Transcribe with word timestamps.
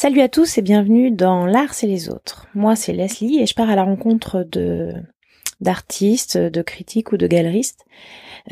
Salut 0.00 0.20
à 0.20 0.28
tous 0.28 0.58
et 0.58 0.62
bienvenue 0.62 1.10
dans 1.10 1.44
L'Art 1.44 1.74
c'est 1.74 1.88
les 1.88 2.08
autres. 2.08 2.46
Moi 2.54 2.76
c'est 2.76 2.92
Leslie 2.92 3.40
et 3.40 3.46
je 3.46 3.54
pars 3.56 3.68
à 3.68 3.74
la 3.74 3.82
rencontre 3.82 4.46
de 4.48 4.92
d'artistes, 5.60 6.38
de 6.38 6.62
critiques 6.62 7.10
ou 7.10 7.16
de 7.16 7.26
galeristes. 7.26 7.84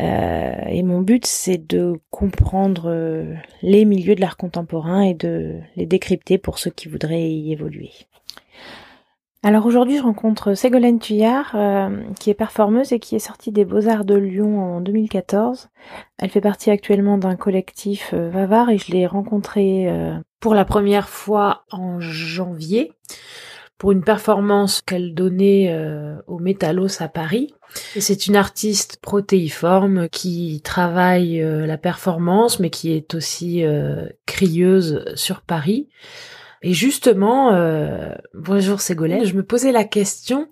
Euh, 0.01 0.56
et 0.67 0.82
mon 0.82 1.03
but 1.03 1.24
c'est 1.24 1.64
de 1.64 2.01
comprendre 2.11 2.90
euh, 2.90 3.32
les 3.62 3.85
milieux 3.85 4.17
de 4.17 4.21
l'art 4.22 4.37
contemporain 4.37 5.03
et 5.03 5.14
de 5.14 5.61
les 5.77 5.87
décrypter 5.87 6.36
pour 6.36 6.59
ceux 6.59 6.72
qui 6.72 6.88
voudraient 6.88 7.30
y 7.30 7.52
évoluer. 7.52 7.92
Alors 9.46 9.64
aujourd'hui, 9.64 9.98
je 9.98 10.02
rencontre 10.02 10.54
Ségolène 10.54 10.98
Tuyard, 10.98 11.52
euh, 11.54 12.02
qui 12.18 12.30
est 12.30 12.34
performeuse 12.34 12.92
et 12.92 12.98
qui 12.98 13.14
est 13.14 13.20
sortie 13.20 13.52
des 13.52 13.64
Beaux-Arts 13.64 14.04
de 14.04 14.16
Lyon 14.16 14.60
en 14.60 14.80
2014. 14.80 15.68
Elle 16.18 16.30
fait 16.30 16.40
partie 16.40 16.72
actuellement 16.72 17.16
d'un 17.16 17.36
collectif 17.36 18.10
euh, 18.12 18.28
Vavar 18.28 18.70
et 18.70 18.78
je 18.78 18.90
l'ai 18.90 19.06
rencontrée 19.06 19.88
euh, 19.88 20.18
pour 20.40 20.56
la 20.56 20.64
première 20.64 21.09
fois 21.09 21.64
en 21.70 22.00
janvier 22.00 22.90
pour 23.78 23.92
une 23.92 24.02
performance 24.02 24.82
qu'elle 24.82 25.14
donnait 25.14 25.70
au 26.26 26.38
Métallos 26.38 27.01
à 27.02 27.09
Paris. 27.09 27.52
C'est 27.74 28.26
une 28.26 28.34
artiste 28.34 28.96
protéiforme 29.02 30.09
qui 30.09 30.62
travaille 30.65 31.40
la 31.40 31.76
performance 31.76 32.59
mais 32.59 32.70
qui 32.70 32.95
est 32.95 33.15
aussi 33.15 33.62
crieuse 34.24 35.04
sur 35.15 35.42
Paris. 35.42 35.88
Et 36.66 36.73
justement, 36.73 37.52
euh, 37.52 38.12
bonjour 38.34 38.80
Ségolène, 38.80 39.24
je 39.24 39.37
me 39.37 39.45
posais 39.45 39.70
la 39.70 39.84
question 39.84 40.48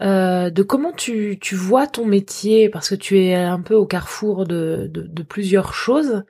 euh, 0.00 0.50
de 0.50 0.64
comment 0.64 0.90
tu, 0.90 1.38
vois 1.52 1.86
ton 1.86 2.04
métier, 2.04 2.68
parce 2.68 2.88
que 2.88 2.96
tu 2.96 3.20
es 3.20 3.32
un 3.36 3.60
peu 3.60 3.76
au 3.76 3.86
carrefour 3.86 4.44
de, 4.44 4.90
plusieurs 5.28 5.72
choses. 5.72 6.24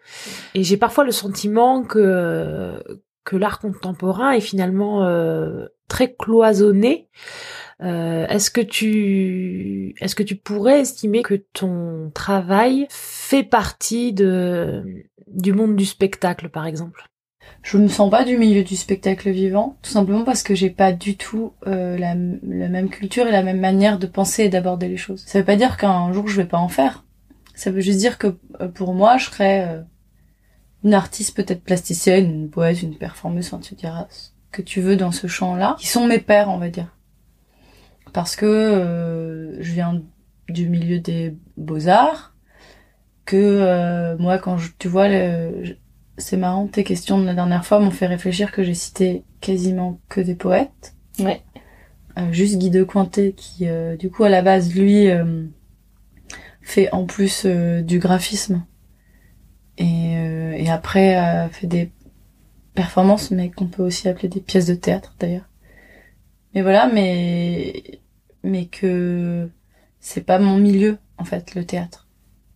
Et 0.53 0.65
j'ai 0.65 0.77
parfois 0.77 1.05
le 1.05 1.13
sentiment 1.13 1.83
que, 1.83 2.79
l'art 3.33 3.59
contemporain 3.59 4.33
est 4.33 4.43
finalement 4.43 5.07
euh, 5.07 5.65
très 5.89 6.15
cloisonné. 6.15 7.09
est-ce 7.81 8.51
que 8.51 8.61
tu 8.61 9.95
est-ce 9.99 10.15
que 10.15 10.25
tu 10.25 10.37
pourrais 10.37 10.81
estimer 10.81 11.23
que 11.23 11.37
ton 11.55 12.11
travail 12.13 12.87
fait 12.91 13.45
partie 13.45 14.13
de 14.13 14.85
du 15.27 15.55
monde 15.55 15.75
du 15.75 15.87
spectacle 15.87 16.51
par 16.51 16.67
exemple? 16.67 17.09
Je 17.67 17.79
me 17.79 17.89
sens 17.89 18.09
pas 18.13 18.23
du 18.23 18.39
milieu 18.39 18.63
du 18.63 18.77
spectacle 18.77 19.29
vivant, 19.31 19.77
tout 19.83 19.91
simplement 19.91 20.23
parce 20.23 20.45
que 20.45 20.55
j'ai 20.55 20.71
pas 20.71 20.93
du 20.93 21.17
tout 21.17 21.53
euh, 21.67 21.99
la, 21.99 22.15
même 22.15 22.89
culture 22.89 23.27
et 23.27 23.33
la 23.33 23.43
même 23.43 23.59
manière 23.59 23.99
de 23.99 24.07
penser 24.07 24.45
et 24.45 24.49
d'aborder 24.49 24.87
les 24.87 24.97
choses. 24.97 25.25
Ça 25.27 25.41
veut 25.41 25.45
pas 25.45 25.57
dire 25.57 25.77
qu'un 25.77 26.13
jour 26.13 26.29
je 26.29 26.37
vais 26.37 26.47
pas 26.47 26.59
en 26.59 26.69
faire. 26.69 27.05
Ça 27.57 27.73
veut 27.73 27.81
juste 27.81 27.99
dire 27.99 28.19
que 28.19 28.37
euh, 28.61 28.69
pour 28.69 28.95
moi, 28.95 29.17
je 29.17 29.27
serais 29.27 29.67
euh, 29.69 29.83
une 30.85 30.95
artiste 30.95 31.35
peut-être 31.35 31.65
plasticienne, 31.65 32.31
une 32.31 32.51
poète, 32.51 32.83
une 32.83 32.97
performeuse, 32.97 33.47
enfin 33.47 33.59
tu 33.59 33.75
diras 33.75 34.07
que 34.53 34.63
tu 34.63 34.81
veux 34.81 34.95
dans 34.95 35.11
ce 35.11 35.27
champ-là, 35.27 35.75
qui 35.81 35.89
sont 35.89 36.07
mes 36.07 36.21
pères, 36.21 36.51
on 36.51 36.59
va 36.59 36.69
dire. 36.69 36.97
Parce 38.13 38.37
que 38.37 39.59
je 39.59 39.73
viens 39.73 40.03
du 40.49 40.69
milieu 40.69 41.01
des 41.01 41.37
beaux-arts, 41.57 42.35
que 43.25 44.17
moi 44.19 44.39
quand 44.39 44.57
je, 44.57 44.71
tu 44.79 44.89
vois 44.89 45.09
le, 45.09 45.77
c'est 46.19 46.37
marrant, 46.37 46.67
tes 46.67 46.85
questions 46.85 47.19
de 47.19 47.25
la 47.25 47.35
dernière 47.35 47.65
fois 47.65 47.79
m'ont 47.79 47.91
fait 47.91 48.07
réfléchir 48.07 48.53
que 48.53 48.63
j'ai 48.63 48.75
cité 48.75 49.23
quasiment 49.41 50.01
que 50.09 50.21
des 50.21 50.35
poètes. 50.35 50.95
Ouais. 51.19 51.43
Euh, 52.19 52.33
juste 52.33 52.57
Guy 52.57 52.71
de 52.71 52.83
Cointet 52.83 53.33
qui, 53.37 53.69
euh, 53.69 53.97
du 53.97 54.11
coup, 54.11 54.25
à 54.25 54.29
la 54.29 54.43
base, 54.43 54.75
lui, 54.75 55.11
euh, 55.11 55.45
fait 56.63 56.91
en 56.93 57.05
plus 57.05 57.47
du 57.47 57.99
graphisme. 57.99 58.65
Et, 59.79 60.15
et 60.57 60.71
après, 60.71 61.49
fait 61.53 61.67
des 61.67 61.93
performances, 62.75 63.31
mais 63.31 63.51
qu'on 63.51 63.67
peut 63.67 63.83
aussi 63.83 64.09
appeler 64.09 64.29
des 64.29 64.41
pièces 64.41 64.67
de 64.67 64.75
théâtre, 64.75 65.15
d'ailleurs. 65.21 65.49
Mais 66.55 66.63
voilà, 66.63 66.89
mais, 66.93 68.01
mais 68.43 68.65
que 68.67 69.51
c'est 70.01 70.23
pas 70.23 70.39
mon 70.39 70.57
milieu, 70.57 70.97
en 71.19 71.25
fait, 71.25 71.55
le 71.55 71.65
théâtre. 71.65 72.09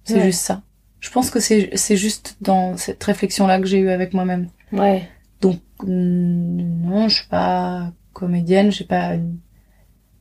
C'est 0.04 0.22
juste 0.22 0.41
ça. 0.41 0.62
Je 1.00 1.11
pense 1.11 1.31
que 1.31 1.41
c'est 1.41 1.71
c'est 1.77 1.97
juste 1.97 2.37
dans 2.41 2.77
cette 2.77 3.03
réflexion 3.03 3.47
là 3.47 3.59
que 3.59 3.66
j'ai 3.66 3.78
eu 3.78 3.91
avec 3.91 4.12
moi-même. 4.12 4.49
Ouais. 4.72 5.09
Donc 5.41 5.61
non, 5.83 7.09
je 7.09 7.16
suis 7.16 7.28
pas 7.28 7.93
comédienne, 8.12 8.71
j'ai 8.71 8.84
pas 8.84 9.16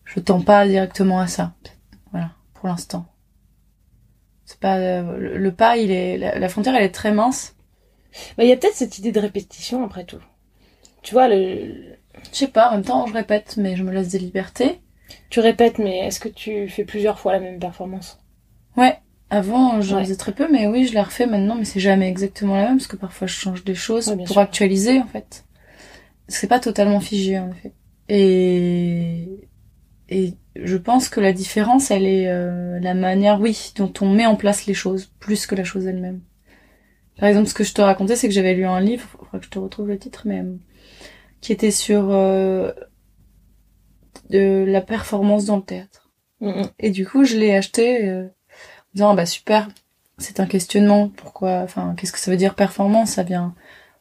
je 0.05 0.19
tends 0.19 0.41
pas 0.41 0.67
directement 0.67 1.19
à 1.19 1.27
ça. 1.27 1.53
Voilà, 2.11 2.31
pour 2.53 2.67
l'instant. 2.67 3.05
C'est 4.45 4.59
pas 4.59 4.79
le, 4.79 5.51
pas, 5.51 5.77
il 5.77 5.91
est 5.91 6.17
la, 6.17 6.49
frontière 6.49 6.75
elle 6.75 6.85
est 6.85 6.91
très 6.91 7.11
mince. 7.11 7.55
Bah 8.35 8.43
il 8.43 8.49
y 8.49 8.51
a 8.51 8.57
peut-être 8.57 8.73
cette 8.73 8.97
idée 8.97 9.11
de 9.11 9.19
répétition 9.19 9.85
après 9.85 10.05
tout. 10.05 10.21
Tu 11.03 11.13
vois 11.13 11.27
le 11.27 11.97
je 12.31 12.37
sais 12.37 12.47
pas, 12.47 12.69
en 12.69 12.75
même 12.75 12.83
temps 12.83 13.05
je 13.05 13.13
répète 13.13 13.57
mais 13.57 13.75
je 13.75 13.83
me 13.83 13.91
laisse 13.91 14.09
des 14.09 14.19
libertés. 14.19 14.79
Tu 15.29 15.41
répètes 15.41 15.77
mais 15.77 15.99
est-ce 16.07 16.19
que 16.19 16.29
tu 16.29 16.69
fais 16.69 16.85
plusieurs 16.85 17.19
fois 17.19 17.33
la 17.33 17.39
même 17.39 17.59
performance? 17.59 18.19
Ouais, 18.75 18.97
avant, 19.29 19.81
j'en 19.81 19.99
faisais 19.99 20.15
très 20.15 20.31
peu, 20.31 20.47
mais 20.51 20.67
oui, 20.67 20.87
je 20.87 20.93
la 20.93 21.03
refais 21.03 21.27
maintenant, 21.27 21.55
mais 21.55 21.65
c'est 21.65 21.79
jamais 21.79 22.07
exactement 22.09 22.55
la 22.55 22.65
même, 22.65 22.77
parce 22.77 22.87
que 22.87 22.95
parfois 22.95 23.27
je 23.27 23.33
change 23.33 23.63
des 23.63 23.75
choses 23.75 24.15
pour 24.25 24.39
actualiser, 24.39 24.99
en 24.99 25.07
fait. 25.07 25.45
C'est 26.27 26.47
pas 26.47 26.59
totalement 26.59 26.99
figé, 26.99 27.37
en 27.39 27.51
effet. 27.51 27.73
Et, 28.07 29.47
et 30.09 30.33
je 30.55 30.77
pense 30.77 31.09
que 31.09 31.19
la 31.19 31.33
différence, 31.33 31.91
elle 31.91 32.05
est 32.05 32.27
euh, 32.27 32.79
la 32.79 32.93
manière, 32.95 33.39
oui, 33.39 33.71
dont 33.75 33.93
on 34.01 34.09
met 34.09 34.25
en 34.25 34.35
place 34.35 34.65
les 34.65 34.73
choses, 34.73 35.11
plus 35.19 35.45
que 35.45 35.55
la 35.55 35.63
chose 35.63 35.85
elle-même. 35.85 36.21
Par 37.19 37.29
exemple, 37.29 37.47
ce 37.47 37.53
que 37.53 37.63
je 37.63 37.73
te 37.73 37.81
racontais, 37.81 38.15
c'est 38.15 38.27
que 38.27 38.33
j'avais 38.33 38.55
lu 38.55 38.65
un 38.65 38.79
livre, 38.79 39.03
il 39.13 39.17
faudra 39.17 39.39
que 39.39 39.45
je 39.45 39.49
te 39.49 39.59
retrouve 39.59 39.89
le 39.89 39.99
titre, 39.99 40.23
mais 40.25 40.43
qui 41.41 41.51
était 41.51 41.71
sur 41.71 42.09
euh, 42.11 42.71
de 44.29 44.65
la 44.67 44.81
performance 44.81 45.45
dans 45.45 45.57
le 45.57 45.63
théâtre. 45.63 46.09
Et 46.79 46.89
du 46.91 47.05
coup, 47.05 47.25
je 47.25 47.37
l'ai 47.37 47.53
acheté 47.53 48.07
euh, 48.07 48.27
disant 48.99 49.11
ah 49.11 49.15
bah 49.15 49.25
super, 49.25 49.69
c'est 50.17 50.39
un 50.39 50.45
questionnement. 50.45 51.09
Pourquoi 51.09 51.61
Enfin, 51.61 51.95
qu'est-ce 51.97 52.11
que 52.11 52.19
ça 52.19 52.31
veut 52.31 52.37
dire 52.37 52.55
performance? 52.55 53.11
Ça 53.11 53.23
vient 53.23 53.55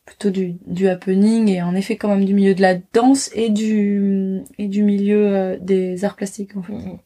plutôt 0.05 0.31
du, 0.31 0.57
du 0.67 0.89
happening 0.89 1.49
et 1.49 1.63
en 1.63 1.75
effet 1.75 1.97
quand 1.97 2.09
même 2.09 2.25
du 2.25 2.33
milieu 2.33 2.55
de 2.55 2.63
la 2.63 2.75
danse 2.75 3.31
et 3.35 3.51
du 3.51 4.41
et 4.57 4.67
du 4.67 4.83
milieu 4.83 5.37
euh, 5.37 5.59
des 5.61 6.05
arts 6.05 6.17
plastiques 6.17 6.57
en 6.57 6.63
fait. 6.63 6.73
Mm-hmm. 6.73 6.99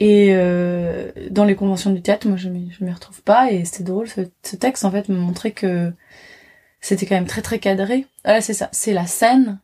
Et 0.00 0.28
euh, 0.30 1.10
dans 1.30 1.44
les 1.44 1.56
conventions 1.56 1.90
du 1.92 2.02
théâtre, 2.02 2.26
moi 2.26 2.36
je 2.36 2.48
je 2.48 2.84
m'y 2.84 2.92
retrouve 2.92 3.22
pas 3.22 3.52
et 3.52 3.64
c'est 3.64 3.82
drôle 3.82 4.08
ce, 4.08 4.22
ce, 4.42 4.56
texte 4.56 4.84
en 4.84 4.90
fait 4.90 5.08
me 5.08 5.16
montrait 5.16 5.50
que 5.50 5.92
c'était 6.80 7.06
quand 7.06 7.16
même 7.16 7.26
très 7.26 7.42
très 7.42 7.58
cadré. 7.58 8.06
Ah 8.24 8.40
c'est 8.40 8.54
ça, 8.54 8.68
c'est 8.72 8.92
la 8.94 9.06
scène. 9.06 9.60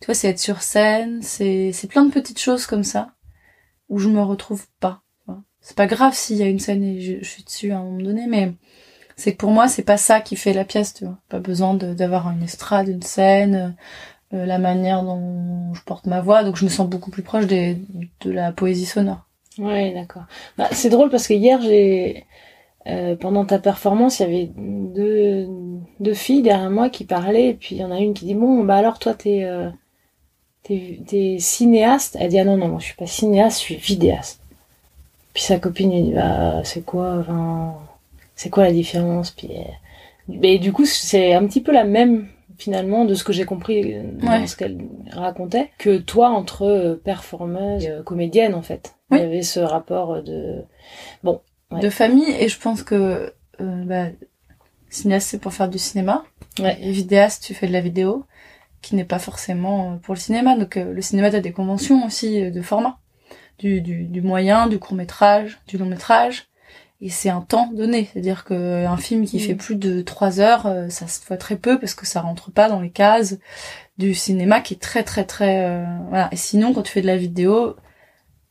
Tu 0.00 0.06
vois, 0.06 0.14
c'est 0.14 0.28
être 0.28 0.38
sur 0.38 0.62
scène, 0.62 1.22
c'est 1.22 1.72
c'est 1.72 1.88
plein 1.88 2.04
de 2.04 2.12
petites 2.12 2.40
choses 2.40 2.66
comme 2.66 2.84
ça 2.84 3.14
où 3.88 3.98
je 3.98 4.08
me 4.08 4.22
retrouve 4.22 4.66
pas 4.78 4.99
c'est 5.60 5.76
pas 5.76 5.86
grave 5.86 6.14
s'il 6.14 6.36
y 6.36 6.42
a 6.42 6.46
une 6.46 6.58
scène 6.58 6.82
et 6.82 7.00
je, 7.00 7.24
suis 7.24 7.44
dessus 7.44 7.72
à 7.72 7.78
un 7.78 7.84
moment 7.84 8.02
donné, 8.02 8.26
mais 8.26 8.52
c'est 9.16 9.32
que 9.32 9.38
pour 9.38 9.50
moi, 9.50 9.68
c'est 9.68 9.82
pas 9.82 9.96
ça 9.96 10.20
qui 10.20 10.36
fait 10.36 10.52
la 10.52 10.64
pièce, 10.64 10.94
tu 10.94 11.04
vois. 11.04 11.18
Pas 11.28 11.40
besoin 11.40 11.74
d'avoir 11.74 12.30
une 12.30 12.42
estrade, 12.42 12.88
une 12.88 13.02
scène, 13.02 13.76
euh, 14.32 14.46
la 14.46 14.58
manière 14.58 15.02
dont 15.02 15.74
je 15.74 15.82
porte 15.82 16.06
ma 16.06 16.20
voix, 16.20 16.44
donc 16.44 16.56
je 16.56 16.64
me 16.64 16.70
sens 16.70 16.88
beaucoup 16.88 17.10
plus 17.10 17.22
proche 17.22 17.46
des, 17.46 17.78
de 18.20 18.30
la 18.30 18.52
poésie 18.52 18.86
sonore. 18.86 19.26
Ouais, 19.58 19.92
d'accord. 19.92 20.24
Bah, 20.56 20.68
c'est 20.72 20.88
drôle 20.88 21.10
parce 21.10 21.26
que 21.28 21.34
hier, 21.34 21.60
j'ai, 21.60 22.26
euh, 22.86 23.14
pendant 23.16 23.44
ta 23.44 23.58
performance, 23.58 24.20
il 24.20 24.22
y 24.22 24.26
avait 24.26 24.50
deux, 24.56 25.48
deux 26.00 26.14
filles 26.14 26.42
derrière 26.42 26.70
moi 26.70 26.88
qui 26.88 27.04
parlaient, 27.04 27.48
et 27.48 27.54
puis 27.54 27.76
il 27.76 27.78
y 27.78 27.84
en 27.84 27.90
a 27.90 27.98
une 27.98 28.14
qui 28.14 28.24
dit 28.24 28.34
bon, 28.34 28.64
bah 28.64 28.76
alors 28.76 28.98
toi, 28.98 29.14
t'es, 29.14 29.44
euh, 29.44 29.68
t'es, 30.62 31.36
cinéaste. 31.38 32.16
Elle 32.18 32.30
dit 32.30 32.38
ah 32.38 32.44
non 32.44 32.56
non, 32.56 32.68
moi 32.68 32.78
je 32.78 32.86
suis 32.86 32.96
pas 32.96 33.06
cinéaste, 33.06 33.58
je 33.60 33.64
suis 33.64 33.76
vidéaste. 33.76 34.39
Puis 35.32 35.42
sa 35.42 35.58
copine 35.58 35.92
lui 35.92 36.02
dit 36.02 36.12
bah 36.12 36.62
c'est 36.64 36.84
quoi 36.84 37.18
enfin 37.18 37.74
c'est 38.34 38.50
quoi 38.50 38.64
la 38.64 38.72
différence? 38.72 39.30
Puis 39.30 39.50
mais 40.28 40.58
du 40.58 40.72
coup 40.72 40.84
c'est 40.84 41.34
un 41.34 41.46
petit 41.46 41.60
peu 41.60 41.72
la 41.72 41.84
même 41.84 42.28
finalement 42.58 43.04
de 43.04 43.14
ce 43.14 43.24
que 43.24 43.32
j'ai 43.32 43.44
compris 43.44 43.96
dans 44.20 44.46
ce 44.46 44.54
qu'elle 44.56 44.78
racontait 45.12 45.70
que 45.78 45.98
toi 45.98 46.28
entre 46.28 47.00
performeuse 47.04 47.84
et 47.84 48.04
comédienne 48.04 48.54
en 48.54 48.62
fait. 48.62 48.94
Il 49.10 49.18
y 49.18 49.22
avait 49.22 49.42
ce 49.42 49.60
rapport 49.60 50.22
de 50.22 50.62
bon 51.24 51.40
de 51.72 51.88
famille 51.88 52.30
et 52.38 52.48
je 52.48 52.58
pense 52.58 52.82
que 52.82 53.32
euh, 53.60 53.84
bah, 53.84 54.06
cinéaste 54.88 55.28
c'est 55.28 55.40
pour 55.40 55.52
faire 55.52 55.68
du 55.68 55.78
cinéma. 55.78 56.24
Ouais. 56.58 56.76
et 56.80 56.90
vidéaste 56.90 57.44
tu 57.44 57.54
fais 57.54 57.66
de 57.66 57.72
la 57.72 57.80
vidéo 57.80 58.24
qui 58.82 58.96
n'est 58.96 59.04
pas 59.04 59.18
forcément 59.18 59.98
pour 60.02 60.14
le 60.14 60.20
cinéma. 60.20 60.56
Donc 60.56 60.76
euh, 60.76 60.92
le 60.92 61.02
cinéma 61.02 61.30
t'as 61.30 61.40
des 61.40 61.52
conventions 61.52 62.04
aussi 62.06 62.42
euh, 62.42 62.50
de 62.50 62.60
format 62.60 62.99
du, 63.60 63.80
du, 63.80 64.04
du 64.04 64.22
moyen, 64.22 64.66
du 64.66 64.78
court 64.78 64.96
métrage, 64.96 65.60
du 65.68 65.78
long 65.78 65.86
métrage. 65.86 66.46
Et 67.02 67.08
c'est 67.08 67.30
un 67.30 67.40
temps 67.40 67.70
donné, 67.72 68.08
c'est-à-dire 68.12 68.44
que 68.44 68.84
un 68.84 68.96
film 68.98 69.24
qui 69.24 69.40
fait 69.40 69.54
mm. 69.54 69.58
plus 69.58 69.76
de 69.76 70.02
trois 70.02 70.40
heures, 70.40 70.66
euh, 70.66 70.88
ça 70.90 71.06
se 71.06 71.24
voit 71.26 71.38
très 71.38 71.56
peu 71.56 71.78
parce 71.78 71.94
que 71.94 72.06
ça 72.06 72.20
rentre 72.20 72.50
pas 72.50 72.68
dans 72.68 72.80
les 72.80 72.90
cases 72.90 73.38
du 73.96 74.14
cinéma 74.14 74.60
qui 74.60 74.74
est 74.74 74.82
très 74.82 75.02
très 75.02 75.24
très 75.24 75.64
euh, 75.64 75.84
voilà. 76.08 76.28
Et 76.32 76.36
sinon, 76.36 76.74
quand 76.74 76.82
tu 76.82 76.92
fais 76.92 77.00
de 77.00 77.06
la 77.06 77.16
vidéo, 77.16 77.76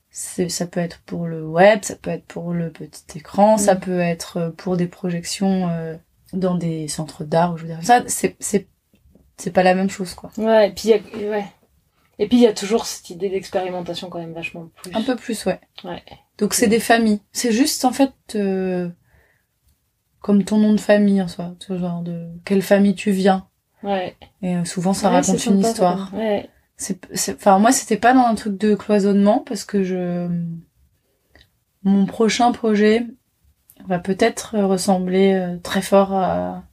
c'est 0.10 0.50
ça 0.50 0.66
peut 0.66 0.80
être 0.80 1.00
pour 1.06 1.28
le 1.28 1.46
web, 1.46 1.82
ça 1.84 1.96
peut 1.96 2.10
être 2.10 2.26
pour 2.26 2.54
le 2.54 2.72
petit 2.72 3.20
écran, 3.20 3.58
ça 3.58 3.76
mm. 3.76 3.80
peut 3.80 4.00
être 4.00 4.54
pour 4.58 4.78
des 4.78 4.88
projections 4.88 5.70
euh, 5.70 5.96
dans 6.34 6.56
des 6.56 6.88
centres 6.88 7.24
d'art 7.24 7.54
ou 7.54 7.58
je 7.58 7.64
veux 7.64 7.70
dire 7.70 7.84
ça. 7.84 8.04
C'est 8.08 8.36
c'est 8.40 8.68
c'est 9.38 9.52
pas 9.52 9.64
la 9.64 9.76
même 9.76 9.92
chose 9.92 10.16
quoi. 10.16 10.32
Ouais, 10.38 10.70
et 10.70 10.72
puis 10.72 10.90
ouais. 10.90 11.46
Et 12.20 12.28
puis 12.28 12.38
il 12.38 12.44
y 12.44 12.48
a 12.48 12.54
toujours 12.54 12.86
cette 12.86 13.10
idée 13.10 13.30
d'expérimentation 13.30 14.10
quand 14.10 14.20
même 14.20 14.34
vachement 14.34 14.70
plus. 14.76 14.94
Un 14.94 15.02
peu 15.02 15.16
plus, 15.16 15.46
ouais. 15.46 15.60
Ouais. 15.86 16.04
Donc 16.38 16.54
c'est 16.54 16.68
des 16.68 16.82
familles. 16.82 17.22
C'est 17.32 17.54
juste 17.54 17.86
en 17.86 17.92
fait 17.94 18.14
euh, 18.36 18.90
comme 20.20 20.44
ton 20.44 20.58
nom 20.58 20.74
de 20.74 20.80
famille 20.80 21.22
en 21.22 21.30
soi, 21.30 21.56
ce 21.60 21.78
genre 21.78 22.02
de 22.02 22.28
quelle 22.44 22.62
famille 22.62 22.94
tu 22.94 23.12
viens. 23.12 23.48
Ouais. 23.84 24.18
Et 24.42 24.56
euh, 24.56 24.66
souvent 24.66 24.94
ça 24.94 25.10
raconte 25.10 25.46
une 25.46 25.60
histoire. 25.60 26.14
Ouais. 26.14 26.50
C'est, 26.76 27.00
enfin 27.36 27.58
moi 27.58 27.72
c'était 27.72 27.98
pas 27.98 28.14
dans 28.14 28.26
un 28.26 28.36
truc 28.36 28.58
de 28.58 28.76
cloisonnement 28.76 29.40
parce 29.40 29.64
que 29.64 29.84
je 29.84 30.30
mon 31.84 32.06
prochain 32.06 32.52
projet 32.52 33.08
va 33.88 34.00
peut-être 34.00 34.58
ressembler 34.60 35.34
euh, 35.34 35.58
très 35.58 35.82
fort 35.82 36.14
à, 36.14 36.64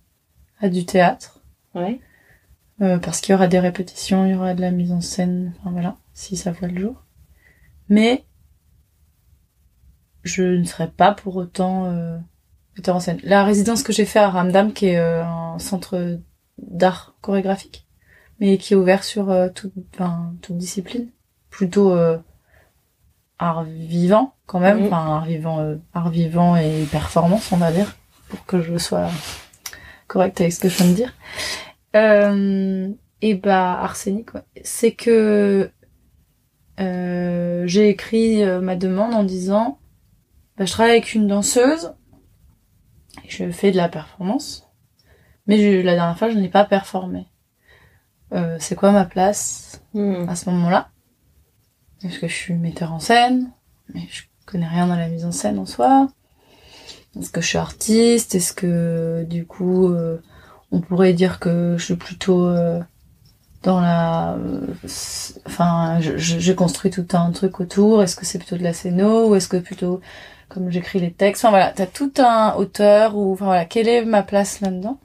à 0.61 0.69
du 0.69 0.85
théâtre. 0.85 1.41
Ouais. 1.75 2.01
Euh, 2.83 2.99
parce 2.99 3.21
qu'il 3.21 3.33
y 3.33 3.35
aura 3.35 3.47
des 3.49 3.59
répétitions, 3.59 4.27
il 4.27 4.33
y 4.33 4.35
aura 4.35 4.55
de 4.55 4.61
la 4.61 4.71
mise 4.71 4.93
en 4.93 5.01
scène, 5.01 5.55
enfin 5.61 5.71
voilà, 5.71 5.97
si 6.13 6.37
ça 6.37 6.53
voit 6.53 6.69
le 6.69 6.79
jour. 6.81 7.03
Mais 7.89 8.25
je 10.25 10.43
ne 10.43 10.65
serai 10.65 10.89
pas 10.89 11.13
pour 11.13 11.37
autant 11.37 11.87
euh, 11.87 12.19
metteur 12.77 12.97
en 12.97 13.01
scène. 13.01 13.19
La 13.23 13.45
résidence 13.45 13.83
que 13.83 13.93
j'ai 13.93 14.05
fait 14.05 14.19
à 14.19 14.29
Ramdam, 14.29 14.73
qui 14.73 14.87
est 14.87 14.99
euh, 14.99 15.25
un 15.25 15.59
centre 15.59 16.19
d'art 16.59 17.15
chorégraphique, 17.23 17.87
mais 18.41 18.59
qui 18.59 18.75
est 18.75 18.77
ouvert 18.77 19.05
sur 19.05 19.31
euh, 19.31 19.49
toute, 19.49 19.73
enfin, 19.95 20.35
toute 20.43 20.59
discipline, 20.59 21.09
plutôt 21.49 21.93
euh, 21.93 22.19
art 23.39 23.65
vivant 23.65 24.35
quand 24.47 24.61
même, 24.61 24.81
Mhm. 24.81 24.87
enfin 24.87 25.17
art 25.17 25.25
vivant, 25.25 25.77
art 25.95 26.11
vivant 26.11 26.57
et 26.57 26.85
performance, 26.91 27.53
on 27.53 27.57
va 27.57 27.73
dire, 27.73 27.97
pour 28.29 28.45
que 28.45 28.61
je 28.61 28.77
sois 28.77 29.09
correcte 30.09 30.41
avec 30.41 30.53
ce 30.53 30.61
que 30.61 30.69
je 30.69 30.77
viens 30.77 30.91
de 30.91 30.95
dire. 30.95 31.15
Euh, 31.97 32.93
et 33.23 33.35
bah 33.35 33.73
arsenic, 33.81 34.35
ouais. 34.35 34.43
c'est 34.63 34.93
que 34.93 35.71
euh, 36.79 37.63
j'ai 37.67 37.89
écrit 37.89 38.43
euh, 38.43 38.61
ma 38.61 38.77
demande 38.77 39.15
en 39.15 39.25
disant 39.25 39.79
bah, 40.59 40.67
je 40.67 40.73
travaille 40.73 40.93
avec 40.93 41.15
une 41.15 41.27
danseuse 41.27 41.95
et 43.25 43.31
je 43.31 43.51
fais 43.51 43.71
de 43.71 43.77
la 43.77 43.89
performance, 43.89 44.69
mais 45.47 45.59
je- 45.59 45.83
la 45.83 45.95
dernière 45.95 46.19
fois 46.19 46.29
je 46.31 46.39
n'ai 46.39 46.49
pas 46.51 46.65
performé. 46.65 47.27
Euh, 48.35 48.57
c'est 48.61 48.75
quoi 48.75 48.91
ma 48.93 49.05
place 49.05 49.81
Hmm. 49.95 50.29
à 50.29 50.37
ce 50.37 50.51
moment-là? 50.51 50.91
Est-ce 52.03 52.19
que 52.19 52.29
je 52.29 52.35
suis 52.35 52.55
metteur 52.55 52.93
en 52.93 52.99
scène 53.01 53.51
Mais 53.95 54.03
je 54.11 54.25
connais 54.45 54.67
rien 54.69 54.87
dans 54.87 54.97
la 54.97 55.09
mise 55.09 55.25
en 55.25 55.33
scène 55.33 55.59
en 55.59 55.65
soi. 55.65 56.09
Est-ce 57.19 57.31
que 57.31 57.41
je 57.41 57.47
suis 57.47 57.59
artiste? 57.59 58.35
Est-ce 58.35 58.53
que 58.53 59.25
du 59.25 59.47
coup 59.47 59.87
euh, 59.89 60.19
on 60.73 60.81
pourrait 60.81 61.13
dire 61.13 61.39
que 61.39 61.77
je 61.79 61.85
suis 61.85 61.97
plutôt 61.97 62.47
euh, 62.47 62.81
dans 63.63 63.81
la 63.81 64.35
euh, 64.35 64.67
enfin 65.47 65.99
j'ai 66.01 66.55
construit 66.55 66.91
tout 66.91 67.07
un 67.13 67.31
truc 67.33 67.61
autour. 67.61 68.03
Est-ce 68.03 68.17
que 68.17 68.27
c'est 68.27 68.39
plutôt 68.39 68.57
de 68.57 68.63
la 68.63 68.73
scéno 68.73 69.29
ou 69.29 69.35
est-ce 69.35 69.49
que 69.49 69.57
plutôt 69.57 70.01
comme 70.49 70.71
j'écris 70.71 71.01
les 71.01 71.13
textes? 71.13 71.45
Enfin 71.45 71.51
voilà 71.51 71.73
t'as 71.73 71.87
tout 71.87 72.13
un 72.19 72.55
auteur 72.55 73.17
ou 73.17 73.33
enfin 73.33 73.47
voilà 73.47 73.65
quelle 73.65 73.89
est 73.89 74.05
ma 74.05 74.23
place 74.23 74.61
là-dedans? 74.61 74.99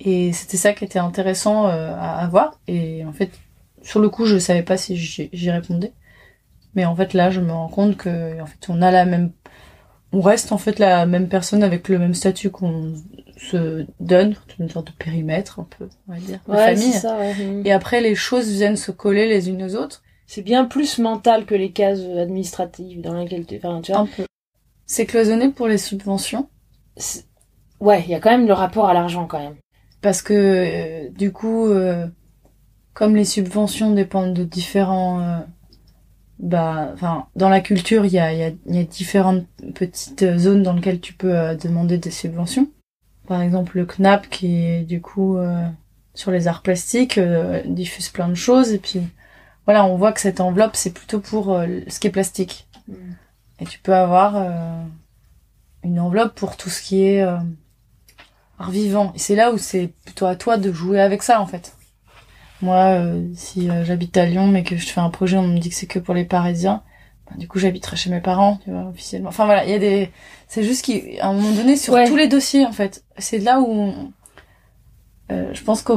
Et 0.00 0.32
c'était 0.32 0.56
ça 0.56 0.72
qui 0.72 0.84
était 0.84 0.98
intéressant 1.00 1.68
euh, 1.68 1.94
à, 1.98 2.26
voir. 2.28 2.58
Et 2.68 3.04
en 3.04 3.12
fait 3.12 3.30
sur 3.82 4.00
le 4.00 4.08
coup 4.08 4.26
je 4.26 4.38
savais 4.38 4.62
pas 4.62 4.76
si 4.76 4.96
j'y 4.96 5.50
répondais. 5.50 5.92
Mais 6.74 6.84
en 6.84 6.94
fait 6.94 7.14
là 7.14 7.30
je 7.30 7.40
me 7.40 7.52
rends 7.52 7.68
compte 7.68 7.96
que 7.96 8.40
en 8.40 8.46
fait 8.46 8.66
on 8.68 8.82
a 8.82 8.90
la 8.90 9.04
même 9.04 9.32
on 10.12 10.20
reste 10.20 10.52
en 10.52 10.58
fait 10.58 10.78
la 10.78 11.06
même 11.06 11.28
personne 11.28 11.62
avec 11.62 11.88
le 11.88 11.98
même 11.98 12.14
statut 12.14 12.50
qu'on 12.50 12.94
se 13.38 13.86
donne 14.00 14.34
une 14.58 14.68
sorte 14.68 14.88
de 14.88 14.92
périmètre 14.98 15.60
un 15.60 15.66
peu 15.78 15.88
on 16.08 16.12
va 16.12 16.18
dire 16.18 16.40
de 16.46 16.52
Ouais, 16.52 16.74
famille 16.74 16.92
ça, 16.92 17.16
ouais. 17.18 17.34
Hmm. 17.34 17.62
et 17.64 17.72
après 17.72 18.00
les 18.00 18.14
choses 18.14 18.50
viennent 18.50 18.76
se 18.76 18.90
coller 18.90 19.26
les 19.28 19.48
unes 19.48 19.62
aux 19.62 19.74
autres 19.76 20.02
C'est 20.26 20.42
bien 20.42 20.64
plus 20.64 20.98
mental 20.98 21.46
que 21.46 21.54
les 21.54 21.70
cases 21.72 22.00
administratives 22.00 23.00
dans 23.00 23.14
lesquelles 23.14 23.46
tu... 23.46 23.56
Enfin, 23.56 23.80
tu 23.80 23.92
vois. 23.92 24.00
un 24.02 24.06
peu 24.06 24.24
c'est 24.86 25.06
cloisonné 25.06 25.50
pour 25.50 25.68
les 25.68 25.78
subventions 25.78 26.48
Ouais, 27.80 28.02
il 28.04 28.10
y 28.10 28.14
a 28.14 28.20
quand 28.20 28.30
même 28.30 28.46
le 28.46 28.52
rapport 28.54 28.88
à 28.88 28.94
l'argent 28.94 29.26
quand 29.26 29.38
même. 29.38 29.54
parce 30.00 30.20
que 30.22 30.34
euh, 30.34 31.08
du 31.10 31.32
coup 31.32 31.66
euh, 31.66 32.06
comme 32.94 33.14
les 33.14 33.24
subventions 33.24 33.92
dépendent 33.92 34.34
de 34.34 34.42
différents 34.44 35.20
euh, 35.20 35.38
bah 36.40 36.90
enfin 36.94 37.26
dans 37.36 37.48
la 37.48 37.60
culture 37.60 38.04
il 38.04 38.12
y 38.12 38.18
a, 38.18 38.32
il 38.32 38.38
y, 38.38 38.42
a, 38.42 38.50
y 38.66 38.80
a 38.80 38.84
différentes 38.84 39.44
petites 39.74 40.36
zones 40.38 40.62
dans 40.64 40.72
lesquelles 40.72 41.00
tu 41.00 41.12
peux 41.14 41.54
demander 41.56 41.98
des 41.98 42.10
subventions 42.10 42.68
par 43.28 43.40
exemple 43.42 43.76
le 43.76 43.86
CNAP 43.86 44.28
qui 44.28 44.64
est 44.64 44.82
du 44.82 45.00
coup 45.00 45.36
euh, 45.36 45.68
sur 46.14 46.30
les 46.32 46.48
arts 46.48 46.62
plastiques 46.62 47.18
euh, 47.18 47.62
diffuse 47.64 48.08
plein 48.08 48.28
de 48.28 48.34
choses 48.34 48.72
et 48.72 48.78
puis 48.78 49.02
voilà 49.66 49.84
on 49.84 49.96
voit 49.96 50.12
que 50.12 50.20
cette 50.20 50.40
enveloppe 50.40 50.74
c'est 50.74 50.92
plutôt 50.92 51.20
pour 51.20 51.52
euh, 51.52 51.66
ce 51.86 52.00
qui 52.00 52.08
est 52.08 52.10
plastique 52.10 52.66
et 53.60 53.66
tu 53.66 53.78
peux 53.78 53.94
avoir 53.94 54.36
euh, 54.36 54.82
une 55.82 56.00
enveloppe 56.00 56.34
pour 56.34 56.56
tout 56.56 56.70
ce 56.70 56.82
qui 56.82 57.04
est 57.04 57.22
euh, 57.22 57.38
art 58.58 58.70
vivant. 58.70 59.12
Et 59.14 59.18
c'est 59.18 59.34
là 59.34 59.52
où 59.52 59.58
c'est 59.58 59.88
plutôt 60.04 60.26
à 60.26 60.36
toi 60.36 60.56
de 60.56 60.72
jouer 60.72 61.00
avec 61.00 61.22
ça, 61.22 61.40
en 61.40 61.46
fait. 61.46 61.74
Moi, 62.60 62.76
euh, 62.76 63.24
si 63.34 63.70
euh, 63.70 63.84
j'habite 63.84 64.16
à 64.16 64.26
Lyon, 64.26 64.48
mais 64.48 64.64
que 64.64 64.76
je 64.76 64.86
fais 64.86 65.00
un 65.00 65.10
projet, 65.10 65.36
on 65.36 65.46
me 65.46 65.58
dit 65.58 65.68
que 65.70 65.74
c'est 65.74 65.86
que 65.86 65.98
pour 65.98 66.14
les 66.14 66.24
Parisiens, 66.24 66.82
du 67.36 67.46
coup, 67.48 67.58
j'habiterai 67.58 67.96
chez 67.96 68.10
mes 68.10 68.20
parents, 68.20 68.58
tu 68.64 68.70
vois, 68.70 68.86
officiellement. 68.88 69.28
Enfin, 69.28 69.44
voilà, 69.46 69.64
il 69.64 69.70
y 69.70 69.74
a 69.74 69.78
des... 69.78 70.10
C'est 70.48 70.62
juste 70.62 70.84
qu'à 70.84 71.26
un 71.26 71.32
moment 71.32 71.50
donné, 71.52 71.76
sur 71.76 71.94
Ouais. 71.94 72.06
tous 72.08 72.16
les 72.16 72.28
dossiers, 72.28 72.64
en 72.64 72.72
fait, 72.72 73.04
c'est 73.18 73.38
là 73.38 73.60
où... 73.60 73.66
on- 73.70 74.12
euh, 75.30 75.50
je 75.52 75.62
pense 75.62 75.82
qu'il 75.82 75.94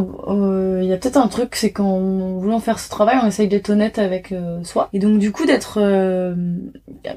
y 0.83 0.91
a 0.93 0.97
peut-être 0.97 1.15
un 1.17 1.29
truc, 1.29 1.55
c'est 1.55 1.71
qu'en 1.71 2.33
voulant 2.37 2.59
faire 2.59 2.79
ce 2.79 2.89
travail, 2.89 3.17
on 3.23 3.27
essaye 3.27 3.47
d'être 3.47 3.69
honnête 3.69 3.97
avec 3.97 4.33
euh, 4.33 4.61
soi. 4.65 4.89
Et 4.91 4.99
donc, 4.99 5.19
du 5.19 5.31
coup, 5.31 5.45
d'être 5.45 5.79
euh, 5.81 6.35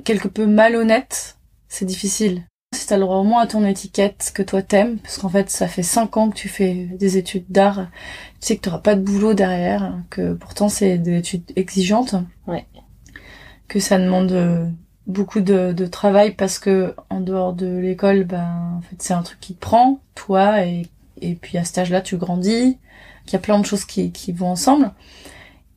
quelque 0.04 0.28
peu 0.28 0.46
malhonnête, 0.46 1.36
c'est 1.68 1.84
difficile. 1.84 2.44
Si 2.72 2.86
t'as 2.86 2.96
le 2.96 3.02
droit 3.02 3.16
au 3.18 3.24
moins 3.24 3.42
à 3.42 3.46
ton 3.48 3.64
étiquette 3.66 4.30
que 4.34 4.42
toi 4.42 4.60
t'aimes, 4.62 4.98
parce 4.98 5.18
qu'en 5.18 5.28
fait 5.28 5.48
ça 5.48 5.68
fait 5.68 5.84
cinq 5.84 6.16
ans 6.16 6.28
que 6.28 6.34
tu 6.34 6.48
fais 6.48 6.88
des 6.98 7.16
études 7.18 7.44
d'art, 7.48 7.86
tu 8.40 8.48
sais 8.48 8.56
que 8.56 8.62
t'auras 8.62 8.78
pas 8.80 8.96
de 8.96 9.00
boulot 9.00 9.32
derrière, 9.32 9.94
que 10.10 10.32
pourtant 10.34 10.68
c'est 10.68 10.98
des 10.98 11.18
études 11.18 11.44
exigeantes, 11.54 12.16
Ouais. 12.48 12.66
Que 13.68 13.80
ça 13.80 13.98
demande 13.98 14.32
euh, 14.32 14.66
beaucoup 15.06 15.40
de, 15.40 15.72
de 15.72 15.86
travail 15.86 16.32
parce 16.34 16.58
que 16.58 16.94
en 17.10 17.20
dehors 17.20 17.52
de 17.52 17.66
l'école, 17.78 18.24
ben 18.24 18.78
en 18.78 18.80
fait 18.82 18.96
c'est 18.98 19.14
un 19.14 19.22
truc 19.22 19.40
qui 19.40 19.54
te 19.54 19.60
prend, 19.60 20.00
toi 20.14 20.64
et 20.64 20.86
et 21.20 21.34
puis 21.34 21.58
à 21.58 21.64
cet 21.64 21.78
âge-là 21.78 22.00
tu 22.00 22.16
grandis, 22.16 22.78
qu'il 23.26 23.32
y 23.34 23.36
a 23.36 23.40
plein 23.40 23.58
de 23.58 23.66
choses 23.66 23.84
qui 23.84 24.12
qui 24.12 24.32
vont 24.32 24.48
ensemble. 24.48 24.92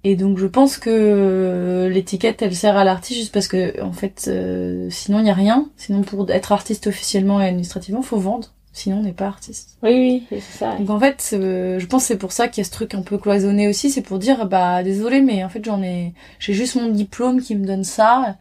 Et 0.03 0.15
donc 0.15 0.37
je 0.37 0.47
pense 0.47 0.77
que 0.77 1.89
l'étiquette 1.91 2.41
elle 2.41 2.55
sert 2.55 2.77
à 2.77 2.83
l'artiste 2.83 3.19
juste 3.19 3.33
parce 3.33 3.47
que 3.47 3.81
en 3.81 3.93
fait 3.93 4.25
euh, 4.27 4.89
sinon 4.89 5.19
il 5.19 5.27
y 5.27 5.29
a 5.29 5.33
rien. 5.33 5.69
Sinon 5.77 6.01
pour 6.03 6.29
être 6.31 6.51
artiste 6.51 6.87
officiellement 6.87 7.41
et 7.41 7.47
administrativement 7.47 8.01
faut 8.01 8.19
vendre. 8.19 8.53
Sinon 8.77 8.97
on 8.97 9.01
n'est 9.01 9.11
pas 9.11 9.25
artiste. 9.25 9.75
Oui, 9.81 9.89
oui, 9.91 10.23
c'est 10.29 10.59
ça. 10.59 10.75
Donc 10.75 10.91
en 10.91 10.99
fait 10.99 11.31
euh, 11.33 11.79
je 11.79 11.85
pense 11.87 12.03
que 12.03 12.07
c'est 12.09 12.17
pour 12.17 12.31
ça 12.31 12.47
qu'il 12.47 12.61
y 12.61 12.61
a 12.61 12.63
ce 12.63 12.71
truc 12.71 12.93
un 12.93 13.01
peu 13.01 13.17
cloisonné 13.17 13.67
aussi. 13.67 13.89
C'est 13.89 14.03
pour 14.03 14.19
dire 14.19 14.45
bah 14.45 14.83
désolé 14.83 15.19
mais 15.19 15.43
en 15.43 15.49
fait 15.49 15.65
j'en 15.65 15.81
ai 15.81 16.13
j'ai 16.37 16.53
juste 16.53 16.75
mon 16.75 16.89
diplôme 16.89 17.41
qui 17.41 17.55
me 17.55 17.65
donne 17.65 17.83
ça, 17.83 18.37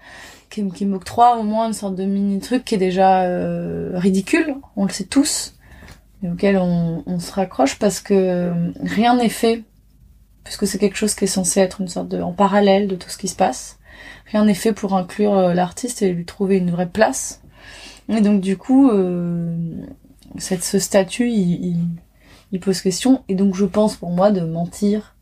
qui, 0.51 0.69
qui 0.69 0.85
m'octroie 0.85 1.39
au 1.39 1.43
moins 1.43 1.69
une 1.69 1.73
sorte 1.73 1.95
de 1.95 2.05
mini 2.05 2.39
truc 2.41 2.67
qui 2.67 2.75
est 2.75 2.79
déjà 2.79 3.23
euh, 3.23 3.93
ridicule. 3.95 4.57
On 4.77 4.85
le 4.85 4.91
sait 4.91 5.05
tous 5.05 5.55
et 6.23 6.29
auquel 6.29 6.59
on, 6.59 7.03
on 7.07 7.19
se 7.19 7.33
raccroche 7.33 7.79
parce 7.79 8.01
que 8.01 8.13
euh, 8.13 8.73
rien 8.83 9.17
n'est 9.17 9.31
fait 9.31 9.63
puisque 10.45 10.67
c'est 10.67 10.79
quelque 10.79 10.99
chose 10.99 11.15
qui 11.15 11.25
est 11.25 11.29
censé 11.29 11.61
être 11.61 11.81
une 11.81 11.89
sorte 11.89 12.09
de 12.09 12.21
en 12.21 12.33
parallèle 12.33 12.89
de 12.89 12.95
tout 12.97 13.09
ce 13.09 13.17
qui 13.17 13.29
se 13.29 13.37
passe. 13.37 13.79
Rien 14.27 14.45
n'est 14.45 14.53
fait 14.53 14.75
pour 14.75 14.95
inclure 14.95 15.35
euh, 15.35 15.55
l'artiste 15.55 16.03
et 16.03 16.13
lui 16.13 16.27
trouver 16.27 16.59
une 16.59 16.71
vraie 16.71 16.91
place. 16.91 17.41
Et 18.11 18.21
donc 18.21 18.43
du 18.43 18.57
coup, 18.57 18.91
euh, 18.91 19.57
cette, 20.39 20.65
ce 20.65 20.79
statut, 20.79 21.31
il, 21.31 21.65
il, 21.65 21.89
il 22.53 22.61
pose 22.61 22.81
question. 22.81 23.25
Et 23.29 23.35
donc 23.35 23.55
je 23.55 23.65
pense 23.65 23.97
pour 23.97 24.11
moi 24.11 24.31
de 24.31 24.41
mentir, 24.41 25.17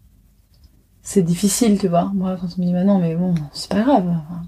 c'est 1.03 1.23
difficile, 1.23 1.79
tu 1.79 1.89
vois. 1.89 2.11
Moi, 2.15 2.37
quand 2.41 2.49
on 2.57 2.61
me 2.63 2.67
dit, 2.67 2.73
bah 2.73 2.85
non, 2.85 2.99
mais 2.99 3.15
bon, 3.15 3.35
c'est 3.53 3.71
pas 3.71 3.83
grave. 3.83 4.09
Enfin, 4.09 4.43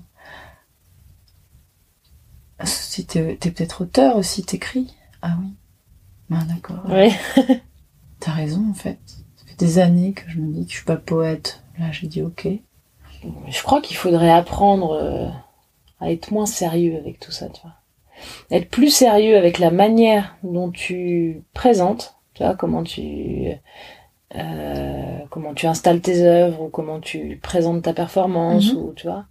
Si 2.65 3.05
t'es 3.07 3.37
t'es 3.37 3.51
peut-être 3.51 3.83
auteur 3.83 4.17
aussi, 4.17 4.43
t'écris. 4.43 4.95
Ah 5.23 5.37
oui. 5.41 5.55
Ah 6.31 6.45
d'accord. 6.49 6.85
Ouais. 6.89 7.13
T'as 8.21 8.33
raison 8.33 8.71
en 8.71 8.75
fait. 8.75 8.99
Ça 9.37 9.45
fait 9.47 9.59
des 9.59 9.79
années 9.79 10.13
que 10.13 10.29
je 10.31 10.39
me 10.41 10.53
dis 10.53 10.65
que 10.65 10.71
je 10.73 10.77
suis 10.77 10.85
pas 10.85 10.97
poète. 10.97 11.63
Là 11.79 11.93
j'ai 11.93 12.07
dit 12.07 12.23
ok. 12.23 12.49
Je 13.49 13.63
crois 13.63 13.81
qu'il 13.81 13.97
faudrait 13.97 14.31
apprendre 14.31 14.93
euh, 14.93 15.29
à 16.01 16.11
être 16.11 16.31
moins 16.31 16.47
sérieux 16.47 16.97
avec 16.97 17.21
tout 17.21 17.33
ça, 17.33 17.49
tu 17.49 17.61
vois. 17.63 17.76
Être 18.51 18.69
plus 18.71 18.91
sérieux 18.91 19.37
avec 19.37 19.59
la 19.59 19.71
manière 19.71 20.37
dont 20.43 20.71
tu 20.71 21.43
présentes, 21.55 22.15
tu 22.35 22.43
vois, 22.43 22.55
comment 22.55 22.83
tu 22.83 23.49
euh, 24.35 25.19
comment 25.31 25.55
tu 25.55 25.67
installes 25.67 26.01
tes 26.01 26.23
œuvres 26.23 26.63
ou 26.63 26.69
comment 26.69 27.01
tu 27.01 27.39
présentes 27.43 27.83
ta 27.83 27.93
performance 27.93 28.73
Mhm. 28.73 28.79
ou 28.79 28.93
tu 28.95 29.07
vois. 29.07 29.25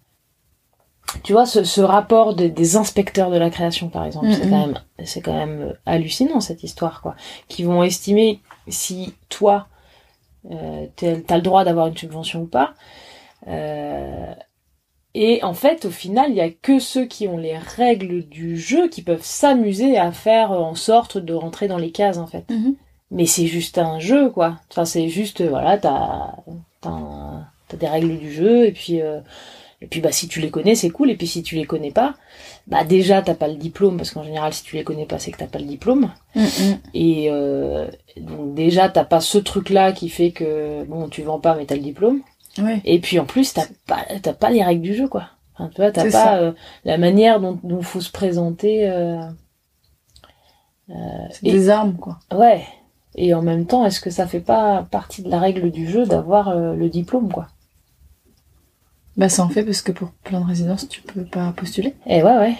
Tu 1.23 1.33
vois 1.33 1.45
ce, 1.45 1.63
ce 1.63 1.81
rapport 1.81 2.33
des- 2.35 2.49
des 2.49 2.75
inspecteurs 2.77 3.29
de 3.29 3.37
la 3.37 3.49
création 3.49 3.89
par 3.89 4.05
exemple, 4.05 4.31
c'est 4.31 4.45
Mhm. 4.45 4.49
quand 4.49 4.67
même 4.67 4.79
c'est 5.05 5.21
quand 5.21 5.33
même 5.33 5.75
hallucinant 5.85 6.39
cette 6.39 6.63
histoire 6.63 7.01
quoi, 7.01 7.15
qui 7.47 7.63
vont 7.63 7.83
estimer 7.83 8.39
si 8.67 9.13
toi 9.29 9.67
euh, 10.51 10.87
t'as 10.95 11.35
le 11.37 11.41
droit 11.41 11.63
d'avoir 11.65 11.87
une 11.87 11.97
subvention 11.97 12.41
ou 12.43 12.47
pas. 12.47 12.73
Euh, 13.47 14.33
et 15.17 15.41
en 15.43 15.53
fait, 15.53 15.85
au 15.85 15.91
final, 15.91 16.29
il 16.31 16.35
y 16.35 16.41
a 16.41 16.49
que 16.49 16.77
ceux 16.77 17.05
qui 17.05 17.29
ont 17.29 17.37
les 17.37 17.57
règles 17.57 18.27
du 18.27 18.59
jeu 18.59 18.89
qui 18.89 19.01
peuvent 19.01 19.23
s'amuser 19.23 19.97
à 19.97 20.11
faire 20.11 20.51
en 20.51 20.75
sorte 20.75 21.17
de 21.17 21.33
rentrer 21.33 21.69
dans 21.69 21.77
les 21.77 21.91
cases, 21.91 22.17
en 22.17 22.27
fait. 22.27 22.43
Mhm. 22.51 22.75
Mais 23.11 23.25
c'est 23.25 23.47
juste 23.47 23.77
un 23.77 23.97
jeu, 23.99 24.29
quoi. 24.29 24.59
Enfin, 24.69 24.83
c'est 24.83 25.07
juste, 25.07 25.41
voilà, 25.41 25.77
t'as, 25.77 26.35
t'as, 26.81 27.77
des 27.77 27.87
règles 27.87 28.19
du 28.19 28.33
jeu, 28.33 28.65
et 28.65 28.73
puis, 28.73 29.01
euh, 29.01 29.21
et 29.81 29.87
puis, 29.87 30.01
bah, 30.01 30.11
si 30.11 30.27
tu 30.27 30.41
les 30.41 30.49
connais, 30.49 30.75
c'est 30.75 30.89
cool, 30.89 31.09
et 31.09 31.15
puis 31.15 31.27
si 31.27 31.43
tu 31.43 31.55
les 31.55 31.65
connais 31.65 31.91
pas, 31.91 32.15
bah, 32.67 32.83
déjà, 32.83 33.21
t'as 33.21 33.35
pas 33.35 33.47
le 33.47 33.55
diplôme, 33.55 33.95
parce 33.95 34.11
qu'en 34.11 34.23
général, 34.23 34.53
si 34.53 34.63
tu 34.63 34.75
les 34.75 34.83
connais 34.83 35.05
pas, 35.05 35.17
c'est 35.17 35.31
que 35.31 35.37
t'as 35.37 35.47
pas 35.47 35.59
le 35.59 35.65
diplôme. 35.65 36.11
Et, 36.93 37.27
euh, 37.29 37.87
donc, 38.17 38.53
déjà, 38.53 38.89
t'as 38.89 39.05
pas 39.05 39.21
ce 39.21 39.37
truc-là 39.37 39.93
qui 39.93 40.09
fait 40.09 40.31
que, 40.31 40.83
bon, 40.83 41.07
tu 41.07 41.21
vends 41.21 41.39
pas, 41.39 41.55
mais 41.55 41.65
t'as 41.65 41.75
le 41.75 41.81
diplôme. 41.81 42.21
Et 42.83 42.99
puis 42.99 43.19
en 43.19 43.25
plus, 43.25 43.53
t'as 43.53 43.67
pas, 43.85 44.05
t'as 44.21 44.33
pas 44.33 44.49
les 44.49 44.63
règles 44.63 44.81
du 44.81 44.93
jeu, 44.93 45.07
quoi. 45.07 45.29
Enfin, 45.53 45.69
tu 45.73 45.81
vois, 45.81 45.91
t'as 45.91 46.09
pas 46.11 46.37
euh, 46.37 46.53
la 46.83 46.97
manière 46.97 47.39
dont 47.39 47.59
il 47.63 47.83
faut 47.83 48.01
se 48.01 48.11
présenter. 48.11 48.89
Euh, 48.89 49.21
euh, 50.89 50.93
des 51.41 51.69
armes, 51.69 51.95
quoi. 51.95 52.19
Ouais. 52.31 52.65
Et 53.15 53.33
en 53.33 53.41
même 53.41 53.65
temps, 53.65 53.85
est-ce 53.85 54.01
que 54.01 54.09
ça 54.09 54.27
fait 54.27 54.41
pas 54.41 54.83
partie 54.91 55.23
de 55.23 55.29
la 55.29 55.39
règle 55.39 55.71
du 55.71 55.89
jeu 55.89 56.05
d'avoir 56.05 56.49
euh, 56.49 56.75
le 56.75 56.89
diplôme, 56.89 57.31
quoi? 57.31 57.47
Bah, 59.15 59.29
ça 59.29 59.43
en 59.43 59.49
fait 59.49 59.63
parce 59.63 59.81
que 59.81 59.93
pour 59.93 60.11
plein 60.11 60.41
de 60.41 60.45
résidences, 60.45 60.89
tu 60.89 61.01
peux 61.01 61.23
pas 61.23 61.53
postuler. 61.53 61.95
Et 62.05 62.17
eh 62.17 62.23
ouais, 62.23 62.37
ouais. 62.37 62.55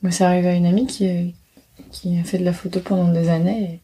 Moi, 0.00 0.10
ça 0.10 0.28
arrive 0.28 0.46
à 0.46 0.54
une 0.54 0.64
amie 0.64 0.86
qui, 0.86 1.34
qui 1.90 2.18
a 2.18 2.24
fait 2.24 2.38
de 2.38 2.44
la 2.44 2.54
photo 2.54 2.80
pendant 2.80 3.12
des 3.12 3.28
années 3.28 3.62
et 3.62 3.80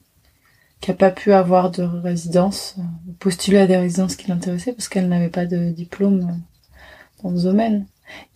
qui 0.82 0.90
a 0.90 0.94
pas 0.94 1.12
pu 1.12 1.32
avoir 1.32 1.70
de 1.70 1.84
résidence, 1.84 2.74
euh, 2.78 3.12
postuler 3.20 3.58
à 3.58 3.66
des 3.68 3.76
résidences 3.76 4.16
qui 4.16 4.28
l'intéressaient 4.28 4.72
parce 4.72 4.88
qu'elle 4.88 5.08
n'avait 5.08 5.30
pas 5.30 5.46
de 5.46 5.70
diplôme 5.70 6.28
euh, 6.28 7.22
dans 7.22 7.38
ce 7.38 7.44
domaine. 7.44 7.86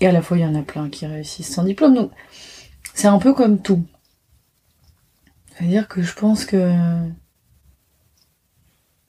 Et 0.01 0.07
à 0.07 0.13
la 0.13 0.23
fois, 0.23 0.39
il 0.39 0.43
y 0.43 0.47
en 0.47 0.55
a 0.55 0.63
plein 0.63 0.89
qui 0.89 1.07
réussissent 1.07 1.53
sans 1.53 1.65
diplôme. 1.65 1.95
Donc, 1.95 2.13
c'est 2.95 3.09
un 3.09 3.19
peu 3.19 3.35
comme 3.35 3.61
tout. 3.61 3.85
C'est-à-dire 5.51 5.89
que 5.89 6.03
je 6.03 6.15
pense 6.15 6.45
que 6.45 6.73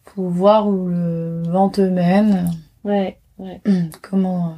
faut 0.06 0.30
voir 0.30 0.68
où 0.68 0.88
le 0.88 1.44
vent 1.46 1.70
te 1.70 1.82
mène. 1.82 2.52
Ouais, 2.84 3.20
ouais. 3.38 3.62
Comment 4.02 4.50
euh, 4.50 4.56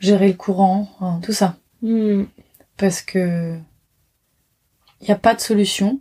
gérer 0.00 0.26
le 0.26 0.34
courant, 0.34 0.88
hein, 1.00 1.20
tout 1.22 1.32
ça. 1.32 1.56
Hmm. 1.82 2.24
Parce 2.76 3.00
que 3.00 3.56
il 5.00 5.04
n'y 5.04 5.12
a 5.12 5.18
pas 5.18 5.34
de 5.34 5.40
solution. 5.40 6.00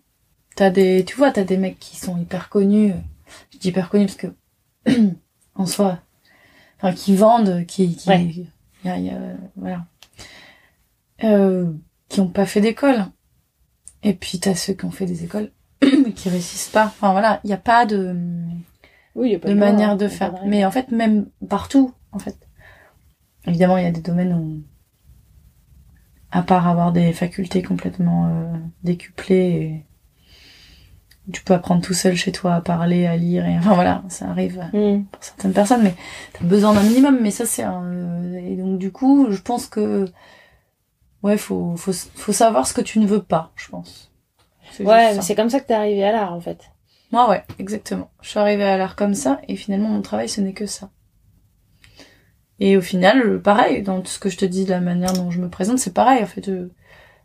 T'as 0.55 0.69
des, 0.69 1.05
tu 1.05 1.15
vois, 1.15 1.31
t'as 1.31 1.43
des 1.43 1.57
mecs 1.57 1.79
qui 1.79 1.95
sont 1.95 2.17
hyper 2.17 2.49
connus. 2.49 2.93
Je 3.51 3.57
dis 3.57 3.69
hyper 3.69 3.89
connus 3.89 4.07
parce 4.07 4.17
que, 4.17 4.35
en 5.55 5.65
soi, 5.65 5.99
enfin, 6.77 6.93
qui 6.93 7.15
vendent, 7.15 7.65
qui, 7.65 7.95
qui, 7.95 8.09
y 8.09 8.89
a, 8.89 8.97
y 8.97 9.09
a, 9.09 9.19
voilà, 9.55 9.85
euh, 11.23 11.71
qui 12.09 12.19
ont 12.19 12.27
pas 12.27 12.45
fait 12.45 12.61
d'école. 12.61 13.05
Et 14.03 14.13
puis 14.13 14.39
t'as 14.39 14.55
ceux 14.55 14.73
qui 14.73 14.85
ont 14.85 14.91
fait 14.91 15.05
des 15.05 15.23
écoles 15.23 15.51
qui 16.15 16.29
réussissent 16.29 16.69
pas. 16.69 16.85
Enfin 16.85 17.11
voilà, 17.11 17.39
il 17.43 17.47
n'y 17.47 17.53
a 17.53 17.57
pas 17.57 17.85
de, 17.85 18.15
oui, 19.15 19.31
y 19.31 19.35
a 19.35 19.39
pas 19.39 19.49
de, 19.49 19.53
manière 19.53 19.97
de 19.97 20.07
faire. 20.07 20.33
Mais 20.45 20.65
en 20.65 20.71
fait, 20.71 20.91
même 20.91 21.27
partout, 21.49 21.93
en 22.11 22.19
fait. 22.19 22.37
Évidemment, 23.45 23.77
il 23.77 23.83
y 23.83 23.87
a 23.87 23.91
des 23.91 24.01
domaines 24.01 24.33
où, 24.33 24.61
à 26.31 26.43
part 26.43 26.67
avoir 26.67 26.91
des 26.91 27.11
facultés 27.13 27.61
complètement 27.61 28.27
euh, 28.27 28.57
décuplées 28.83 29.85
tu 31.31 31.43
peux 31.43 31.53
apprendre 31.53 31.81
tout 31.81 31.93
seul 31.93 32.15
chez 32.15 32.31
toi 32.31 32.55
à 32.55 32.61
parler, 32.61 33.05
à 33.05 33.15
lire, 33.15 33.45
et 33.45 33.57
enfin 33.57 33.73
voilà, 33.73 34.03
ça 34.09 34.27
arrive 34.27 34.63
mm. 34.73 35.03
pour 35.11 35.23
certaines 35.23 35.53
personnes, 35.53 35.83
mais 35.83 35.95
t'as 36.33 36.45
besoin 36.45 36.73
d'un 36.73 36.83
minimum, 36.83 37.19
mais 37.21 37.31
ça 37.31 37.45
c'est 37.45 37.63
un... 37.63 38.33
Et 38.33 38.55
donc 38.55 38.79
du 38.79 38.91
coup, 38.91 39.27
je 39.29 39.41
pense 39.41 39.67
que... 39.67 40.05
Ouais, 41.23 41.37
faut, 41.37 41.75
faut, 41.77 41.93
faut 41.93 42.33
savoir 42.33 42.65
ce 42.65 42.73
que 42.73 42.81
tu 42.81 42.97
ne 42.97 43.05
veux 43.05 43.21
pas, 43.21 43.51
je 43.55 43.69
pense. 43.69 44.11
Ouais, 44.79 45.21
c'est 45.21 45.35
comme 45.35 45.49
ça 45.49 45.59
que 45.59 45.67
t'es 45.67 45.73
arrivé 45.73 46.03
à 46.03 46.11
l'art, 46.11 46.33
en 46.33 46.41
fait. 46.41 46.71
Moi, 47.11 47.29
ouais, 47.29 47.43
exactement. 47.59 48.09
Je 48.21 48.29
suis 48.29 48.39
arrivée 48.39 48.63
à 48.63 48.77
l'art 48.77 48.95
comme 48.95 49.13
ça, 49.13 49.39
et 49.47 49.55
finalement, 49.55 49.89
mon 49.89 50.01
travail, 50.01 50.29
ce 50.29 50.41
n'est 50.41 50.53
que 50.53 50.65
ça. 50.65 50.89
Et 52.59 52.77
au 52.77 52.81
final, 52.81 53.41
pareil, 53.41 53.83
dans 53.83 54.01
tout 54.01 54.07
ce 54.07 54.19
que 54.19 54.29
je 54.29 54.37
te 54.37 54.45
dis, 54.45 54.65
de 54.65 54.69
la 54.69 54.79
manière 54.79 55.13
dont 55.13 55.29
je 55.29 55.41
me 55.41 55.49
présente, 55.49 55.77
c'est 55.77 55.93
pareil, 55.93 56.23
en 56.23 56.27
fait. 56.27 56.49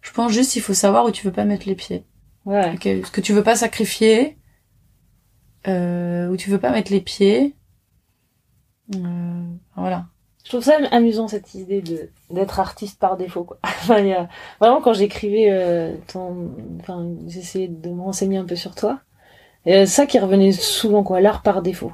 Je 0.00 0.12
pense 0.12 0.33
juste, 0.33 0.57
il 0.57 0.61
faut 0.61 0.75
savoir 0.75 1.05
où 1.05 1.11
tu 1.11 1.25
veux 1.25 1.33
pas 1.33 1.45
mettre 1.45 1.67
les 1.67 1.75
pieds. 1.75 2.05
Ouais. 2.47 2.76
ce 2.81 3.11
que 3.11 3.21
tu 3.21 3.33
veux 3.33 3.43
pas 3.43 3.57
sacrifier, 3.57 4.38
euh, 5.67 6.29
où 6.29 6.37
tu 6.37 6.49
veux 6.49 6.61
pas 6.61 6.71
mettre 6.71 6.93
les 6.93 7.00
pieds. 7.00 7.57
Euh, 8.95 9.43
voilà. 9.75 10.07
Je 10.45 10.50
trouve 10.50 10.62
ça 10.62 10.79
amusant 10.93 11.26
cette 11.26 11.55
idée 11.55 11.83
de 11.83 12.09
d'être 12.31 12.61
artiste 12.61 13.00
par 13.00 13.17
défaut 13.17 13.43
quoi. 13.43 13.59
enfin, 13.65 13.99
y 13.99 14.12
a... 14.12 14.29
vraiment 14.61 14.81
quand 14.81 14.93
j'écrivais 14.93 15.47
euh, 15.50 15.97
ton 16.07 16.53
enfin 16.81 17.09
j'essayais 17.26 17.67
de 17.67 17.91
me 17.91 18.00
renseigner 18.00 18.38
un 18.38 18.45
peu 18.45 18.55
sur 18.55 18.76
toi. 18.76 19.00
Et 19.65 19.87
ça 19.87 20.07
qui 20.07 20.21
revenait 20.21 20.53
souvent 20.53 21.03
quoi, 21.03 21.21
l'art 21.21 21.43
par 21.43 21.62
défaut. 21.62 21.93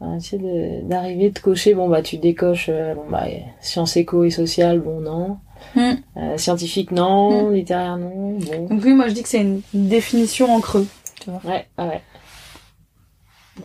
Enfin, 0.00 0.18
tu 0.18 0.30
sais 0.30 0.82
d'arriver 0.82 1.30
de 1.30 1.38
cocher 1.38 1.74
bon 1.74 1.88
bah 1.88 2.02
tu 2.02 2.18
décoches 2.18 2.68
euh, 2.68 2.94
bon 2.96 3.08
bah 3.10 3.26
sciences 3.60 3.96
éco 3.96 4.24
et 4.24 4.30
sociales 4.30 4.80
bon 4.80 5.00
non. 5.00 5.38
Hmm. 5.74 5.94
Euh, 6.16 6.38
scientifique, 6.38 6.90
non. 6.90 7.50
Hmm. 7.50 7.54
Littéraire, 7.54 7.96
non. 7.96 8.38
Donc 8.68 8.82
oui, 8.84 8.94
moi 8.94 9.08
je 9.08 9.14
dis 9.14 9.22
que 9.22 9.28
c'est 9.28 9.42
une, 9.42 9.62
définition 9.72 10.52
en 10.54 10.60
creux. 10.60 10.86
Tu 11.20 11.30
vois. 11.30 11.40
Ouais, 11.44 11.68
ouais. 11.78 12.02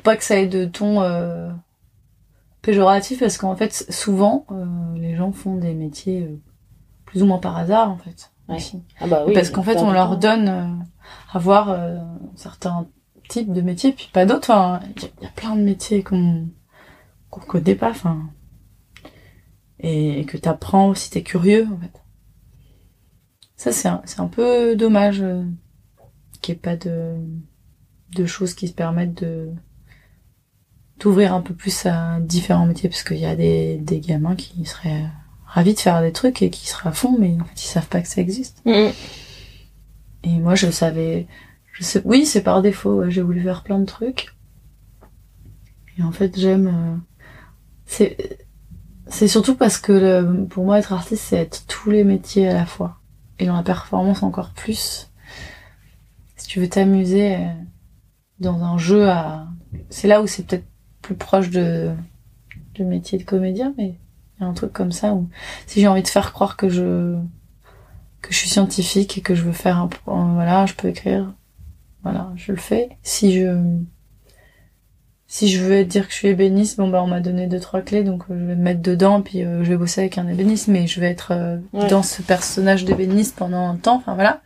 Pas 0.04 0.18
que 0.18 0.24
ça 0.24 0.38
ait 0.38 0.48
de 0.48 0.66
ton 0.66 1.02
euh, 1.02 1.50
péjoratif, 2.62 3.20
parce 3.20 3.38
qu'en 3.38 3.56
fait, 3.56 3.86
souvent, 3.90 4.46
euh, 4.52 4.66
les 4.96 5.16
gens 5.16 5.32
font 5.32 5.56
des 5.56 5.74
métiers 5.74 6.28
plus 7.06 7.22
ou 7.22 7.26
moins 7.26 7.38
par 7.38 7.58
hasard, 7.58 7.92
en 7.92 7.98
fait. 7.98 8.32
Ouais. 8.50 8.58
Ah 9.00 9.08
bah 9.08 9.24
oui, 9.26 9.34
parce 9.34 9.50
qu'en 9.50 9.64
fait, 9.64 9.78
on 9.78 9.92
leur 9.92 10.18
donne 10.18 10.86
à 11.32 11.40
voir 11.40 11.78
certains 12.36 12.88
types 13.30 13.54
de 13.54 13.62
métiers, 13.62 13.94
puis 13.94 14.10
pas 14.12 14.26
d'autres. 14.26 14.52
Enfin, 14.52 14.80
il 14.98 15.04
y, 15.24 15.26
a 15.26 15.30
plein 15.30 15.56
de 15.56 15.62
métiers 15.62 16.04
qu'on 16.04 16.48
qu'on 17.30 17.42
connaît 17.42 17.76
pas. 17.76 17.90
Enfin, 17.90 18.30
et 19.84 20.26
que 20.26 20.38
t'apprends 20.38 20.96
si 20.96 21.12
t'es 21.12 21.22
curieux 21.22 21.68
en 21.72 21.78
fait. 21.78 22.02
Ça 23.58 23.72
c'est 23.72 23.90
un, 23.90 24.02
c'est 24.06 24.22
un 24.22 24.28
peu 24.28 24.76
dommage 24.76 25.22
euh, 25.22 25.44
qu'il 26.42 26.54
n'y 26.54 26.58
ait 26.58 26.62
pas 26.62 26.78
de, 26.78 27.16
de 28.16 28.26
choses 28.26 28.54
qui 28.54 28.68
se 28.68 28.74
permettent 28.74 29.22
de 29.22 29.52
t'ouvrir 31.00 31.34
un 31.34 31.42
peu 31.42 31.54
plus 31.54 31.86
à 31.86 32.20
différents 32.22 32.66
métiers 32.66 32.90
parce 32.90 33.04
qu'il 33.04 33.18
y 33.18 33.26
a 33.26 33.36
des, 33.36 33.78
des 33.78 34.00
gamins 34.00 34.36
qui 34.36 34.66
seraient 34.66 35.06
ravis 35.46 35.74
de 35.74 35.80
faire 35.80 36.02
des 36.02 36.14
trucs 36.14 36.42
et 36.42 36.50
qui 36.50 36.68
seraient 36.68 36.90
à 36.90 36.94
fond 36.94 37.18
mais 37.20 37.38
en 37.40 37.44
fait 37.44 37.62
ils 37.62 37.68
savent 37.68 37.88
pas 37.88 38.02
que 38.02 38.08
ça 38.08 38.22
existe. 38.22 38.62
Mm. 38.66 38.90
Et 40.24 40.40
moi 40.40 40.56
je 40.56 40.72
savais, 40.72 41.28
je 41.74 41.84
sais, 41.84 42.02
oui 42.06 42.26
c'est 42.26 42.42
par 42.42 42.62
défaut, 42.62 43.10
j'ai 43.10 43.22
voulu 43.22 43.44
faire 43.44 43.64
plein 43.64 43.80
de 43.80 43.86
trucs. 43.86 44.34
Et 45.98 46.04
en 46.04 46.14
fait 46.14 46.40
j'aime, 46.40 46.68
euh, 46.68 46.98
c'est 47.86 48.43
c'est 49.08 49.28
surtout 49.28 49.56
parce 49.56 49.78
que 49.78 50.46
pour 50.46 50.66
moi, 50.66 50.80
être 50.80 50.94
artiste, 50.94 51.24
c'est 51.24 51.38
être 51.38 51.66
tous 51.68 51.92
les 51.92 52.04
métiers 52.04 52.48
à 52.48 52.54
la 52.54 52.66
fois. 52.66 53.00
Et 53.40 53.46
dans 53.46 53.56
la 53.56 53.64
performance 53.64 54.24
encore 54.24 54.52
plus. 54.52 55.12
Si 56.36 56.48
tu 56.48 56.60
veux 56.60 56.70
t'amuser 56.70 57.36
euh, 57.36 57.48
dans 58.40 58.64
un 58.64 58.78
jeu 58.78 59.10
à... 59.10 59.48
C'est 59.90 60.08
là 60.08 60.22
où 60.22 60.28
c'est 60.28 60.46
peut-être 60.46 60.66
plus 61.02 61.16
proche 61.16 61.50
de, 61.50 61.92
du 62.74 62.86
métier 62.86 63.18
de 63.18 63.24
comédien, 63.24 63.74
mais 63.78 63.98
il 64.38 64.42
y 64.42 64.46
a 64.46 64.48
un 64.48 64.54
truc 64.54 64.74
comme 64.74 64.92
ça 64.92 65.14
où 65.14 65.30
si 65.68 65.82
j'ai 65.82 65.88
envie 65.88 66.04
de 66.04 66.08
faire 66.08 66.34
croire 66.34 66.58
que 66.58 66.70
je 66.70 67.18
que 68.22 68.32
je 68.32 68.38
suis 68.38 68.50
scientifique 68.50 69.18
et 69.18 69.22
que 69.22 69.36
je 69.36 69.44
veux 69.44 69.52
faire 69.52 69.78
un 69.78 69.90
voilà 70.34 70.66
je 70.66 70.74
peux 70.74 70.88
écrire 70.88 71.34
voilà 72.04 72.32
je 72.36 72.52
le 72.52 72.58
fais 72.58 72.98
si 73.04 73.34
je 73.34 73.58
si 75.34 75.48
je 75.48 75.64
veux 75.64 75.84
dire 75.84 76.06
que 76.06 76.14
je 76.14 76.18
suis 76.20 76.28
ébéniste, 76.28 76.78
bon 76.78 76.90
bah 76.90 77.02
on 77.02 77.08
m'a 77.08 77.20
donné 77.20 77.48
deux 77.48 77.60
trois 77.60 77.82
clés, 77.82 78.04
donc 78.04 78.26
euh, 78.30 78.40
je 78.40 78.46
vais 78.46 78.56
me 78.56 78.62
mettre 78.62 78.84
dedans, 78.84 79.24
puis 79.24 79.44
euh, 79.44 79.64
je 79.64 79.70
vais 79.70 79.78
bosser 79.78 80.02
avec 80.02 80.20
un 80.20 80.28
ébéniste, 80.28 80.68
mais 80.68 80.86
je 80.86 81.00
vais 81.00 81.10
être 81.10 81.32
euh, 81.32 81.58
dans 81.90 82.04
ce 82.04 82.22
personnage 82.22 82.86
d'ébéniste 82.86 83.36
pendant 83.36 83.68
un 83.68 83.76
temps, 83.76 83.96
enfin 83.96 84.14
voilà, 84.14 84.44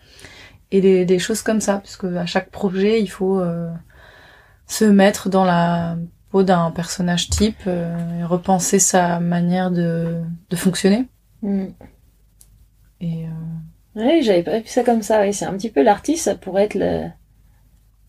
et 0.71 0.79
des, 0.79 1.03
des 1.03 1.19
choses 1.19 1.41
comme 1.41 1.59
ça, 1.59 1.79
parce 1.79 1.97
que 1.97 2.15
à 2.15 2.25
chaque 2.25 2.51
projet 2.51 3.01
il 3.01 3.07
faut 3.07 3.43
se 4.65 4.85
mettre 4.85 5.27
dans 5.27 5.43
la 5.43 5.97
peau 6.31 6.43
d'un 6.43 6.71
personnage 6.71 7.29
type 7.29 7.67
et 7.67 8.23
repenser 8.23 8.79
sa 8.79 9.19
manière 9.19 9.71
de, 9.71 10.21
de 10.49 10.55
fonctionner. 10.55 11.09
Mm. 11.41 11.65
Et 13.01 13.25
oui, 13.95 14.21
j'avais 14.21 14.43
pas 14.43 14.59
vu 14.59 14.67
ça 14.67 14.85
comme 14.85 15.01
ça. 15.01 15.19
Oui, 15.21 15.33
c'est 15.33 15.45
un 15.45 15.53
petit 15.53 15.69
peu 15.69 15.83
l'artiste, 15.83 16.23
ça 16.23 16.35
pourrait 16.35 16.63
être 16.63 16.75
le 16.75 17.07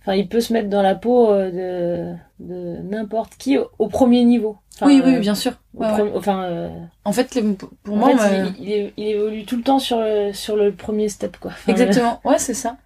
Enfin, 0.08 0.16
il 0.16 0.26
peut 0.26 0.40
se 0.40 0.54
mettre 0.54 0.70
dans 0.70 0.80
la 0.80 0.94
peau 0.94 1.30
euh, 1.30 2.16
de, 2.40 2.46
de 2.46 2.78
n'importe 2.80 3.36
qui 3.36 3.58
au, 3.58 3.88
premier 3.88 4.24
niveau. 4.24 4.56
oui, 4.80 5.02
oui, 5.04 5.18
bien 5.18 5.34
sûr. 5.34 5.52
Enfin, 5.78 6.44
euh, 6.44 6.70
en 7.04 7.12
fait, 7.12 7.38
pour 7.82 7.96
moi, 7.96 8.12
il, 8.58 8.90
évolue 8.96 9.44
tout 9.44 9.58
le 9.58 9.62
temps 9.62 9.78
sur 9.78 10.00
le, 10.00 10.32
sur 10.32 10.56
le 10.56 10.72
premier 10.72 11.10
step, 11.10 11.36
quoi. 11.36 11.52
Exactement. 11.66 12.22
Ouais, 12.24 12.38
c'est 12.38 12.54
ça. 12.54 12.78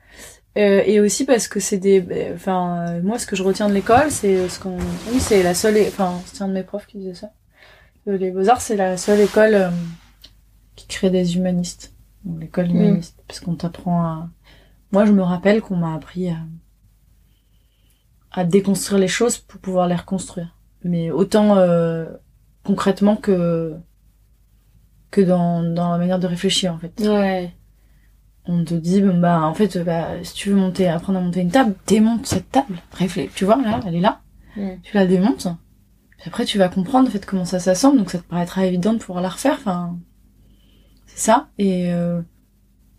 Euh, 0.58 0.82
et 0.84 0.98
aussi 0.98 1.24
parce 1.24 1.46
que 1.46 1.60
c'est 1.60 1.78
des, 1.78 2.04
euh, 2.10 2.34
enfin, 2.34 2.88
euh, 2.88 3.02
moi, 3.02 3.20
ce 3.20 3.26
que 3.26 3.36
je 3.36 3.44
retiens 3.44 3.68
de 3.68 3.74
l'école, 3.74 4.10
c'est 4.10 4.48
ce 4.48 4.58
qu'on, 4.58 4.76
oui, 5.12 5.20
c'est 5.20 5.44
la 5.44 5.54
seule, 5.54 5.78
enfin, 5.86 6.20
c'est 6.26 6.42
un 6.42 6.48
de 6.48 6.54
mes 6.54 6.64
profs 6.64 6.86
qui 6.86 6.98
disait 6.98 7.14
ça. 7.14 7.30
Les 8.06 8.32
Beaux-Arts, 8.32 8.60
c'est 8.60 8.74
la 8.74 8.96
seule 8.96 9.20
école 9.20 9.70
qui 10.74 10.88
crée 10.88 11.08
des 11.08 11.36
humanistes. 11.36 11.94
L'école 12.40 12.66
mm. 12.66 12.70
humaniste. 12.70 13.22
Parce 13.28 13.38
qu'on 13.38 13.54
t'apprend 13.54 14.02
à, 14.02 14.28
moi, 14.92 15.06
je 15.06 15.12
me 15.12 15.22
rappelle 15.22 15.62
qu'on 15.62 15.76
m'a 15.76 15.94
appris 15.94 16.28
à, 16.28 16.36
à 18.32 18.44
déconstruire 18.44 18.98
les 19.00 19.08
choses 19.08 19.38
pour 19.38 19.60
pouvoir 19.60 19.86
les 19.86 19.94
reconstruire. 19.94 20.56
Mais 20.84 21.10
autant, 21.10 21.56
concrètement 22.64 23.16
que, 23.16 23.74
que 25.10 25.20
dans, 25.20 25.62
dans 25.62 25.92
la 25.92 25.98
manière 25.98 26.18
de 26.18 26.26
réfléchir, 26.26 26.72
en 26.72 26.78
fait. 26.78 26.92
Ouais. 27.00 27.52
On 28.44 28.64
te 28.64 28.74
dit 28.74 29.00
bon 29.00 29.18
bah 29.20 29.40
en 29.42 29.54
fait 29.54 29.78
bah 29.84 30.08
si 30.24 30.34
tu 30.34 30.50
veux 30.50 30.56
monter 30.56 30.88
apprendre 30.88 31.20
à 31.20 31.22
monter 31.22 31.40
une 31.42 31.50
table 31.50 31.74
démonte 31.86 32.26
cette 32.26 32.50
table. 32.50 32.74
Réfléchis 32.92 33.30
tu 33.34 33.44
vois 33.44 33.56
là 33.62 33.80
elle 33.86 33.94
est 33.94 34.00
là. 34.00 34.20
Tu 34.56 34.94
la 34.94 35.06
démontes. 35.06 35.46
Puis 36.18 36.26
après 36.28 36.44
tu 36.44 36.58
vas 36.58 36.68
comprendre 36.68 37.08
en 37.08 37.10
fait 37.12 37.24
comment 37.24 37.44
ça 37.44 37.60
s'assemble. 37.60 37.98
Donc 37.98 38.10
ça 38.10 38.18
te 38.18 38.24
paraîtra 38.24 38.66
évident 38.66 38.94
de 38.94 38.98
pouvoir 38.98 39.22
la 39.22 39.28
refaire. 39.28 39.58
Enfin 39.60 39.96
c'est 41.06 41.20
ça. 41.20 41.50
Et 41.58 41.92
euh, 41.92 42.20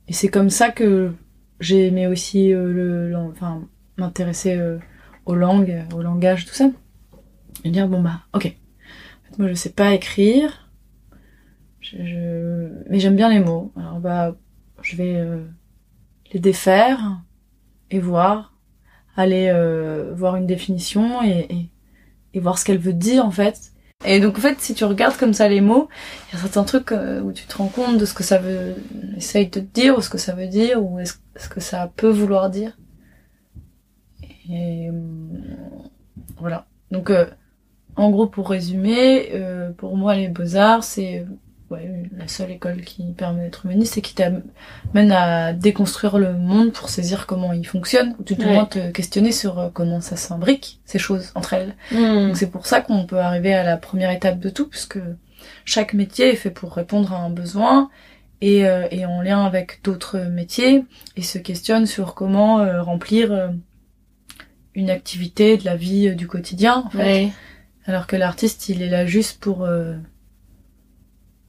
et 0.07 0.13
c'est 0.13 0.29
comme 0.29 0.49
ça 0.49 0.69
que 0.69 1.11
j'ai 1.59 1.87
aimé 1.87 2.07
aussi 2.07 2.53
euh, 2.53 2.71
le, 2.71 3.15
enfin 3.29 3.67
m'intéresser 3.97 4.55
euh, 4.55 4.77
aux 5.25 5.35
langues 5.35 5.83
au 5.95 6.01
langage 6.01 6.45
tout 6.45 6.53
ça 6.53 6.69
et 7.63 7.69
dire 7.69 7.87
bon 7.87 8.01
bah 8.01 8.21
ok 8.33 8.55
moi 9.37 9.47
je 9.47 9.53
sais 9.53 9.71
pas 9.71 9.93
écrire 9.93 10.69
je, 11.81 11.97
je... 12.03 12.69
mais 12.89 12.99
j'aime 12.99 13.15
bien 13.15 13.29
les 13.29 13.39
mots 13.39 13.71
alors 13.75 13.99
bah 13.99 14.35
je 14.83 14.95
vais 14.95 15.15
euh, 15.15 15.43
les 16.33 16.39
défaire 16.39 17.21
et 17.89 17.99
voir, 17.99 18.53
aller 19.15 19.49
euh, 19.49 20.13
voir 20.15 20.35
une 20.35 20.45
définition 20.47 21.23
et, 21.23 21.69
et, 22.33 22.39
voir 22.39 22.57
ce 22.57 22.65
qu'elle 22.65 22.79
veut 22.79 22.93
dire 22.93 23.25
en 23.25 23.31
fait. 23.31 23.71
Et 24.05 24.19
donc 24.19 24.37
en 24.37 24.41
fait, 24.41 24.59
si 24.59 24.73
tu 24.73 24.83
regardes 24.83 25.15
comme 25.15 25.33
ça 25.33 25.47
les 25.47 25.61
mots, 25.61 25.87
il 26.27 26.35
y 26.35 26.37
a 26.37 26.41
certains 26.41 26.63
trucs 26.63 26.91
euh, 26.91 27.21
où 27.21 27.31
tu 27.31 27.45
te 27.45 27.55
rends 27.55 27.67
compte 27.67 27.97
de 27.97 28.05
ce 28.05 28.13
que 28.13 28.23
ça 28.23 28.37
veut, 28.37 28.75
essaye 29.15 29.45
de 29.47 29.51
te 29.51 29.59
dire 29.59 29.97
ou 29.97 30.01
ce 30.01 30.09
que 30.09 30.17
ça 30.17 30.33
veut 30.33 30.47
dire 30.47 30.83
ou 30.83 30.99
est-ce, 30.99 31.13
ce 31.37 31.47
que 31.47 31.61
ça 31.61 31.91
peut 31.95 32.09
vouloir 32.09 32.49
dire. 32.49 32.77
Et 34.49 34.89
voilà. 36.37 36.65
Donc 36.91 37.11
en 37.95 38.09
gros, 38.09 38.27
pour 38.27 38.49
résumer, 38.49 39.31
pour 39.77 39.97
moi 39.97 40.15
les 40.15 40.27
beaux 40.27 40.55
arts, 40.55 40.83
c'est 40.83 41.25
ouais, 41.73 42.09
la 42.17 42.27
seule 42.27 42.51
école 42.51 42.81
qui 42.81 43.03
permet 43.13 43.43
d'être 43.43 43.65
humaniste 43.65 43.97
et 43.97 44.01
qui 44.01 44.15
t'amène 44.15 45.11
à 45.11 45.53
déconstruire 45.53 46.17
le 46.17 46.33
monde 46.33 46.71
pour 46.71 46.89
saisir 46.89 47.25
comment 47.27 47.53
il 47.53 47.65
fonctionne, 47.65 48.15
ou 48.19 48.23
tout 48.23 48.39
au 48.41 48.45
moins 48.45 48.65
te 48.65 48.91
questionner 48.91 49.31
sur 49.31 49.59
euh, 49.59 49.69
comment 49.73 50.01
ça 50.01 50.15
s'imbrique, 50.15 50.79
ces 50.85 50.99
choses, 50.99 51.31
entre 51.35 51.53
elles. 51.53 51.75
Hmm. 51.91 52.27
Donc 52.27 52.37
c'est 52.37 52.49
pour 52.49 52.65
ça 52.65 52.81
qu'on 52.81 53.05
peut 53.05 53.19
arriver 53.19 53.53
à 53.53 53.63
la 53.63 53.77
première 53.77 54.11
étape 54.11 54.39
de 54.39 54.49
tout, 54.49 54.67
puisque 54.67 54.99
chaque 55.65 55.93
métier 55.93 56.33
est 56.33 56.37
fait 56.37 56.51
pour 56.51 56.73
répondre 56.73 57.13
à 57.13 57.17
un 57.17 57.29
besoin, 57.29 57.89
et, 58.41 58.67
euh, 58.67 58.87
et 58.91 59.05
en 59.05 59.21
lien 59.21 59.45
avec 59.45 59.81
d'autres 59.83 60.19
métiers, 60.19 60.85
et 61.15 61.21
se 61.21 61.37
questionne 61.37 61.85
sur 61.85 62.13
comment 62.13 62.59
euh, 62.59 62.81
remplir 62.81 63.51
une 64.75 64.89
activité 64.89 65.57
de 65.57 65.65
la 65.65 65.75
vie 65.75 66.15
du 66.15 66.27
quotidien, 66.27 66.83
en 66.85 66.89
fait. 66.89 67.29
Alors 67.85 68.07
que 68.07 68.15
l'artiste, 68.15 68.69
il 68.69 68.81
est 68.81 68.89
là 68.89 69.05
juste 69.05 69.39
pour 69.39 69.67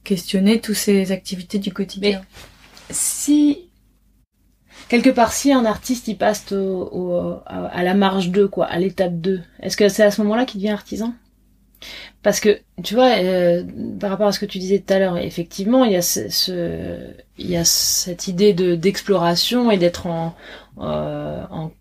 questionner 0.05 0.61
toutes 0.61 0.75
ces 0.75 1.11
activités 1.11 1.59
du 1.59 1.73
quotidien. 1.73 2.21
si 2.89 3.69
quelque 4.87 5.09
part 5.09 5.33
si 5.33 5.51
un 5.51 5.65
artiste 5.65 6.07
il 6.07 6.17
passe 6.17 6.51
au, 6.53 7.39
à 7.45 7.83
la 7.83 7.93
marge 7.95 8.29
2 8.29 8.47
quoi, 8.47 8.67
à 8.67 8.79
l'étape 8.79 9.15
2, 9.15 9.41
est-ce 9.61 9.75
que 9.75 9.89
c'est 9.89 10.03
à 10.03 10.11
ce 10.11 10.21
moment-là 10.21 10.45
qu'il 10.45 10.61
devient 10.61 10.71
artisan? 10.71 11.13
Parce 12.23 12.39
que 12.39 12.59
tu 12.83 12.95
vois 12.95 13.17
euh, 13.17 13.63
par 13.99 14.09
rapport 14.09 14.27
à 14.27 14.31
ce 14.31 14.39
que 14.39 14.45
tu 14.45 14.59
disais 14.59 14.79
tout 14.79 14.93
à 14.93 14.99
l'heure, 14.99 15.17
effectivement, 15.17 15.83
il 15.85 15.91
y 15.91 15.95
a 15.95 16.01
ce, 16.01 16.97
il 17.37 17.49
y 17.49 17.57
a 17.57 17.65
cette 17.65 18.27
idée 18.27 18.53
de 18.53 18.75
d'exploration 18.75 19.69
et 19.71 19.77
d'être 19.77 20.07
en 20.07 20.35
euh, 20.79 21.43
en 21.51 21.71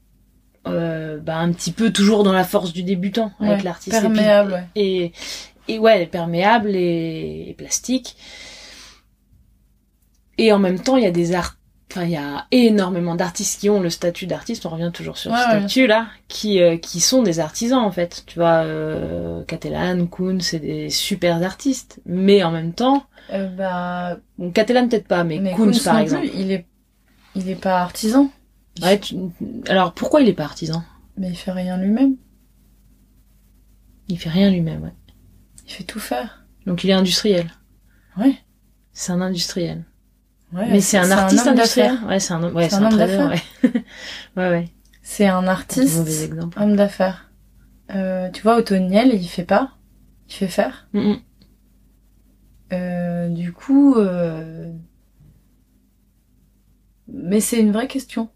euh, 0.67 1.19
bah, 1.19 1.39
un 1.39 1.53
petit 1.53 1.73
peu 1.73 1.93
toujours 1.93 2.25
dans 2.25 2.33
la 2.33 2.45
force 2.45 2.73
du 2.73 2.83
débutant 2.83 3.33
avec 3.41 3.63
l'artiste 3.63 4.01
perméable 4.01 4.67
et, 4.75 5.13
et 5.69 5.79
ouais, 5.79 6.07
perméable 6.07 6.71
et, 6.75 7.55
plastique. 7.59 8.17
Et 10.37 10.53
en 10.53 10.59
même 10.59 10.81
temps, 10.81 10.97
il 10.97 11.05
y 11.05 11.07
a 11.07 11.13
des 11.13 11.35
art 11.35 11.57
enfin 11.93 12.05
il 12.07 12.11
y 12.11 12.17
a 12.17 12.47
énormément 12.51 13.15
d'artistes 13.15 13.61
qui 13.61 13.71
ont 13.71 13.81
le 13.81 13.91
statut 13.91 14.27
d'artiste, 14.27 14.67
on 14.67 14.71
revient 14.71 14.91
toujours 14.93 15.17
sur 15.17 15.31
ce 15.37 15.43
statut 15.43 15.87
là, 15.87 16.09
qui 16.27 16.61
euh, 16.61 16.77
qui 16.77 16.99
sont 16.99 17.23
des 17.23 17.39
artisans 17.39 17.79
en 17.79 17.93
fait. 17.93 18.25
Tu 18.27 18.39
vois 18.39 18.65
euh, 18.65 19.45
Catalan, 19.45 20.07
Kuhn, 20.07 20.41
c'est 20.41 20.59
des 20.59 20.91
super 20.91 21.41
artistes, 21.43 22.01
mais 22.05 22.43
en 22.43 22.51
même 22.51 22.73
temps 22.73 23.05
euh, 23.33 23.49
bah 23.49 24.19
bon, 24.39 24.51
Catalan 24.51 24.89
peut-être 24.89 25.07
pas, 25.07 25.25
mais, 25.25 25.39
mais 25.39 25.55
par 25.85 25.99
exemple, 25.99 26.27
il 26.35 26.53
est 26.53 26.67
il 27.35 27.49
est 27.49 27.61
pas 27.61 27.81
artisan. 27.81 28.31
Ouais, 28.83 29.01
alors 29.69 29.95
pourquoi 29.95 30.21
il 30.21 30.29
est 30.29 30.35
pas 30.35 30.45
artisan? 30.45 30.83
Mais 31.17 31.29
il 31.31 31.37
fait 31.37 31.53
rien 31.53 31.77
lui-même. 31.77 32.17
Il 34.09 34.19
fait 34.19 34.31
rien 34.31 34.51
lui-même, 34.51 34.83
ouais. 34.83 34.95
Il 35.67 35.73
fait 35.73 35.85
tout 35.85 36.01
faire. 36.01 36.45
Donc 36.67 36.85
il 36.85 36.91
est 36.91 36.95
industriel. 36.95 37.51
Ouais. 38.17 38.37
C'est 38.93 39.13
un 39.13 39.21
industriel. 39.21 39.85
Ouais, 40.53 40.69
mais 40.71 40.81
c'est 40.81 40.99
un 40.99 41.11
artiste 41.11 41.47
industriel. 41.47 41.99
Ouais, 42.07 42.21
c'est 42.21 42.33
un, 42.33 42.53
ouais, 42.53 42.69
c'est 42.69 42.77
un, 42.77 42.85
homme 42.85 42.97
d'affaires. 42.97 43.29
Ouais. 43.29 43.71
ouais, 44.37 44.51
ouais. 44.51 44.69
C'est 45.03 45.27
un 45.27 45.47
artiste, 45.49 45.99
homme 46.57 46.77
d'affaires. 46.77 47.31
Euh, 47.95 48.31
tu 48.31 48.43
vois, 48.43 48.57
Otoniel, 48.57 49.13
il 49.15 49.29
fait 49.29 49.45
pas. 49.45 49.73
Il 50.29 50.35
fait 50.35 50.49
faire. 50.49 50.89
euh, 52.73 53.29
du 53.29 53.53
coup, 53.53 53.97
euh... 53.97 54.73
mais 57.09 57.41
c'est 57.41 57.61
une 57.61 57.73
vraie 57.73 57.89
question. 57.89 58.31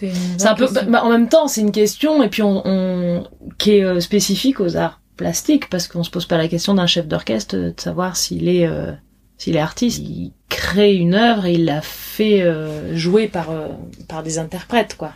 C'est 0.00 0.46
un 0.46 0.54
peu, 0.54 0.66
bah, 0.88 1.04
en 1.04 1.10
même 1.10 1.28
temps, 1.28 1.46
c'est 1.46 1.60
une 1.60 1.72
question 1.72 2.22
et 2.22 2.28
puis 2.28 2.42
on, 2.42 2.62
on 2.64 3.28
qui 3.58 3.76
est 3.76 3.84
euh, 3.84 4.00
spécifique 4.00 4.58
aux 4.60 4.76
arts 4.76 5.00
plastique 5.16 5.70
parce 5.70 5.88
qu'on 5.88 6.02
se 6.02 6.10
pose 6.10 6.26
pas 6.26 6.38
la 6.38 6.48
question 6.48 6.74
d'un 6.74 6.86
chef 6.86 7.06
d'orchestre 7.06 7.56
de 7.56 7.74
savoir 7.76 8.16
s'il 8.16 8.48
est 8.48 8.66
euh, 8.66 8.92
s'il 9.38 9.56
est 9.56 9.60
artiste. 9.60 9.98
Il 10.00 10.32
crée 10.48 10.94
une 10.94 11.14
œuvre 11.14 11.46
et 11.46 11.54
il 11.54 11.64
la 11.64 11.80
fait 11.80 12.42
euh, 12.42 12.96
jouer 12.96 13.28
par 13.28 13.50
euh, 13.50 13.68
par 14.08 14.22
des 14.22 14.38
interprètes 14.38 14.96
quoi. 14.96 15.12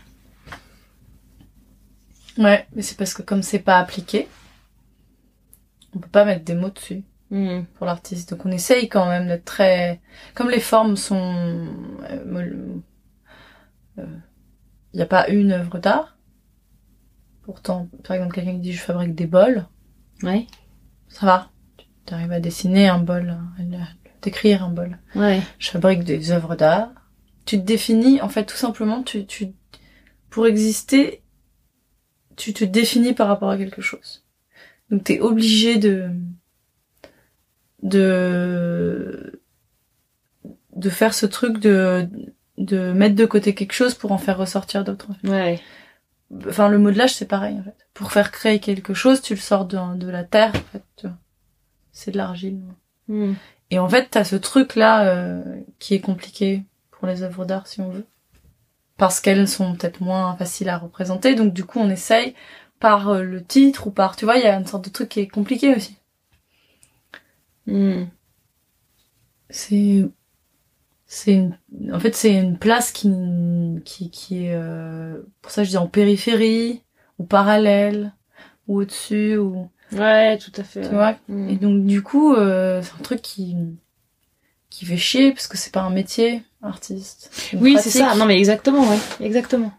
Ouais, 2.36 2.66
mais 2.74 2.82
c'est 2.82 2.96
parce 2.96 3.14
que 3.14 3.22
comme 3.22 3.42
c'est 3.42 3.58
pas 3.58 3.78
appliqué, 3.78 4.28
on 5.94 5.98
peut 5.98 6.08
pas 6.08 6.24
mettre 6.24 6.44
des 6.44 6.54
mots 6.54 6.70
dessus 6.70 7.02
mmh. 7.30 7.62
pour 7.76 7.86
l'artiste. 7.86 8.30
Donc 8.30 8.46
on 8.46 8.52
essaye 8.52 8.88
quand 8.88 9.08
même 9.08 9.26
d'être 9.26 9.44
très 9.44 10.00
comme 10.34 10.50
les 10.50 10.60
formes 10.60 10.96
sont 10.96 11.66
il 14.92 14.96
n'y 14.96 15.02
a 15.02 15.06
pas 15.06 15.28
une 15.28 15.52
œuvre 15.52 15.78
d'art? 15.78 16.16
Pourtant, 17.42 17.88
par 18.04 18.16
exemple, 18.16 18.34
quelqu'un 18.34 18.52
qui 18.54 18.60
dit 18.60 18.72
je 18.72 18.80
fabrique 18.82 19.14
des 19.14 19.26
bols, 19.26 19.66
Ouais. 20.22 20.46
Ça 21.08 21.26
va. 21.26 21.50
Tu 22.06 22.14
arrives 22.14 22.32
à 22.32 22.40
dessiner 22.40 22.88
un 22.88 22.98
bol, 22.98 23.30
à 23.30 23.62
décrire 24.22 24.64
un 24.64 24.70
bol. 24.70 24.98
Ouais. 25.14 25.40
Je 25.58 25.70
fabrique 25.70 26.04
des 26.04 26.30
œuvres 26.32 26.56
d'art. 26.56 26.90
Tu 27.44 27.58
te 27.58 27.64
définis, 27.64 28.20
en 28.20 28.28
fait, 28.28 28.44
tout 28.44 28.56
simplement, 28.56 29.02
tu, 29.02 29.26
tu, 29.26 29.54
pour 30.28 30.46
exister, 30.46 31.22
tu 32.36 32.52
te 32.52 32.64
définis 32.64 33.14
par 33.14 33.28
rapport 33.28 33.50
à 33.50 33.56
quelque 33.56 33.82
chose. 33.82 34.26
Donc 34.90 35.04
t'es 35.04 35.20
obligé 35.20 35.76
de, 35.76 36.10
de, 37.82 39.42
de 40.74 40.90
faire 40.90 41.14
ce 41.14 41.26
truc 41.26 41.58
de, 41.58 42.08
de 42.58 42.92
mettre 42.92 43.14
de 43.14 43.24
côté 43.24 43.54
quelque 43.54 43.72
chose 43.72 43.94
pour 43.94 44.12
en 44.12 44.18
faire 44.18 44.36
ressortir 44.36 44.84
d'autres. 44.84 45.08
Ouais 45.24 45.60
enfin 46.48 46.68
le 46.68 46.78
modelage 46.78 47.14
c'est 47.14 47.26
pareil 47.26 47.58
en 47.58 47.62
fait. 47.62 47.86
Pour 47.94 48.12
faire 48.12 48.30
créer 48.30 48.60
quelque 48.60 48.94
chose, 48.94 49.20
tu 49.20 49.34
le 49.34 49.40
sors 49.40 49.64
de, 49.64 49.96
de 49.96 50.08
la 50.08 50.24
terre 50.24 50.52
en 50.54 50.72
fait. 50.72 51.06
C'est 51.92 52.12
de 52.12 52.16
l'argile. 52.16 52.60
Hmm. 53.08 53.34
Et 53.70 53.78
en 53.78 53.88
fait, 53.88 54.08
t'as 54.10 54.24
ce 54.24 54.36
truc 54.36 54.76
là 54.76 55.08
euh, 55.08 55.42
qui 55.78 55.94
est 55.94 56.00
compliqué 56.00 56.62
pour 56.90 57.08
les 57.08 57.22
œuvres 57.22 57.44
d'art 57.44 57.66
si 57.66 57.80
on 57.80 57.90
veut, 57.90 58.06
parce 58.96 59.20
qu'elles 59.20 59.48
sont 59.48 59.74
peut-être 59.74 60.00
moins 60.00 60.36
faciles 60.36 60.68
à 60.68 60.78
représenter. 60.78 61.34
Donc 61.34 61.52
du 61.52 61.64
coup, 61.64 61.80
on 61.80 61.90
essaye 61.90 62.34
par 62.78 63.08
euh, 63.08 63.22
le 63.22 63.42
titre 63.42 63.88
ou 63.88 63.90
par, 63.90 64.16
tu 64.16 64.24
vois, 64.24 64.36
il 64.36 64.44
y 64.44 64.46
a 64.46 64.56
une 64.56 64.66
sorte 64.66 64.84
de 64.84 64.90
truc 64.90 65.08
qui 65.08 65.20
est 65.20 65.28
compliqué 65.28 65.74
aussi. 65.74 65.96
Hmm. 67.66 68.04
C'est 69.50 70.08
c'est 71.08 71.32
une... 71.32 71.56
en 71.92 71.98
fait 71.98 72.14
c'est 72.14 72.32
une 72.32 72.56
place 72.58 72.92
qui 72.92 73.10
qui 73.84 74.10
qui 74.10 74.44
est 74.44 74.54
euh... 74.54 75.20
pour 75.42 75.50
ça 75.50 75.64
je 75.64 75.70
dis 75.70 75.76
en 75.76 75.88
périphérie 75.88 76.84
ou 77.18 77.24
parallèle 77.24 78.12
ou 78.68 78.82
au-dessus 78.82 79.36
ou 79.36 79.68
ouais 79.92 80.38
tout 80.38 80.52
à 80.56 80.62
fait 80.62 80.82
tu 80.82 80.94
vois? 80.94 81.16
Mm. 81.28 81.48
et 81.48 81.56
donc 81.56 81.86
du 81.86 82.02
coup 82.02 82.34
euh, 82.34 82.80
c'est 82.82 82.92
un 82.92 83.02
truc 83.02 83.22
qui 83.22 83.56
qui 84.70 84.84
fait 84.84 84.96
chier 84.98 85.32
parce 85.32 85.48
que 85.48 85.56
c'est 85.56 85.72
pas 85.72 85.80
un 85.80 85.90
métier 85.90 86.42
artiste. 86.62 87.30
Oui 87.54 87.76
c'est 87.80 87.90
ça. 87.90 88.14
Non 88.14 88.26
mais 88.26 88.38
exactement 88.38 88.86
ouais. 88.88 88.98
Exactement. 89.20 89.72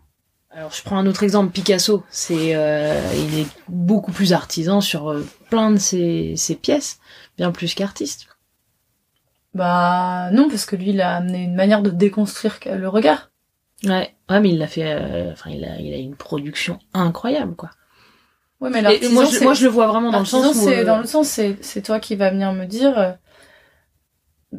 Alors 0.52 0.72
je 0.74 0.82
prends 0.82 0.98
un 0.98 1.06
autre 1.06 1.22
exemple, 1.22 1.52
Picasso. 1.52 2.04
C'est, 2.10 2.56
euh, 2.56 3.00
il 3.16 3.40
est 3.40 3.48
beaucoup 3.68 4.12
plus 4.12 4.34
artisan 4.34 4.82
sur 4.82 5.12
euh, 5.12 5.26
plein 5.50 5.70
de 5.70 5.78
ses, 5.78 6.34
ses 6.36 6.56
pièces, 6.56 7.00
bien 7.38 7.52
plus 7.52 7.76
qu'artiste. 7.76 8.28
Bah 9.54 10.30
non, 10.32 10.48
parce 10.50 10.66
que 10.66 10.76
lui, 10.76 10.90
il 10.90 11.02
a 11.02 11.16
amené 11.18 11.44
une 11.44 11.56
manière 11.56 11.82
de 11.82 11.90
déconstruire 11.90 12.60
le 12.66 12.88
regard. 12.88 13.32
Ouais, 13.84 14.14
ouais, 14.30 14.40
mais 14.42 14.50
il 14.50 14.58
l'a 14.60 14.68
fait. 14.68 14.84
euh, 14.86 15.32
Enfin, 15.32 15.50
il 15.52 15.64
a, 15.66 15.80
il 15.80 15.94
a 15.94 15.98
une 15.98 16.16
production 16.16 16.80
incroyable, 16.94 17.56
quoi. 17.56 17.72
Ouais, 18.62 18.70
mais 18.70 18.82
l'artisan, 18.82 19.14
moi, 19.14 19.26
je, 19.26 19.40
moi, 19.44 19.54
je 19.54 19.64
le 19.66 19.72
vois 19.72 19.88
vraiment 19.88 20.12
dans 20.12 20.20
le 20.20 20.26
sens 20.26 20.56
où. 20.56 20.60
c'est 20.66 20.80
euh, 20.80 20.86
dans 20.86 20.98
le 21.00 21.06
sens, 21.06 21.28
c'est 21.28 21.58
c'est 21.62 21.82
toi 21.82 22.00
qui 22.00 22.16
va 22.16 22.30
venir 22.30 22.52
me 22.54 22.66
dire, 22.66 22.98
euh, 23.00 23.12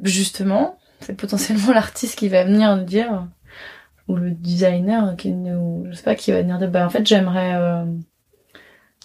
justement, 0.02 0.78
c'est 1.00 1.14
potentiellement 1.16 1.72
l'artiste 1.74 2.18
qui 2.18 2.28
va 2.28 2.44
venir 2.44 2.76
nous 2.76 2.84
dire, 2.84 3.26
ou 4.08 4.16
le 4.16 4.32
designer 4.32 5.16
qui 5.16 5.32
nous, 5.32 5.86
je 5.90 5.96
sais 5.96 6.02
pas, 6.04 6.14
qui 6.16 6.32
va 6.32 6.42
venir 6.42 6.58
dire, 6.58 6.70
bah 6.70 6.86
en 6.86 6.90
fait, 6.90 7.06
j'aimerais 7.06 7.54
euh, 7.56 7.84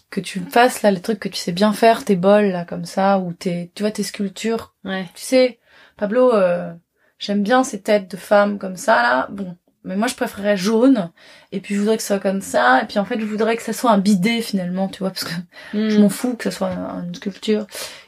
que 0.10 0.22
tu 0.22 0.40
me 0.40 0.50
fasses 0.50 0.82
là 0.82 0.92
les 0.92 1.02
trucs 1.02 1.20
que 1.20 1.30
tu 1.30 1.38
sais 1.38 1.52
bien 1.52 1.74
faire, 1.74 2.06
tes 2.06 2.16
bols 2.16 2.52
là 2.52 2.66
comme 2.66 2.86
ça, 2.86 3.20
ou 3.20 3.34
tes, 3.34 3.72
tu 3.76 3.84
vois, 3.84 3.92
tes 3.92 4.04
sculptures. 4.04 4.74
Ouais. 4.84 5.06
Tu 5.16 5.24
sais, 5.24 5.60
Pablo, 5.98 6.34
euh, 6.34 6.74
j'aime 7.20 7.44
bien 7.44 7.64
ces 7.64 7.82
têtes 7.82 8.10
de 8.12 8.18
femmes 8.18 8.58
comme 8.60 8.76
ça 8.78 9.02
là. 9.02 9.28
Bon, 9.32 9.56
mais 9.84 9.96
moi 9.96 10.08
je 10.08 10.16
préférerais 10.16 10.58
jaune. 10.58 11.12
Et 11.52 11.60
puis 11.60 11.76
je 11.76 11.80
voudrais 11.80 11.96
que 11.98 12.02
ce 12.02 12.08
soit 12.08 12.20
comme 12.20 12.42
ça. 12.42 12.82
Et 12.82 12.86
puis 12.86 13.00
en 13.00 13.06
fait 13.06 13.20
je 13.20 13.26
voudrais 13.26 13.56
que 13.56 13.62
ça 13.64 13.72
soit 13.74 13.92
un 13.92 13.98
bidet 14.00 14.42
finalement, 14.42 14.88
tu 14.88 15.00
vois, 15.00 15.10
parce 15.12 15.24
que 15.24 15.34
je 15.74 15.98
Mm. 15.98 16.02
m'en 16.02 16.10
fous 16.10 16.36
que 16.36 16.44
ce 16.46 16.52
soit 16.58 16.70
un- 16.70 17.04
une 17.06 17.16
sculpture. 17.16 17.66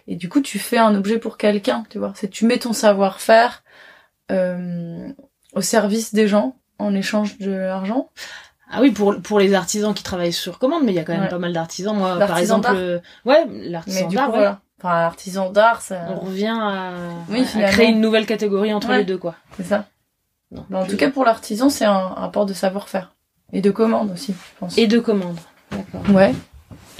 Et 0.07 0.15
du 0.15 0.27
coup 0.29 0.41
tu 0.41 0.59
fais 0.59 0.77
un 0.79 0.95
objet 0.95 1.17
pour 1.19 1.37
quelqu'un, 1.37 1.83
tu 1.89 1.99
vois. 1.99 2.13
C'est 2.15 2.29
tu 2.29 2.45
mets 2.45 2.57
ton 2.59 2.73
savoir-faire 2.73 3.63
euh, 4.31 5.07
au 5.53 5.61
service 5.61 6.13
des 6.13 6.27
gens 6.27 6.57
en 6.79 6.93
échange 6.93 7.37
de 7.37 7.51
l'argent. 7.51 8.09
Ah 8.69 8.81
oui, 8.81 8.91
pour 8.91 9.15
pour 9.21 9.39
les 9.39 9.53
artisans 9.53 9.93
qui 9.93 10.03
travaillent 10.03 10.33
sur 10.33 10.59
commande, 10.59 10.83
mais 10.83 10.91
il 10.91 10.95
y 10.95 10.99
a 10.99 11.03
quand 11.05 11.13
même 11.13 11.21
Ouais. 11.23 11.29
pas 11.29 11.39
mal 11.39 11.53
d'artisans. 11.53 11.95
Moi, 11.95 12.17
par 12.19 12.37
exemple, 12.37 12.69
euh, 12.75 12.99
ouais, 13.23 13.45
l'artisan 13.49 14.09
d'art, 14.09 14.29
voilà. 14.29 14.59
Enfin 14.79 14.99
l'artisan 15.01 15.49
d'art, 15.51 15.81
ça, 15.81 16.01
on 16.09 16.19
revient 16.25 16.55
à, 16.55 16.93
Oui, 17.29 17.43
à 17.55 17.69
créer 17.69 17.87
une 17.89 17.99
nouvelle 18.01 18.25
catégorie 18.27 18.73
entre 18.73 18.89
Ouais. 18.89 18.99
les 18.99 19.05
deux, 19.05 19.17
quoi. 19.17 19.35
c'est 19.57 19.63
ça. 19.63 19.87
Non, 20.51 20.65
Bah, 20.69 20.79
en 20.79 20.85
tout 20.85 20.95
cas 20.97 21.09
pour 21.09 21.25
l'artisan 21.25 21.69
c'est 21.69 21.85
un 21.85 22.07
rapport 22.09 22.45
de 22.45 22.53
savoir-faire 22.53 23.13
et 23.53 23.61
de 23.61 23.71
commande 23.71 24.11
aussi, 24.11 24.33
je 24.33 24.59
pense. 24.59 24.77
et 24.77 24.87
de 24.87 24.99
commande. 24.99 25.37
D'accord. 25.71 26.15
Ouais. 26.15 26.33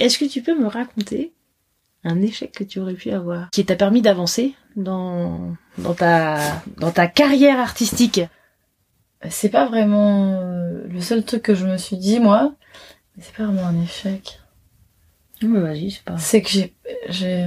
Est-ce 0.00 0.18
que 0.18 0.24
tu 0.24 0.42
peux 0.42 0.58
me 0.58 0.66
raconter 0.66 1.32
un 2.04 2.20
échec 2.20 2.52
que 2.52 2.64
tu 2.64 2.78
aurais 2.80 2.94
pu 2.94 3.10
avoir 3.10 3.48
qui 3.50 3.64
t'a 3.64 3.74
permis 3.76 4.02
d'avancer 4.02 4.54
dans 4.76 5.54
dans 5.78 5.94
ta 5.94 6.38
dans 6.78 6.90
ta 6.90 7.06
carrière 7.06 7.58
artistique? 7.60 8.20
C'est 9.30 9.48
pas 9.48 9.66
vraiment 9.66 10.40
le 10.88 11.00
seul 11.00 11.24
truc 11.24 11.42
que 11.42 11.54
je 11.54 11.66
me 11.66 11.76
suis 11.76 11.96
dit 11.96 12.20
moi, 12.20 12.52
c'est 13.20 13.34
pas 13.34 13.44
vraiment 13.44 13.66
un 13.66 13.80
échec. 13.82 14.40
Mais 15.42 15.60
vas-y, 15.60 15.90
c'est 15.92 16.02
pas. 16.04 16.18
C'est 16.18 16.42
que 16.42 16.48
j'ai 16.48 16.74
j'ai 17.08 17.46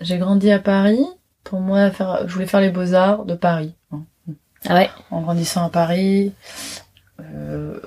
j'ai 0.00 0.18
grandi 0.18 0.50
à 0.50 0.58
Paris. 0.58 1.04
Pour 1.44 1.60
moi, 1.60 1.90
faire, 1.90 2.26
je 2.26 2.32
voulais 2.34 2.46
faire 2.46 2.60
les 2.60 2.70
beaux 2.70 2.94
arts 2.94 3.24
de 3.24 3.34
Paris. 3.34 3.74
Ah 4.68 4.74
ouais. 4.74 4.90
En 5.10 5.20
grandissant 5.22 5.64
à 5.64 5.70
Paris, 5.70 6.32
euh, 7.20 7.80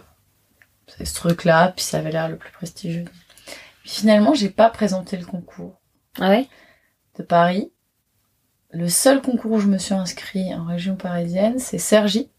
c'est 0.88 1.06
ce 1.06 1.14
truc-là, 1.16 1.74
puis 1.76 1.84
ça 1.84 1.98
avait 2.00 2.12
l'air 2.12 2.30
le 2.30 2.38
plus 2.38 2.52
prestigieux. 2.52 3.06
Puis 3.82 3.92
finalement, 3.92 4.34
j'ai 4.34 4.50
pas 4.50 4.70
présenté 4.70 5.18
le 5.18 5.26
concours 5.26 5.80
Ah 6.20 6.30
ouais? 6.30 6.48
de 7.18 7.24
Paris. 7.24 7.72
Le 8.72 8.88
seul 8.88 9.22
concours 9.22 9.54
où 9.54 9.60
je 9.60 9.68
me 9.68 9.78
suis 9.78 9.94
inscrit 9.96 10.54
en 10.54 10.64
région 10.66 10.96
parisienne, 10.96 11.60
c'est 11.60 11.80
Cergy, 11.80 12.30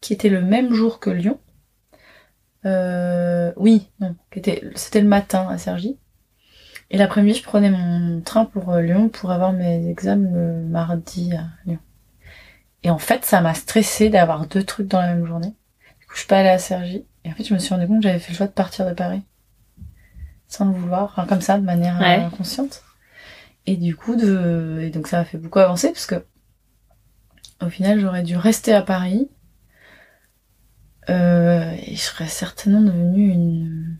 qui 0.00 0.12
était 0.14 0.28
le 0.30 0.40
même 0.40 0.72
jour 0.72 0.98
que 0.98 1.10
Lyon. 1.10 1.38
Euh, 2.64 3.52
oui, 3.56 3.90
non, 4.00 4.14
qui 4.30 4.38
était, 4.38 4.62
c'était 4.76 5.00
le 5.00 5.08
matin 5.08 5.48
à 5.48 5.58
Cergy. 5.58 5.98
Et 6.92 6.98
l'après-midi, 6.98 7.38
je 7.38 7.42
prenais 7.42 7.70
mon 7.70 8.20
train 8.20 8.44
pour 8.44 8.70
euh, 8.70 8.80
Lyon 8.82 9.08
pour 9.08 9.30
avoir 9.32 9.52
mes 9.52 9.88
examens 9.88 10.30
le 10.30 10.62
mardi 10.62 11.32
à 11.34 11.46
Lyon. 11.66 11.78
Et 12.82 12.90
en 12.90 12.98
fait, 12.98 13.24
ça 13.24 13.40
m'a 13.40 13.54
stressé 13.54 14.10
d'avoir 14.10 14.46
deux 14.46 14.62
trucs 14.62 14.88
dans 14.88 15.00
la 15.00 15.14
même 15.14 15.24
journée. 15.26 15.54
Du 16.00 16.06
coup, 16.06 16.12
je 16.14 16.18
suis 16.18 16.28
pas 16.28 16.38
allée 16.38 16.50
à 16.50 16.58
Cergy. 16.58 17.04
Et 17.24 17.30
en 17.30 17.34
fait, 17.34 17.44
je 17.44 17.54
me 17.54 17.58
suis 17.58 17.72
rendu 17.74 17.86
compte 17.86 17.98
que 17.98 18.02
j'avais 18.08 18.18
fait 18.18 18.32
le 18.32 18.36
choix 18.36 18.46
de 18.46 18.52
partir 18.52 18.86
de 18.86 18.92
Paris. 18.92 19.22
Sans 20.48 20.66
le 20.66 20.72
vouloir, 20.72 21.04
enfin, 21.04 21.26
comme 21.26 21.40
ça, 21.40 21.58
de 21.58 21.64
manière 21.64 21.96
euh, 21.96 22.04
Ouais. 22.04 22.24
inconsciente. 22.24 22.82
Et 23.64 23.76
du 23.76 23.96
coup, 23.96 24.14
de, 24.16 24.80
et 24.82 24.90
donc 24.90 25.06
ça 25.06 25.18
m'a 25.18 25.24
fait 25.24 25.38
beaucoup 25.38 25.60
avancer 25.60 25.88
parce 25.88 26.04
que, 26.06 26.26
au 27.64 27.70
final, 27.70 27.98
j'aurais 28.00 28.22
dû 28.22 28.36
rester 28.36 28.74
à 28.74 28.82
Paris. 28.82 29.30
Euh, 31.08 31.72
et 31.86 31.94
je 31.96 32.00
serais 32.00 32.26
certainement 32.28 32.80
devenue 32.82 33.30
une, 33.30 33.96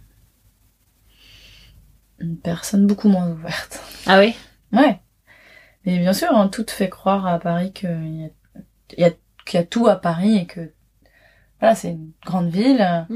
une 2.23 2.39
personne 2.39 2.87
beaucoup 2.87 3.09
moins 3.09 3.29
ouverte. 3.29 3.83
Ah 4.07 4.19
oui? 4.21 4.35
Ouais. 4.73 5.01
Mais 5.85 5.99
bien 5.99 6.13
sûr, 6.13 6.35
hein, 6.35 6.49
tout 6.49 6.63
te 6.63 6.71
fait 6.71 6.89
croire 6.89 7.27
à 7.27 7.39
Paris 7.39 7.73
qu'il 7.73 7.91
y 7.91 8.25
a, 8.25 8.29
il 8.97 9.01
y 9.01 9.05
a, 9.05 9.11
qu'il 9.45 9.59
y 9.59 9.63
a 9.63 9.67
tout 9.67 9.89
à 9.89 9.97
Paris 9.97 10.37
et 10.37 10.47
que, 10.47 10.73
voilà, 11.59 11.75
c'est 11.75 11.91
une 11.91 12.13
grande 12.25 12.51
ville. 12.51 13.07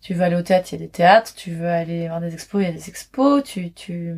Tu 0.00 0.14
veux 0.14 0.22
aller 0.22 0.36
au 0.36 0.42
théâtre, 0.42 0.68
il 0.72 0.76
y 0.76 0.82
a 0.82 0.86
des 0.86 0.90
théâtres. 0.90 1.34
Tu 1.34 1.50
veux 1.52 1.68
aller 1.68 2.06
voir 2.06 2.20
des 2.20 2.32
expos, 2.32 2.62
il 2.62 2.66
y 2.66 2.68
a 2.68 2.72
des 2.72 2.88
expos. 2.88 3.42
Tu, 3.42 3.72
tu, 3.72 4.14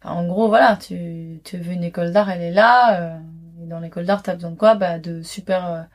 enfin, 0.00 0.14
en 0.14 0.26
gros, 0.26 0.48
voilà, 0.48 0.76
tu, 0.76 1.40
tu 1.44 1.58
veux 1.58 1.72
une 1.72 1.84
école 1.84 2.12
d'art, 2.12 2.30
elle 2.30 2.42
est 2.42 2.50
là. 2.50 3.00
euh, 3.00 3.18
et 3.62 3.66
dans 3.66 3.80
l'école 3.80 4.06
d'art, 4.06 4.22
t'as 4.22 4.34
besoin 4.34 4.52
de 4.52 4.56
quoi? 4.56 4.74
Bah, 4.74 4.98
de 4.98 5.22
super 5.22 5.88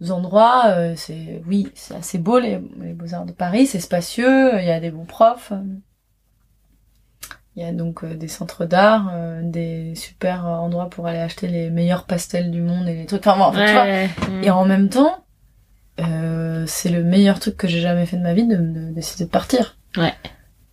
euh, 0.00 0.10
endroits. 0.10 0.66
euh, 0.68 0.94
c'est, 0.96 1.42
oui, 1.46 1.72
c'est 1.74 1.96
assez 1.96 2.18
beau, 2.18 2.38
les, 2.38 2.60
les 2.80 2.92
beaux-arts 2.92 3.26
de 3.26 3.32
Paris. 3.32 3.66
C'est 3.66 3.80
spacieux. 3.80 4.60
Il 4.60 4.64
y 4.64 4.70
a 4.70 4.78
des 4.78 4.92
bons 4.92 5.06
profs. 5.06 5.52
Il 7.56 7.62
y 7.62 7.66
a 7.66 7.72
donc 7.72 8.04
euh, 8.04 8.14
des 8.14 8.28
centres 8.28 8.66
d'art, 8.66 9.10
euh, 9.14 9.40
des 9.42 9.94
super 9.94 10.46
euh, 10.46 10.50
endroits 10.56 10.90
pour 10.90 11.06
aller 11.06 11.18
acheter 11.20 11.48
les 11.48 11.70
meilleurs 11.70 12.04
pastels 12.04 12.50
du 12.50 12.60
monde 12.60 12.86
et 12.88 12.94
les 12.94 13.06
trucs. 13.06 13.26
Enfin, 13.26 13.38
bon, 13.38 13.44
en 13.44 13.52
fait, 13.52 13.66
tu 13.66 13.72
vois, 13.72 14.42
et 14.42 14.50
en 14.50 14.66
même 14.66 14.90
temps, 14.90 15.24
euh, 16.00 16.64
c'est 16.66 16.90
le 16.90 17.02
meilleur 17.02 17.40
truc 17.40 17.56
que 17.56 17.66
j'ai 17.66 17.80
jamais 17.80 18.04
fait 18.04 18.18
de 18.18 18.22
ma 18.22 18.34
vie 18.34 18.46
de, 18.46 18.56
de 18.56 18.90
décider 18.92 19.24
de 19.24 19.30
partir. 19.30 19.78
Ouais. 19.96 20.12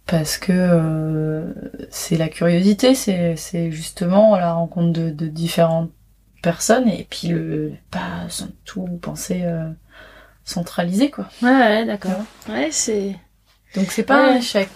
Parce 0.06 0.38
que 0.38 0.52
euh, 0.52 1.54
c'est 1.90 2.18
la 2.18 2.28
curiosité, 2.28 2.94
c'est 2.96 3.38
c'est 3.38 3.72
justement 3.72 4.36
la 4.36 4.52
rencontre 4.52 4.92
de, 4.92 5.10
de 5.10 5.28
différentes 5.28 5.92
personnes 6.42 6.90
et 6.90 7.08
puis 7.10 7.30
le 7.30 7.72
pas 7.90 8.28
sans 8.28 8.50
tout 8.66 8.86
penser 9.02 9.44
euh, 9.46 9.70
centralisé 10.44 11.10
quoi. 11.10 11.30
Ouais, 11.42 11.50
ouais, 11.50 11.86
d'accord. 11.86 12.22
Ouais, 12.50 12.68
c'est. 12.72 13.16
Donc 13.76 13.92
c'est 13.94 14.04
pas 14.04 14.26
Ouais. 14.26 14.34
un 14.34 14.36
échec. 14.36 14.68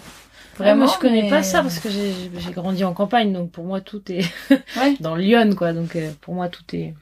Vraiment, 0.58 0.84
moi, 0.86 0.92
je 0.94 1.00
connais 1.00 1.22
mais- 1.22 1.30
pas 1.30 1.42
ça 1.42 1.62
parce 1.62 1.78
que 1.78 1.88
j'ai 1.90 2.12
j'ai 2.38 2.50
grandi 2.52 2.84
en 2.84 2.92
campagne, 2.94 3.32
donc 3.32 3.50
pour 3.50 3.64
moi 3.64 3.80
tout 3.80 4.02
est 4.10 4.24
Ouais. 4.76 4.94
dans 5.00 5.14
Lyon, 5.16 5.54
quoi. 5.56 5.72
Donc 5.72 5.96
euh, 5.96 6.10
pour 6.20 6.34
moi 6.34 6.48
tout 6.48 6.64
est 6.74 6.94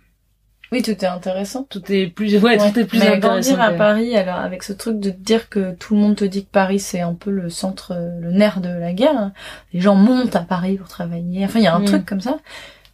Oui, 0.73 0.83
tout 0.83 0.91
est 0.93 1.05
intéressant. 1.07 1.65
tout 1.71 1.83
est 1.93 2.07
plus 2.09 2.37
ouais, 2.39 2.59
tout 2.59 2.79
est 2.79 2.85
plus 2.85 2.99
mais 2.99 3.07
intéressant. 3.17 3.55
grandir 3.55 3.61
à 3.61 3.71
Paris, 3.73 4.17
alors 4.17 4.37
avec 4.41 4.63
ce 4.63 4.73
truc 4.73 4.99
de 5.01 5.11
te 5.11 5.17
dire 5.19 5.49
que 5.49 5.73
tout 5.75 5.95
le 5.95 6.01
monde 6.01 6.17
te 6.17 6.25
dit 6.25 6.45
que 6.45 6.51
Paris 6.51 6.81
c'est 6.81 7.01
un 7.01 7.15
peu 7.15 7.31
le 7.31 7.51
centre, 7.51 7.93
euh, 7.93 8.19
le 8.21 8.33
nerf 8.33 8.61
de 8.61 8.69
la 8.69 8.93
guerre. 8.93 9.17
hein. 9.17 9.33
Les 9.73 9.81
gens 9.81 9.95
montent 9.95 10.37
à 10.37 10.41
Paris 10.41 10.77
pour 10.77 10.89
travailler. 10.89 11.45
Enfin, 11.45 11.61
il 11.61 11.65
y 11.65 11.69
a 11.69 11.75
un 11.75 11.81
Mm. 11.81 11.85
truc 11.87 12.05
comme 12.07 12.21
ça 12.21 12.39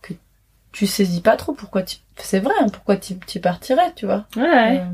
que 0.03 0.13
tu 0.73 0.87
saisis 0.87 1.21
pas 1.23 1.37
trop. 1.37 1.53
Pourquoi 1.55 1.83
tu... 1.83 1.97
C'est 2.17 2.41
vrai, 2.41 2.55
hein, 2.61 2.67
pourquoi 2.73 2.97
tu 2.97 3.15
tu 3.27 3.41
partirais, 3.41 3.93
tu 3.97 4.05
vois. 4.07 4.27
Ouais. 4.37 4.81
Euh, 4.81 4.85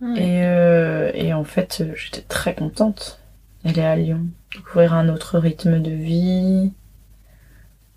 Ouais. 0.00 0.20
et, 0.20 0.42
euh, 0.44 1.10
et 1.14 1.32
en 1.32 1.44
fait, 1.44 1.82
j'étais 1.94 2.20
très 2.20 2.54
contente 2.54 3.20
d'aller 3.64 3.82
à 3.82 3.96
Lyon, 3.96 4.26
découvrir 4.54 4.94
un 4.94 5.08
autre 5.08 5.38
rythme 5.38 5.80
de 5.80 5.90
vie, 5.90 6.72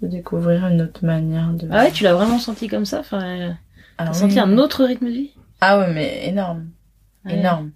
de 0.01 0.07
découvrir 0.07 0.67
une 0.67 0.81
autre 0.81 1.05
manière 1.05 1.49
de. 1.53 1.67
Ah 1.71 1.83
ouais, 1.83 1.91
tu 1.91 2.03
l'as 2.03 2.13
vraiment 2.13 2.39
senti 2.39 2.67
comme 2.67 2.85
ça 2.85 2.99
Enfin, 2.99 3.21
euh, 3.23 3.51
Ah 3.97 4.05
t'as 4.05 4.11
oui. 4.11 4.17
senti 4.17 4.39
un 4.39 4.57
autre 4.57 4.85
rythme 4.85 5.05
de 5.07 5.11
vie? 5.11 5.31
Ah 5.61 5.79
ouais, 5.79 5.93
mais 5.93 6.27
énorme. 6.27 6.69
Ouais. 7.25 7.37
énorme. 7.39 7.71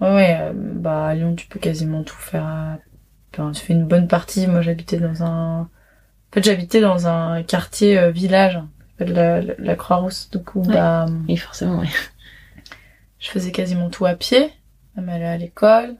Ouais, 0.00 0.14
ouais, 0.14 0.36
euh, 0.40 0.52
bah 0.54 1.06
à 1.08 1.14
Lyon, 1.14 1.34
tu 1.34 1.46
peux 1.46 1.58
quasiment 1.58 2.02
tout 2.02 2.16
faire. 2.16 2.44
à- 2.44 2.78
Enfin, 3.32 3.52
tu 3.52 3.62
fais 3.62 3.72
une 3.74 3.86
bonne 3.86 4.08
partie. 4.08 4.46
Moi, 4.46 4.62
j'habitais 4.62 4.98
dans 4.98 5.22
un. 5.22 5.60
En 5.62 5.68
fait, 6.32 6.42
j'habitais 6.44 6.80
dans 6.80 7.06
un 7.06 7.42
quartier 7.42 7.98
euh, 7.98 8.10
village, 8.10 8.58
la, 8.98 9.40
la, 9.40 9.54
la 9.58 9.76
Croix-Rousse. 9.76 10.30
Du 10.30 10.38
coup, 10.42 10.60
Ouais. 10.62 10.74
bah, 10.74 11.06
Oui, 11.28 11.36
forcément, 11.36 11.78
ouais. 11.80 11.88
je 13.18 13.28
faisais 13.30 13.52
quasiment 13.52 13.88
tout 13.90 14.04
à 14.06 14.14
pied, 14.14 14.50
même 14.96 15.08
aller 15.08 15.24
à 15.24 15.36
l'école. 15.38 15.96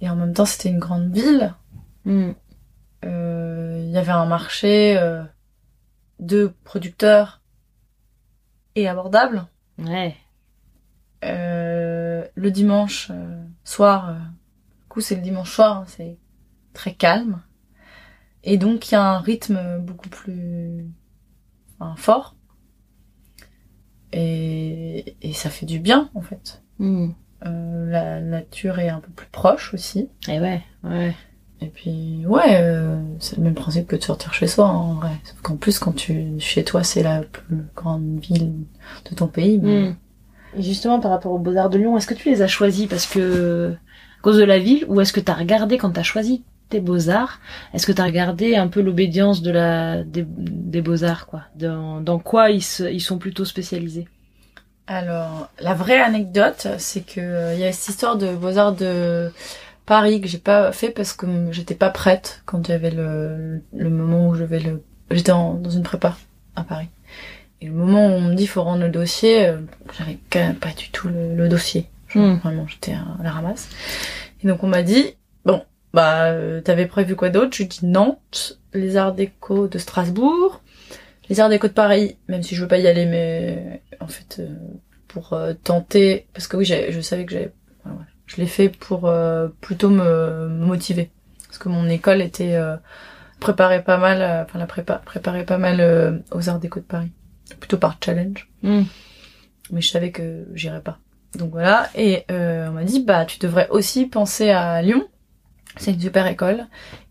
Et 0.00 0.08
en 0.10 0.16
même 0.16 0.34
temps, 0.34 0.44
c'était 0.46 0.68
une 0.68 0.78
grande 0.78 1.12
ville. 1.12 1.54
Mm. 2.04 2.32
Euh, 3.04 3.82
Il 3.84 3.90
y 3.90 3.98
avait 3.98 4.12
un 4.12 4.26
marché 4.26 4.96
euh, 4.98 5.24
de 6.18 6.54
producteurs 6.64 7.42
et 8.74 8.88
abordable. 8.88 9.46
Ouais. 9.78 10.16
Euh, 11.24 12.26
le 12.34 12.50
dimanche 12.50 13.08
euh, 13.10 13.42
soir, 13.64 14.10
euh, 14.10 14.14
du 14.14 14.88
coup 14.88 15.00
c'est 15.00 15.16
le 15.16 15.22
dimanche 15.22 15.50
soir, 15.50 15.78
hein, 15.78 15.84
c'est 15.86 16.18
très 16.74 16.94
calme. 16.94 17.42
Et 18.44 18.58
donc 18.58 18.88
il 18.88 18.92
y 18.92 18.94
a 18.96 19.02
un 19.02 19.18
rythme 19.20 19.78
beaucoup 19.80 20.08
plus 20.08 20.86
enfin, 21.78 21.96
fort. 21.96 22.36
et, 24.12 25.16
et 25.22 25.32
ça 25.32 25.50
fait 25.50 25.66
du 25.66 25.78
bien 25.80 26.10
en 26.14 26.22
fait. 26.22 26.62
Hmm. 26.78 27.10
Euh, 27.44 27.90
la 27.90 28.20
nature 28.20 28.78
est 28.78 28.88
un 28.88 29.00
peu 29.00 29.10
plus 29.10 29.26
proche 29.30 29.74
aussi. 29.74 30.08
Et 30.28 30.40
ouais, 30.40 30.62
ouais. 30.84 31.14
Et 31.60 31.66
puis 31.68 32.24
ouais, 32.26 32.58
euh, 32.60 32.98
c'est 33.18 33.36
le 33.36 33.42
même 33.42 33.54
principe 33.54 33.86
que 33.86 33.96
de 33.96 34.02
sortir 34.02 34.32
chez 34.34 34.46
soi 34.46 34.66
en 34.66 34.94
vrai. 34.94 35.10
Sauf 35.24 35.40
qu'en 35.42 35.56
plus 35.56 35.78
quand 35.78 35.92
tu 35.92 36.32
chez 36.38 36.64
toi 36.64 36.82
c'est 36.84 37.02
la 37.02 37.22
plus 37.22 37.64
grande 37.74 38.18
ville 38.20 38.52
de 39.10 39.14
ton 39.14 39.26
pays. 39.26 39.58
mais- 39.62 39.90
Hmm. 39.90 39.96
Et 40.58 40.62
justement, 40.62 41.00
par 41.00 41.10
rapport 41.10 41.32
aux 41.32 41.38
Beaux-Arts 41.38 41.68
de 41.68 41.76
Lyon, 41.76 41.98
est-ce 41.98 42.06
que 42.06 42.14
tu 42.14 42.30
les 42.30 42.40
as 42.40 42.46
choisis 42.46 42.86
parce 42.86 43.06
que, 43.06 43.72
à 43.74 44.22
cause 44.22 44.38
de 44.38 44.44
la 44.44 44.58
ville, 44.58 44.86
ou 44.88 45.00
est-ce 45.02 45.12
que 45.12 45.20
t'as 45.20 45.34
regardé 45.34 45.76
quand 45.76 45.90
t'as 45.90 46.02
choisi 46.02 46.44
tes 46.70 46.80
Beaux-Arts, 46.80 47.40
est-ce 47.74 47.86
que 47.86 47.92
t'as 47.92 48.04
regardé 48.04 48.56
un 48.56 48.68
peu 48.68 48.80
l'obédience 48.80 49.42
de 49.42 49.50
la, 49.50 50.02
des, 50.02 50.24
des 50.26 50.80
Beaux-Arts, 50.80 51.26
quoi? 51.26 51.42
Dans, 51.56 52.00
dans 52.00 52.18
quoi 52.18 52.50
ils, 52.50 52.62
se, 52.62 52.84
ils 52.90 53.00
sont 53.02 53.18
plutôt 53.18 53.44
spécialisés? 53.44 54.08
Alors, 54.86 55.48
la 55.60 55.74
vraie 55.74 56.00
anecdote, 56.00 56.68
c'est 56.78 57.00
que 57.00 57.20
euh, 57.20 57.54
il 57.54 57.60
y 57.60 57.64
a 57.64 57.72
cette 57.72 57.88
histoire 57.88 58.16
de 58.16 58.34
Beaux-Arts 58.34 58.74
de 58.74 59.32
Paris 59.84 60.20
que 60.20 60.28
j'ai 60.28 60.38
pas 60.38 60.70
fait 60.72 60.90
parce 60.90 61.12
que 61.12 61.26
j'étais 61.50 61.74
pas 61.74 61.90
prête 61.90 62.42
quand 62.46 62.68
il 62.68 62.70
y 62.70 62.74
avait 62.74 62.90
le, 62.90 63.62
le 63.74 63.90
moment 63.90 64.28
où 64.28 64.34
je 64.34 64.44
vais 64.44 64.60
le... 64.60 64.82
J'étais 65.10 65.32
dans 65.32 65.70
une 65.70 65.82
prépa 65.82 66.16
à 66.54 66.62
Paris. 66.62 66.88
Et 67.60 67.66
le 67.66 67.72
moment 67.72 68.06
où 68.06 68.10
on 68.10 68.20
me 68.20 68.34
dit 68.34 68.46
faut 68.46 68.62
rendre 68.62 68.82
le 68.82 68.90
dossier, 68.90 69.46
euh, 69.46 69.58
j'avais 69.98 70.18
quand 70.30 70.40
même 70.40 70.56
pas 70.56 70.72
du 70.72 70.90
tout 70.90 71.08
le, 71.08 71.34
le 71.34 71.48
dossier. 71.48 71.88
Genre, 72.08 72.24
Hmm. 72.24 72.34
Vraiment, 72.36 72.66
j'étais 72.68 72.92
à 72.92 73.04
la 73.22 73.30
ramasse. 73.30 73.68
Et 74.42 74.46
donc 74.46 74.62
on 74.62 74.68
m'a 74.68 74.82
dit, 74.82 75.16
bon, 75.44 75.62
bah, 75.94 76.26
euh, 76.26 76.60
t'avais 76.60 76.86
prévu 76.86 77.16
quoi 77.16 77.30
d'autre? 77.30 77.52
Je 77.52 77.62
lui 77.62 77.68
dis 77.68 77.86
Nantes, 77.86 78.58
les 78.74 78.96
Arts 78.96 79.14
Déco 79.14 79.68
de 79.68 79.78
Strasbourg, 79.78 80.60
les 81.28 81.40
Arts 81.40 81.48
Déco 81.48 81.66
de 81.68 81.72
Paris, 81.72 82.16
même 82.28 82.42
si 82.42 82.54
je 82.54 82.62
veux 82.62 82.68
pas 82.68 82.78
y 82.78 82.86
aller, 82.86 83.06
mais 83.06 83.82
en 84.00 84.06
fait, 84.06 84.38
euh, 84.40 84.48
pour 85.08 85.32
euh, 85.32 85.54
tenter, 85.54 86.26
parce 86.32 86.46
que 86.48 86.56
oui, 86.56 86.64
je 86.64 87.00
savais 87.00 87.24
que 87.24 87.32
j'avais, 87.32 87.52
voilà, 87.84 88.00
je 88.26 88.36
l'ai 88.36 88.46
fait 88.46 88.68
pour 88.68 89.06
euh, 89.06 89.48
plutôt 89.60 89.90
me, 89.90 90.48
me 90.48 90.64
motiver, 90.66 91.10
parce 91.46 91.58
que 91.58 91.68
mon 91.68 91.88
école 91.88 92.20
était 92.22 92.54
euh, 92.54 92.76
préparée 93.40 93.82
pas 93.82 93.98
mal, 93.98 94.44
enfin 94.44 94.58
la 94.58 94.66
prépa 94.66 94.96
préparait 95.04 95.44
pas 95.44 95.58
mal 95.58 95.80
euh, 95.80 96.18
aux 96.32 96.48
Arts 96.48 96.60
Déco 96.60 96.80
de 96.80 96.84
Paris, 96.84 97.10
plutôt 97.60 97.78
par 97.78 97.98
challenge, 98.04 98.48
Hmm. 98.62 98.82
mais 99.70 99.80
je 99.80 99.88
savais 99.90 100.10
que 100.10 100.46
j'irais 100.54 100.80
pas. 100.80 100.98
Donc 101.38 101.50
voilà, 101.50 101.88
et 101.94 102.24
euh, 102.30 102.68
on 102.68 102.72
m'a 102.72 102.84
dit 102.84 103.04
bah 103.04 103.24
tu 103.26 103.38
devrais 103.38 103.68
aussi 103.68 104.06
penser 104.06 104.50
à 104.50 104.80
Lyon, 104.82 105.06
c'est 105.76 105.92
une 105.92 106.00
super 106.00 106.26
école. 106.26 106.66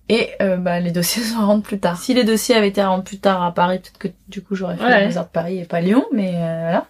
Et 0.10 0.30
euh, 0.42 0.58
bah, 0.58 0.80
les 0.80 0.92
dossiers 0.92 1.24
sont 1.24 1.40
à 1.40 1.46
rendre 1.46 1.64
plus 1.64 1.80
tard. 1.80 1.98
Si 1.98 2.14
les 2.14 2.24
dossiers 2.24 2.56
avaient 2.56 2.68
été 2.70 2.82
à 2.82 2.90
rendre 2.90 3.04
plus 3.04 3.20
tard 3.20 3.44
à 3.44 3.54
Paris, 3.54 3.80
peut-être 3.80 3.98
que 3.98 4.08
du 4.28 4.42
coup 4.44 4.56
j'aurais 4.56 4.78
fait 4.78 4.84
Ouais. 4.84 5.08
les 5.08 5.18
arts 5.18 5.26
de 5.26 5.32
Paris 5.32 5.60
et 5.60 5.66
pas 5.66 5.82
Lyon, 5.82 6.06
mais 6.14 6.34
euh, 6.36 6.60
voilà. 6.62 6.88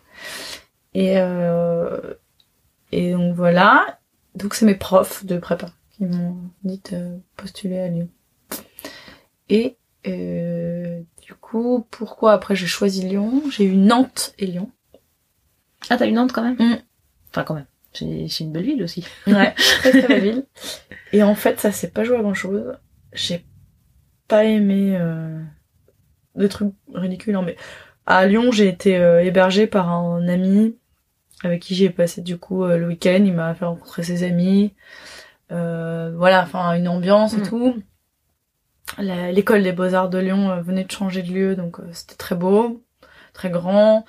Et 0.94 1.18
euh, 1.18 2.14
et 2.92 3.12
donc 3.14 3.36
voilà. 3.36 4.00
Donc 4.36 4.54
c'est 4.54 4.66
mes 4.66 4.76
profs 4.76 5.26
de 5.26 5.38
prépa 5.38 5.68
qui 5.92 6.06
m'ont 6.06 6.36
dit 6.64 6.82
de 6.92 7.18
postuler 7.38 7.80
à 7.80 7.88
Lyon. 7.88 8.10
Et 9.50 9.78
euh, 10.08 11.00
du 11.22 11.34
coup, 11.36 11.88
pourquoi 11.92 12.34
après 12.34 12.56
j'ai 12.56 12.68
choisi 12.68 13.02
Lyon? 13.08 13.44
J'ai 13.50 13.64
eu 13.66 13.76
Nantes 13.76 14.34
et 14.40 14.46
Lyon. 14.46 14.70
Ah, 15.90 15.98
t'as 15.98 16.06
une 16.08 16.16
Nantes 16.16 16.32
quand 16.34 16.44
même? 16.44 16.56
Hmm. 16.60 16.78
Enfin, 17.32 17.44
quand 17.44 17.54
même. 17.54 17.66
C'est 17.94 18.42
une 18.42 18.52
belle 18.52 18.64
ville 18.66 18.84
aussi. 18.84 19.06
Ouais, 19.26 19.54
très 19.80 20.02
belle 20.08 20.22
ville. 20.22 20.46
Et 21.14 21.24
en 21.24 21.36
fait, 21.36 21.60
ça 21.62 21.72
s'est 21.72 21.92
pas 21.92 22.04
joué 22.04 22.18
à 22.18 22.22
grand 22.22 22.34
chose. 22.34 22.76
J'ai 23.16 23.44
pas 24.28 24.44
aimé 24.44 24.96
euh, 25.00 25.42
des 26.36 26.50
trucs 26.50 26.74
ridicules, 26.94 27.36
hein, 27.36 27.44
mais 27.46 27.56
à 28.06 28.26
Lyon, 28.26 28.52
j'ai 28.52 28.68
été 28.68 28.98
euh, 28.98 29.24
hébergée 29.24 29.68
par 29.68 29.90
un 29.90 30.28
ami 30.28 30.76
avec 31.44 31.62
qui 31.62 31.76
j'ai 31.76 31.90
passé 31.90 32.22
du 32.22 32.38
coup 32.38 32.64
euh, 32.64 32.78
le 32.78 32.88
week-end. 32.88 33.22
Il 33.26 33.34
m'a 33.34 33.54
fait 33.56 33.66
rencontrer 33.66 34.04
ses 34.04 34.24
amis. 34.24 34.74
Euh, 35.52 36.14
voilà, 36.16 36.42
enfin 36.44 36.74
une 36.74 36.88
ambiance 36.88 37.34
et 37.34 37.38
Mm. 37.42 37.44
tout. 37.44 37.76
L'école 39.00 39.64
des 39.64 39.72
beaux-arts 39.74 40.10
de 40.10 40.20
Lyon 40.20 40.62
venait 40.62 40.84
de 40.86 40.92
changer 40.92 41.22
de 41.24 41.32
lieu, 41.32 41.56
donc 41.56 41.78
c'était 41.92 42.16
très 42.16 42.36
beau, 42.36 42.84
très 43.34 43.50
grand, 43.50 44.06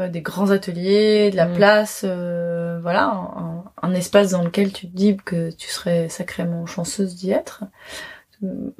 euh, 0.00 0.08
des 0.08 0.20
grands 0.22 0.50
ateliers, 0.50 1.30
de 1.30 1.36
la 1.36 1.46
Mm. 1.46 1.52
place, 1.54 2.02
euh, 2.08 2.78
voilà, 2.80 3.04
un, 3.10 3.64
un 3.82 3.94
espace 3.94 4.30
dans 4.30 4.42
lequel 4.42 4.72
tu 4.72 4.88
te 4.88 4.96
dis 4.96 5.16
que 5.24 5.50
tu 5.50 5.68
serais 5.68 6.08
sacrément 6.08 6.66
chanceuse 6.66 7.14
d'y 7.14 7.30
être, 7.30 7.64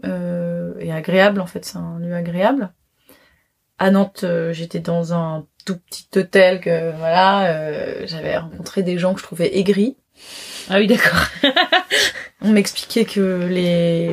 euh, 0.05 0.75
et 0.79 0.93
agréable 0.93 1.41
en 1.41 1.47
fait, 1.47 1.65
c'est 1.65 1.79
un 1.79 1.99
lieu 1.99 2.15
agréable. 2.15 2.73
À 3.79 3.91
Nantes, 3.91 4.25
euh, 4.25 4.53
j'étais 4.53 4.81
dans 4.81 5.13
un 5.13 5.47
tout 5.67 5.77
petit 5.79 6.07
hôtel 6.17 6.61
que 6.61 6.97
voilà, 6.97 7.49
euh, 7.49 8.03
j'avais 8.07 8.39
rencontré 8.39 8.83
des 8.83 8.99
gens 8.99 9.13
que 9.13 9.21
je 9.21 9.25
trouvais 9.25 9.59
aigris. 9.59 9.97
Ah 10.71 10.79
oui, 10.79 10.87
d'accord. 10.87 11.27
On 12.41 12.53
m'expliquait 12.53 13.05
que 13.05 13.47
les 13.49 14.13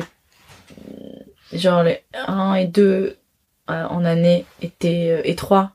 genre 1.52 1.82
les 1.82 2.02
1 2.14 2.54
et 2.54 2.66
2 2.66 3.18
euh, 3.70 3.84
en 3.86 4.04
année 4.04 4.44
étaient 4.60 5.10
euh, 5.10 5.22
et 5.24 5.36
3 5.36 5.72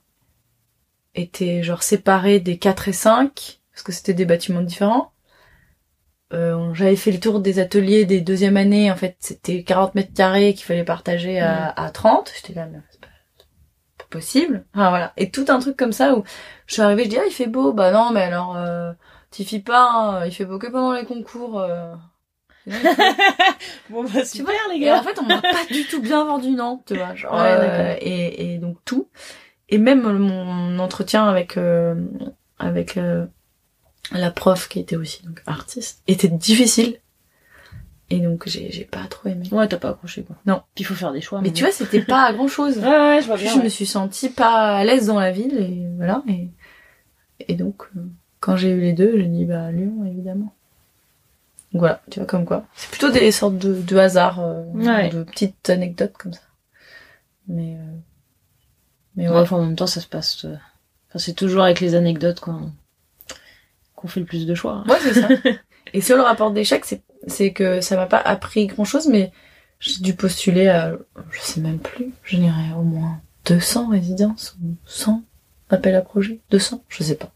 étaient 1.16 1.64
genre 1.64 1.84
séparés 1.84 2.40
des 2.40 2.58
4 2.58 2.90
et 2.90 2.94
5 2.94 3.60
parce 3.72 3.84
que 3.84 3.92
c'était 3.92 4.14
des 4.14 4.26
bâtiments 4.26 4.62
différents. 4.62 5.12
Euh, 6.34 6.74
j'avais 6.76 6.96
fait 6.96 7.12
le 7.12 7.20
tour 7.20 7.40
des 7.40 7.60
ateliers 7.60 8.06
des 8.06 8.22
deuxième 8.22 8.58
année, 8.58 8.92
en 8.92 8.96
fait, 8.96 9.16
c'était 9.20 9.64
40 9.64 9.96
mètres 9.96 10.14
carrés 10.14 10.54
qu'il 10.54 10.66
fallait 10.66 10.84
partager 10.84 11.40
à, 11.40 11.70
à 11.70 11.90
30. 11.92 12.32
J'étais 12.36 12.54
là, 12.54 12.68
mais 12.68 12.80
c'est 12.92 13.02
pas, 13.02 13.08
pas 13.98 14.06
possible. 14.10 14.66
Enfin, 14.76 14.90
voilà. 14.90 15.14
Et 15.18 15.32
tout 15.32 15.46
un 15.50 15.60
truc 15.60 15.76
comme 15.78 15.92
ça 15.94 16.16
où 16.16 16.24
je 16.68 16.74
suis 16.74 16.82
arrivée, 16.84 17.06
je 17.06 17.10
dis, 17.10 17.18
ah, 17.18 17.26
il 17.28 17.34
fait 17.34 17.48
beau. 17.48 17.74
Bah 17.74 17.92
non, 17.92 18.12
mais 18.12 18.22
alors, 18.24 18.56
euh, 18.58 18.94
t'y 19.32 19.46
fies 19.46 19.62
pas, 19.62 19.90
hein, 19.92 20.26
il 20.26 20.32
fait 20.34 20.46
beau 20.46 20.60
que 20.60 20.68
pendant 20.68 20.94
les 20.94 21.06
concours. 21.06 21.60
euh. 21.60 21.94
Bon, 23.90 24.04
bah, 24.04 24.24
super, 24.26 24.54
les 24.72 24.86
et 24.86 24.92
en 24.92 25.02
fait, 25.04 25.18
on 25.20 25.26
m'a 25.26 25.42
pas 25.42 25.66
du 25.72 25.86
tout 25.86 26.02
bien 26.02 26.24
vendu 26.26 26.52
Nantes, 26.52 26.84
tu 26.88 26.96
vois. 26.96 27.16
Genre, 27.16 27.34
Ouais, 27.34 27.40
euh, 27.58 27.96
et, 28.02 28.54
et 28.54 28.58
donc 28.58 28.78
tout. 28.86 29.10
Et 29.70 29.78
même 29.78 30.02
mon 30.18 30.80
entretien 30.80 31.28
avec 31.28 31.58
euh, 31.58 31.96
avec 32.60 32.98
euh, 32.98 33.26
la 34.12 34.32
prof 34.32 34.68
qui 34.70 34.80
était 34.80 34.96
aussi 34.96 35.24
donc 35.24 35.42
artiste 35.46 36.02
était 36.08 36.28
difficile. 36.30 36.98
Et 38.12 38.20
donc 38.22 38.48
j'ai 38.48 38.72
j'ai 38.72 38.86
pas 38.86 39.06
trop 39.08 39.30
aimé. 39.30 39.48
Ouais, 39.52 39.68
t'as 39.68 39.78
pas 39.78 39.90
accroché, 39.90 40.24
quoi. 40.24 40.36
Non. 40.48 40.64
Puis 40.74 40.84
il 40.84 40.86
faut 40.86 40.96
faire 40.96 41.12
des 41.14 41.22
choix. 41.22 41.42
Mais 41.42 41.52
tu 41.52 41.64
vois, 41.64 41.72
c'était 41.72 42.02
pas 42.02 42.34
grand 42.34 42.48
chose. 42.48 42.78
Ouais, 42.80 42.86
ouais, 42.88 43.22
je 43.22 43.28
vois 43.28 43.38
bien. 43.38 43.52
je 43.54 43.58
ouais. 43.58 43.64
me 43.66 43.70
suis 43.70 43.86
sentie 43.86 44.30
pas 44.30 44.78
à 44.78 44.84
l'aise 44.84 45.06
dans 45.08 45.20
la 45.20 45.32
ville 45.32 45.56
et 45.60 45.86
voilà. 45.96 46.24
Et, 46.28 46.50
et 47.48 47.54
donc 47.56 47.84
euh, 47.96 48.02
quand 48.40 48.56
j'ai 48.56 48.72
eu 48.72 48.82
les 48.82 48.94
deux, 48.94 49.16
j'ai 49.18 49.28
dit 49.28 49.46
bah 49.46 49.72
Lyon 49.72 50.06
évidemment. 50.06 50.54
Donc 51.72 51.82
voilà, 51.82 52.02
tu 52.10 52.20
vois 52.20 52.26
comme 52.26 52.46
quoi. 52.46 52.66
C'est 52.76 52.90
plutôt 52.90 53.12
des 53.12 53.32
sortes 53.32 53.60
de, 53.60 53.80
de 53.80 53.98
hasards, 53.98 54.40
euh, 54.40 54.64
Ouais. 54.74 55.10
de 55.10 55.22
petites 55.22 55.70
anecdotes 55.70 56.14
comme 56.18 56.34
ça. 56.34 56.42
Mais 57.48 57.76
euh, 57.76 57.96
mais 59.16 59.28
Ouais, 59.30 59.36
ouais. 59.36 59.42
enfin, 59.42 59.58
en 59.58 59.66
même 59.66 59.76
temps, 59.76 59.86
ça 59.86 60.02
se 60.02 60.08
passe. 60.08 60.46
euh, 60.46 60.56
Enfin, 61.10 61.20
c'est 61.20 61.34
toujours 61.34 61.64
avec 61.64 61.80
les 61.80 61.94
anecdotes 61.94 62.40
qu'on 62.40 62.72
qu'on 64.00 64.08
fait 64.08 64.20
le 64.20 64.26
plus 64.26 64.46
de 64.46 64.56
choix. 64.56 64.74
hein. 64.74 64.84
Ouais, 64.90 64.98
c'est 65.02 65.14
ça. 65.14 65.28
Et 65.94 66.02
sur 66.02 66.16
le 66.18 66.24
rapport 66.24 66.52
d'échec, 66.52 66.86
c'est 66.86 67.04
c'est 67.28 67.52
que 67.52 67.82
ça 67.82 67.96
m'a 67.96 68.06
pas 68.06 68.18
appris 68.20 68.68
grand 68.68 68.86
chose, 68.86 69.08
mais 69.08 69.32
j'ai 69.80 70.00
dû 70.02 70.14
postuler 70.14 70.68
à, 70.70 70.94
je 71.32 71.40
sais 71.42 71.60
même 71.62 71.80
plus, 71.80 72.12
je 72.24 72.38
dirais 72.38 72.74
au 72.78 72.82
moins 72.84 73.22
200 73.46 73.90
résidences 73.90 74.56
ou 74.64 74.76
100 74.86 75.24
appels 75.70 75.96
à 75.96 76.02
projet, 76.02 76.40
200, 76.52 76.84
je 76.90 77.04
sais 77.04 77.16
pas. 77.16 77.32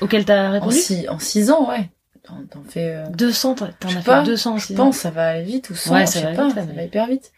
Auquel 0.00 0.24
t'as 0.24 0.48
En 0.48 0.52
répondu 0.52 0.76
six, 0.76 1.08
en 1.08 1.18
six 1.18 1.50
ans, 1.50 1.68
ouais. 1.68 1.90
T'en 2.22 2.44
t'en 2.50 2.62
fais, 2.64 2.94
euh, 2.94 3.06
200, 3.10 3.54
t'en 3.54 3.66
as 3.66 3.70
sais 3.88 4.00
pas, 4.02 4.20
fait 4.24 4.30
200 4.30 4.58
je 4.58 4.64
aussi. 4.64 4.74
pense, 4.74 4.96
ça 4.98 5.10
va 5.10 5.28
aller 5.30 5.44
vite 5.44 5.70
ou 5.70 5.74
100, 5.74 5.94
Ouais, 5.94 6.00
je 6.02 6.06
ça 6.06 6.12
sais 6.20 6.22
va 6.26 6.32
pas, 6.34 6.46
vite, 6.46 6.54
ça 6.54 6.62
va 6.64 6.82
hyper 6.82 7.06
vite. 7.06 7.32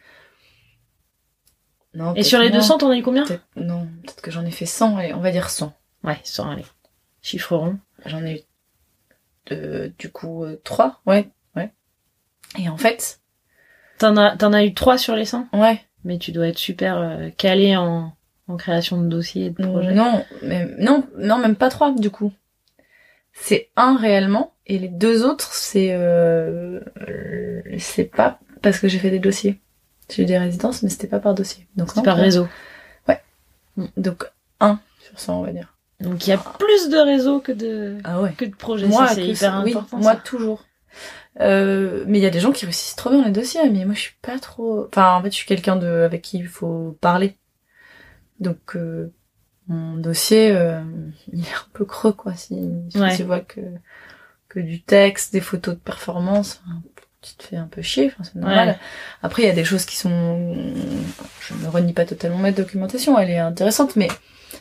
Non, 1.95 2.15
Et 2.15 2.23
sur 2.23 2.39
les 2.39 2.49
moins. 2.49 2.59
200, 2.59 2.79
t'en 2.79 2.91
as 2.91 2.97
eu 2.97 3.03
combien 3.03 3.25
Peut-être- 3.27 3.45
Non, 3.57 3.87
peut-être 4.03 4.23
que 4.23 4.31
j'en 4.31 4.45
ai 4.47 4.51
fait 4.51 4.67
100, 4.67 4.97
allez, 4.97 5.13
on 5.15 5.21
va 5.21 5.31
dire 5.31 5.51
100. 5.51 5.75
Ouais, 6.05 6.19
100, 6.25 6.51
allez. 6.51 6.65
Chiffre 7.21 7.55
rond. 7.57 7.79
J'en 8.07 8.25
ai 8.25 8.37
eu, 8.37 8.41
euh, 9.51 9.89
du 9.99 10.11
coup, 10.11 10.45
3, 10.65 11.03
ouais, 11.07 11.31
ouais. 11.57 11.73
Et 12.59 12.69
en 12.69 12.77
fait, 12.77 13.21
T'en 14.03 14.17
as, 14.17 14.37
t'en 14.37 14.53
as 14.53 14.65
eu 14.65 14.75
3 14.75 14.99
sur 14.99 15.15
les 15.15 15.25
100 15.25 15.47
ouais, 15.53 15.81
Mais 16.05 16.19
tu 16.19 16.33
dois 16.33 16.49
être 16.49 16.59
super 16.59 16.99
euh, 16.99 17.29
calé 17.37 17.77
en, 17.77 18.13
en 18.49 18.57
création 18.57 19.01
de 19.01 19.07
dossiers 19.07 19.47
et 19.47 19.51
de 19.51 19.63
projets. 19.65 19.93
Non, 19.93 20.25
mais 20.43 20.67
non, 20.79 21.07
non, 21.19 21.39
même 21.39 21.55
pas 21.55 21.71
trois 21.71 21.93
du 21.93 22.11
coup. 22.11 22.33
C'est 23.33 23.71
un 23.77 23.97
réellement 23.97 24.55
et 24.67 24.81
les 24.81 24.89
deux 24.89 25.25
autres 25.25 25.55
c'est 25.55 25.93
euh, 25.93 26.81
euh, 27.09 27.63
c'est 27.79 28.05
pas 28.05 28.41
parce 28.61 28.81
que 28.81 28.89
j'ai 28.89 28.99
fait 28.99 29.11
des 29.11 29.21
dossiers. 29.21 29.61
J'ai 30.11 30.25
eu 30.25 30.27
des 30.27 30.37
résidences 30.37 30.83
mais 30.83 30.89
c'était 30.89 31.07
pas 31.07 31.21
par 31.21 31.35
dossier. 31.35 31.69
Donc 31.77 31.91
C'est 31.91 31.99
non, 31.99 32.03
par 32.03 32.17
réseau. 32.17 32.49
Donc 33.97 34.25
un 34.61 34.81
sur 35.01 35.19
100 35.19 35.39
on 35.39 35.43
va 35.45 35.53
dire. 35.53 35.72
Donc 36.03 36.27
il 36.27 36.31
y 36.31 36.33
a 36.33 36.39
plus 36.39 36.89
de 36.89 36.99
réseaux 36.99 37.41
que 37.41 37.53
de, 37.53 37.99
Ah 38.05 38.21
ouais. 38.21 38.33
que 38.33 38.45
de 38.45 38.55
projets. 38.55 38.87
Moi 38.87 39.09
c'est 39.09 39.27
hyper 39.27 39.63
oui, 39.65 39.73
important. 39.73 39.99
moi 39.99 40.17
toujours. 40.17 40.65
Euh, 41.41 42.05
mais 42.07 42.19
il 42.19 42.23
y 42.23 42.27
a 42.27 42.31
des 42.31 42.41
gens 42.41 42.53
qui 42.53 42.67
réussissent 42.67 42.97
trop 42.97 43.09
bien 43.09 43.25
les 43.25 43.31
dossiers 43.31 43.71
mais 43.71 43.87
moi 43.87 43.95
je 43.95 44.01
suis 44.01 44.17
pas 44.21 44.39
trop 44.39 44.87
enfin 44.89 45.15
en 45.15 45.23
fait 45.23 45.31
je 45.31 45.37
suis 45.37 45.47
quelqu'un 45.47 45.77
de 45.77 45.87
avec 45.87 46.23
qui 46.23 46.39
il 46.39 46.49
faut 46.49 46.97
parler. 47.01 47.37
Donc 48.41 48.77
euh, 48.77 49.13
mon 49.69 49.97
dossier 49.97 50.49
il 51.33 51.41
est 51.41 51.55
un 51.55 51.69
peu 51.73 51.85
creux 51.85 52.13
quoi 52.13 52.35
si, 52.35 52.69
si 52.91 53.17
tu 53.17 53.23
vois 53.23 53.41
que 53.41 53.61
que 54.53 54.61
du 54.61 54.83
texte, 54.83 55.33
des 55.33 55.41
photos 55.41 55.75
de 55.75 55.81
performance, 55.81 56.63
tu 57.23 57.35
te 57.37 57.45
fais 57.45 57.57
un 57.57 57.67
peu 57.67 57.81
chier, 57.81 58.09
enfin, 58.09 58.23
c'est 58.25 58.35
normal. 58.39 58.79
Après, 59.23 59.43
il 59.43 59.47
y 59.47 59.51
a 59.51 59.55
des 59.55 59.65
choses 59.65 59.87
qui 59.87 59.97
sont, 59.97 60.55
je 61.41 61.55
ne 61.55 61.69
renie 61.69 61.95
pas 61.95 62.05
totalement 62.05 62.39
ma 62.39 62.53
documentation, 62.53 63.19
elle 63.19 63.31
est 63.31 63.39
intéressante, 63.39 63.97
mais 63.97 64.09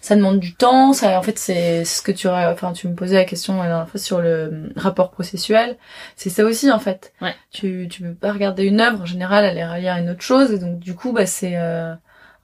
ça 0.02 0.16
demande 0.16 0.40
du 0.40 0.56
temps, 0.56 0.94
ça, 0.94 1.18
en 1.18 1.22
fait, 1.22 1.38
c'est 1.38 1.84
ce 1.86 2.02
que 2.02 2.12
tu 2.12 2.28
enfin, 2.28 2.74
tu 2.74 2.88
me 2.88 2.96
posais 2.96 3.16
la 3.16 3.26
question 3.26 3.58
la 3.58 3.68
dernière 3.68 3.90
fois 3.90 4.00
sur 4.00 4.22
le 4.22 4.72
rapport 4.76 5.12
processuel. 5.12 5.78
C'est 6.16 6.30
ça 6.30 6.46
aussi, 6.46 6.72
en 6.72 6.80
fait. 6.80 7.14
Ouais. 7.22 7.36
Tu, 7.52 7.88
tu 7.90 8.02
peux 8.04 8.14
pas 8.14 8.32
regarder 8.32 8.64
une 8.64 8.82
œuvre, 8.82 9.02
en 9.02 9.06
général, 9.06 9.46
elle 9.46 9.58
est 9.58 9.68
reliée 9.68 9.90
à 9.90 10.00
une 10.00 10.10
autre 10.10 10.22
chose, 10.22 10.52
et 10.52 10.60
donc, 10.60 10.80
du 10.80 10.96
coup, 10.96 11.12
bah, 11.12 11.26
c'est, 11.26 11.58
euh, 11.58 11.94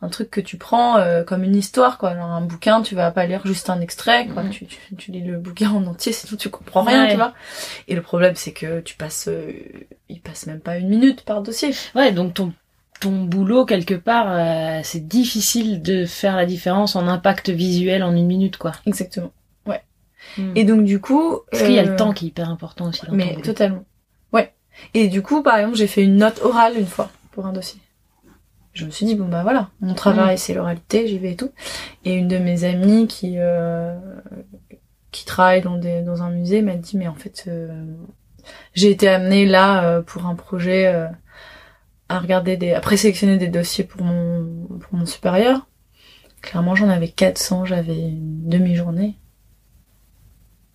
un 0.02 0.10
truc 0.10 0.30
que 0.30 0.42
tu 0.42 0.58
prends 0.58 0.98
euh, 0.98 1.24
comme 1.24 1.44
une 1.44 1.56
histoire 1.56 1.98
quoi 1.98 2.10
alors 2.10 2.28
un 2.28 2.42
bouquin 2.42 2.82
tu 2.82 2.94
vas 2.94 3.10
pas 3.12 3.26
lire 3.26 3.42
juste 3.46 3.70
un 3.70 3.82
extrait 3.82 4.28
quoi 4.28 4.44
tu, 4.44 4.66
tu, 4.66 4.78
tu, 4.96 5.12
lis 5.12 5.24
le 5.24 5.40
bouquin 5.40 5.72
en 5.72 5.86
entier 5.88 6.12
sinon 6.12 6.38
tu 6.38 6.50
comprends 6.50 6.84
rien 6.84 7.08
tu 7.08 7.16
vois 7.16 7.34
et 7.88 7.96
le 7.96 8.02
problème 8.02 8.36
c'est 8.36 8.54
que 8.54 8.80
tu 8.82 8.96
passes 8.96 9.28
euh, 9.28 9.52
il 10.08 10.22
passe 10.22 10.46
même 10.46 10.60
pas 10.60 10.78
une 10.78 10.90
minute 10.90 11.24
par 11.24 11.42
dossier 11.42 11.72
ouais 11.96 12.12
donc 12.12 12.36
ton 12.36 12.54
ton 13.00 13.24
boulot 13.24 13.66
quelque 13.66 13.94
part 13.94 14.28
euh, 14.30 14.82
c'est 14.84 15.08
difficile 15.08 15.82
de 15.82 16.06
faire 16.06 16.36
la 16.36 16.46
différence 16.46 16.96
en 16.96 17.08
impact 17.08 17.50
visuel 17.50 18.04
en 18.04 18.16
une 18.16 18.28
minute 18.28 18.58
quoi. 18.58 18.74
Exactement. 18.86 19.32
Ouais. 19.66 19.82
Mm. 20.38 20.52
et 20.56 20.64
donc 20.64 20.84
du 20.84 21.00
coup 21.00 21.40
parce 21.52 21.64
qu'il 21.64 21.74
y 21.74 21.80
a 21.80 21.84
le 21.84 21.96
temps 21.96 22.14
qui 22.14 22.26
est 22.26 22.28
hyper 22.30 22.50
important 22.50 22.90
aussi 22.90 23.06
dans 23.06 23.14
mais 23.14 23.36
totalement. 23.42 23.86
Ouais. 24.34 24.54
Et 24.94 25.08
du 25.08 25.22
coup 25.22 25.44
par 25.44 25.58
exemple 25.58 25.78
j'ai 25.78 25.88
fait 25.88 26.04
une 26.04 26.18
note 26.18 26.42
orale 26.42 26.78
une 26.78 26.88
fois 26.88 27.10
pour 27.32 27.46
un 27.46 27.54
dossier. 27.54 27.80
Je 28.74 28.86
me 28.86 28.92
suis 28.92 29.06
dit 29.06 29.16
bon 29.16 29.28
bah 29.28 29.42
voilà 29.42 29.70
mon 29.82 29.96
travail 29.96 30.38
c'est 30.38 30.54
l'oralité 30.54 31.08
j'y 31.08 31.18
vais 31.18 31.32
et 31.32 31.36
tout. 31.36 31.52
Et 32.06 32.14
une 32.14 32.28
de 32.28 32.38
mes 32.38 32.64
amies 32.64 33.08
qui 33.08 33.36
euh, 33.38 33.96
qui 35.12 35.26
travaille 35.26 35.62
dans 35.62 35.78
des 35.78 36.02
dans 36.02 36.22
un 36.22 36.30
musée 36.30 36.62
m'a 36.62 36.76
dit 36.76 36.98
mais 36.98 37.08
en 37.08 37.16
fait 37.16 37.46
euh, 37.48 37.86
j'ai 38.74 38.92
été 38.92 39.08
amenée 39.08 39.46
là 39.46 39.84
euh, 39.84 40.02
pour 40.02 40.26
un 40.26 40.36
projet 40.36 41.10
à 42.10 42.20
regarder 42.20 42.58
des 42.58 42.74
à 42.74 42.80
présélectionner 42.80 43.38
des 43.38 43.48
dossiers 43.48 43.84
pour 43.84 44.04
mon 44.04 44.68
pour 44.80 44.96
mon 44.96 45.06
supérieur 45.06 45.68
clairement 46.42 46.76
j'en 46.76 46.90
avais 46.90 47.10
400 47.10 47.66
j'avais 47.66 47.98
une 47.98 48.48
demi-journée 48.48 49.18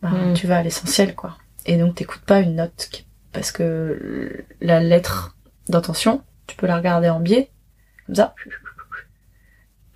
bah, 0.02 0.10
hmm. 0.10 0.34
tu 0.34 0.46
vas 0.46 0.58
à 0.58 0.62
l'essentiel 0.62 1.14
quoi 1.14 1.38
et 1.66 1.76
donc 1.76 1.94
t'écoutes 1.94 2.22
pas 2.22 2.40
une 2.40 2.56
note 2.56 3.04
parce 3.32 3.52
que 3.52 4.44
la 4.60 4.80
lettre 4.80 5.36
d'intention 5.68 6.22
tu 6.46 6.56
peux 6.56 6.66
la 6.66 6.76
regarder 6.76 7.08
en 7.08 7.20
biais 7.20 7.50
comme 8.06 8.14
ça. 8.14 8.34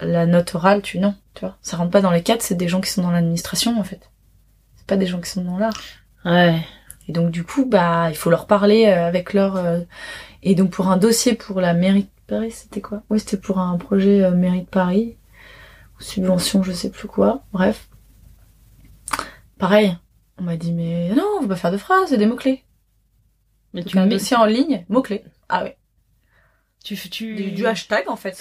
La 0.00 0.26
note 0.26 0.54
orale, 0.54 0.82
tu 0.82 0.98
non, 0.98 1.14
tu 1.34 1.40
vois. 1.40 1.56
Ça 1.62 1.76
rentre 1.76 1.90
pas 1.90 2.02
dans 2.02 2.10
les 2.10 2.22
cadres, 2.22 2.42
c'est 2.42 2.54
des 2.54 2.68
gens 2.68 2.80
qui 2.80 2.90
sont 2.90 3.02
dans 3.02 3.10
l'administration 3.10 3.78
en 3.78 3.84
fait. 3.84 4.10
C'est 4.76 4.86
pas 4.86 4.96
des 4.96 5.06
gens 5.06 5.20
qui 5.20 5.30
sont 5.30 5.42
dans 5.42 5.58
l'art. 5.58 5.76
Ouais. 6.24 6.60
Et 7.08 7.12
donc 7.12 7.30
du 7.30 7.44
coup, 7.44 7.64
bah, 7.64 8.08
il 8.10 8.16
faut 8.16 8.30
leur 8.30 8.46
parler 8.46 8.86
euh, 8.86 9.06
avec 9.06 9.32
leur. 9.32 9.56
Euh, 9.56 9.80
et 10.46 10.54
donc 10.54 10.70
pour 10.70 10.86
un 10.86 10.96
dossier 10.96 11.34
pour 11.34 11.60
la 11.60 11.74
mairie 11.74 12.04
de 12.04 12.10
Paris, 12.28 12.52
c'était 12.52 12.80
quoi? 12.80 13.02
Oui, 13.10 13.18
c'était 13.18 13.36
pour 13.36 13.58
un 13.58 13.76
projet 13.78 14.22
euh, 14.22 14.30
mairie 14.30 14.62
de 14.62 14.68
Paris 14.68 15.16
ou 15.98 16.02
subvention, 16.02 16.62
je 16.62 16.70
sais 16.70 16.88
plus 16.88 17.08
quoi. 17.08 17.42
Bref. 17.52 17.88
Pareil. 19.58 19.98
On 20.38 20.44
m'a 20.44 20.56
dit 20.56 20.72
mais 20.72 21.10
non, 21.16 21.24
on 21.38 21.42
va 21.42 21.48
pas 21.48 21.56
faire 21.56 21.72
de 21.72 21.78
phrases, 21.78 22.10
c'est 22.10 22.16
des 22.16 22.26
mots 22.26 22.36
clés. 22.36 22.62
Mais 23.74 23.82
tu 23.82 23.98
as 23.98 24.02
un 24.02 24.06
dossier 24.06 24.36
en 24.36 24.44
ligne, 24.44 24.86
mots 24.88 25.02
clés. 25.02 25.24
Ah 25.48 25.64
ouais. 25.64 25.76
Tu, 26.84 26.94
tu... 27.10 27.50
Du, 27.50 27.66
hashtag 27.66 28.04
en 28.08 28.14
fait. 28.14 28.40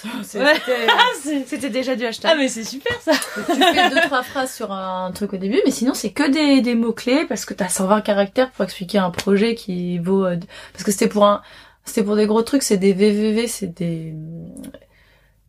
C'était 1.46 1.70
déjà 1.70 1.96
du 1.96 2.06
hashtag. 2.06 2.30
Ah 2.32 2.36
mais 2.36 2.46
c'est 2.46 2.62
super 2.62 2.94
ça. 3.00 3.10
tu 3.34 3.60
fais 3.60 3.90
deux 3.90 4.00
trois 4.02 4.22
phrases 4.22 4.54
sur 4.54 4.70
un 4.70 5.10
truc 5.10 5.32
au 5.32 5.38
début, 5.38 5.60
mais 5.64 5.72
sinon 5.72 5.92
c'est 5.92 6.12
que 6.12 6.30
des, 6.30 6.60
des 6.60 6.76
mots 6.76 6.92
clés 6.92 7.26
parce 7.26 7.44
que 7.44 7.54
t'as 7.54 7.68
120 7.68 8.02
caractères 8.02 8.52
pour 8.52 8.64
expliquer 8.64 8.98
un 8.98 9.10
projet 9.10 9.56
qui 9.56 9.98
vaut 9.98 10.24
euh, 10.24 10.36
parce 10.72 10.84
que 10.84 10.92
c'était 10.92 11.08
pour 11.08 11.26
un 11.26 11.42
c'était 11.86 12.04
pour 12.04 12.16
des 12.16 12.26
gros 12.26 12.42
trucs, 12.42 12.62
c'est 12.62 12.76
des 12.76 12.92
VVV, 12.92 13.46
c'est 13.46 13.74
des 13.74 14.14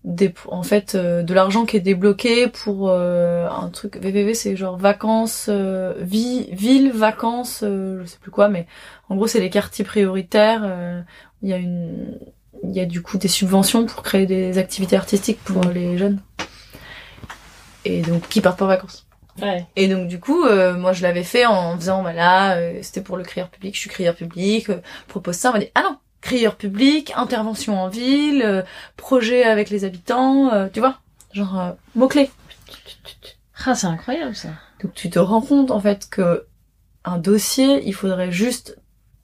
des 0.04 0.34
en 0.47 0.63
fait 0.63 0.95
euh, 0.95 1.21
de 1.21 1.34
l'argent 1.34 1.65
qui 1.65 1.76
est 1.76 1.82
débloqué 1.82 2.47
pour 2.47 2.89
euh, 2.89 3.50
un 3.50 3.67
truc 3.69 3.97
VVV 3.97 4.36
c'est 4.36 4.56
genre 4.56 4.78
vacances 4.78 5.50
vie 6.00 6.47
ville 6.54 6.91
vacances 6.93 7.60
je 7.62 8.06
sais 8.06 8.17
plus 8.21 8.32
quoi 8.32 8.47
mais 8.47 8.67
en 9.10 9.17
gros 9.17 9.28
c'est 9.28 9.41
les 9.41 9.50
quartiers 9.50 9.84
prioritaires 9.84 11.04
il 11.41 11.50
y 11.50 11.54
a 11.54 11.58
une 11.58 12.17
il 12.63 12.76
y 12.76 12.80
a 12.80 12.86
du 12.86 13.02
coup 13.02 13.17
des 13.17 13.28
subventions 13.28 13.86
pour 13.86 14.04
créer 14.04 14.26
des 14.26 14.58
activités 14.58 14.95
artistiques 14.95 15.43
pour 15.43 15.63
les 15.65 15.97
jeunes. 15.97 16.21
Et 17.86 18.02
donc, 18.02 18.28
qui 18.28 18.41
partent 18.41 18.60
pas 18.60 18.65
en 18.65 18.69
vacances. 18.69 19.08
Ouais. 19.41 19.65
Et 19.76 19.88
donc, 19.88 20.08
du 20.08 20.19
coup, 20.19 20.43
euh, 20.43 20.76
moi, 20.76 20.93
je 20.93 21.04
l'avais 21.04 21.23
fait 21.23 21.45
en 21.45 21.78
faisant, 21.78 22.02
voilà, 22.02 22.58
euh, 22.58 22.80
c'était 22.82 23.02
pour 23.02 23.17
le 23.17 23.23
crieur 23.23 23.50
public, 23.50 23.76
je 23.76 23.80
suis 23.82 23.89
crieur 23.89 24.15
public, 24.15 24.69
euh, 24.69 24.82
propose 25.08 25.36
ça, 25.36 25.50
on 25.50 25.54
m'a 25.54 25.60
dit, 25.60 25.69
ah 25.76 25.84
non, 25.84 25.97
crieur 26.22 26.56
public, 26.56 27.14
intervention 27.16 27.80
en 27.82 27.90
ville, 27.90 28.66
projet 28.96 29.44
avec 29.44 29.70
les 29.70 29.86
habitants, 29.86 30.70
tu 30.72 30.80
vois, 30.80 31.00
genre, 31.34 31.76
mots-clés. 31.96 32.30
Ah, 33.66 33.76
c'est 33.76 33.88
incroyable, 33.88 34.36
ça. 34.36 34.50
Donc, 34.84 34.94
tu 34.94 35.10
te 35.10 35.20
rends 35.20 35.42
compte, 35.42 35.72
en 35.72 35.80
fait, 35.80 36.10
que 36.10 36.46
un 37.04 37.18
dossier, 37.18 37.88
il 37.88 37.94
faudrait 37.94 38.32
juste 38.32 38.78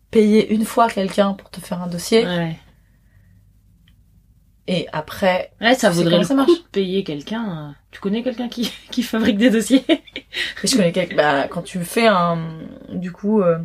payer 0.09 0.53
une 0.53 0.65
fois 0.65 0.89
quelqu'un 0.89 1.33
pour 1.33 1.49
te 1.49 1.59
faire 1.59 1.81
un 1.81 1.87
dossier. 1.87 2.25
Ouais. 2.25 2.57
Et 4.67 4.87
après, 4.93 5.51
ouais, 5.59 5.75
ça 5.75 5.89
vaudrait 5.89 6.19
le 6.19 6.25
coup 6.25 6.45
de 6.45 6.67
payer 6.71 7.03
quelqu'un. 7.03 7.43
Euh, 7.43 7.71
tu 7.91 7.99
connais 7.99 8.23
quelqu'un 8.23 8.47
qui 8.47 8.71
qui 8.91 9.03
fabrique 9.03 9.37
des 9.37 9.49
dossiers? 9.49 9.83
Je 10.63 10.75
connais 10.75 10.93
quelqu'un. 10.93 11.15
Bah, 11.15 11.47
quand 11.49 11.63
tu 11.63 11.79
fais 11.79 12.07
un, 12.07 12.37
du 12.89 13.11
coup, 13.11 13.41
euh, 13.41 13.57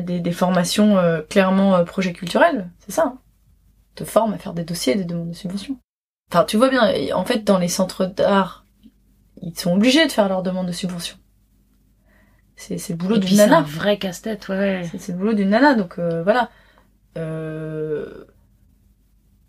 des, 0.00 0.20
des 0.20 0.32
formations 0.32 0.98
euh, 0.98 1.20
clairement 1.22 1.84
projet 1.84 2.12
culturel, 2.12 2.70
c'est 2.78 2.92
ça. 2.92 3.04
Hein. 3.06 3.18
te 3.94 4.04
forme 4.04 4.34
à 4.34 4.38
faire 4.38 4.54
des 4.54 4.64
dossiers, 4.64 4.94
des 4.94 5.04
demandes 5.04 5.30
de 5.30 5.34
subvention. 5.34 5.78
Enfin, 6.30 6.44
tu 6.44 6.56
vois 6.56 6.70
bien. 6.70 6.92
En 7.14 7.24
fait, 7.24 7.44
dans 7.44 7.58
les 7.58 7.68
centres 7.68 8.06
d'art, 8.06 8.64
ils 9.42 9.58
sont 9.58 9.74
obligés 9.74 10.06
de 10.06 10.12
faire 10.12 10.28
leurs 10.28 10.42
demandes 10.42 10.66
de 10.66 10.72
subvention. 10.72 11.16
C'est 12.56 12.78
c'est 12.78 12.92
le 12.92 12.98
boulot 12.98 13.18
d'une 13.18 13.36
nana. 13.36 13.56
C'est 13.56 13.76
un 13.76 13.78
vrai 13.78 13.98
casse-tête, 13.98 14.48
ouais. 14.48 14.82
C'est 14.98 15.12
le 15.12 15.18
boulot 15.18 15.34
d'une 15.34 15.50
nana, 15.50 15.74
donc 15.74 15.98
voilà. 15.98 16.50
Euh, 17.18 18.24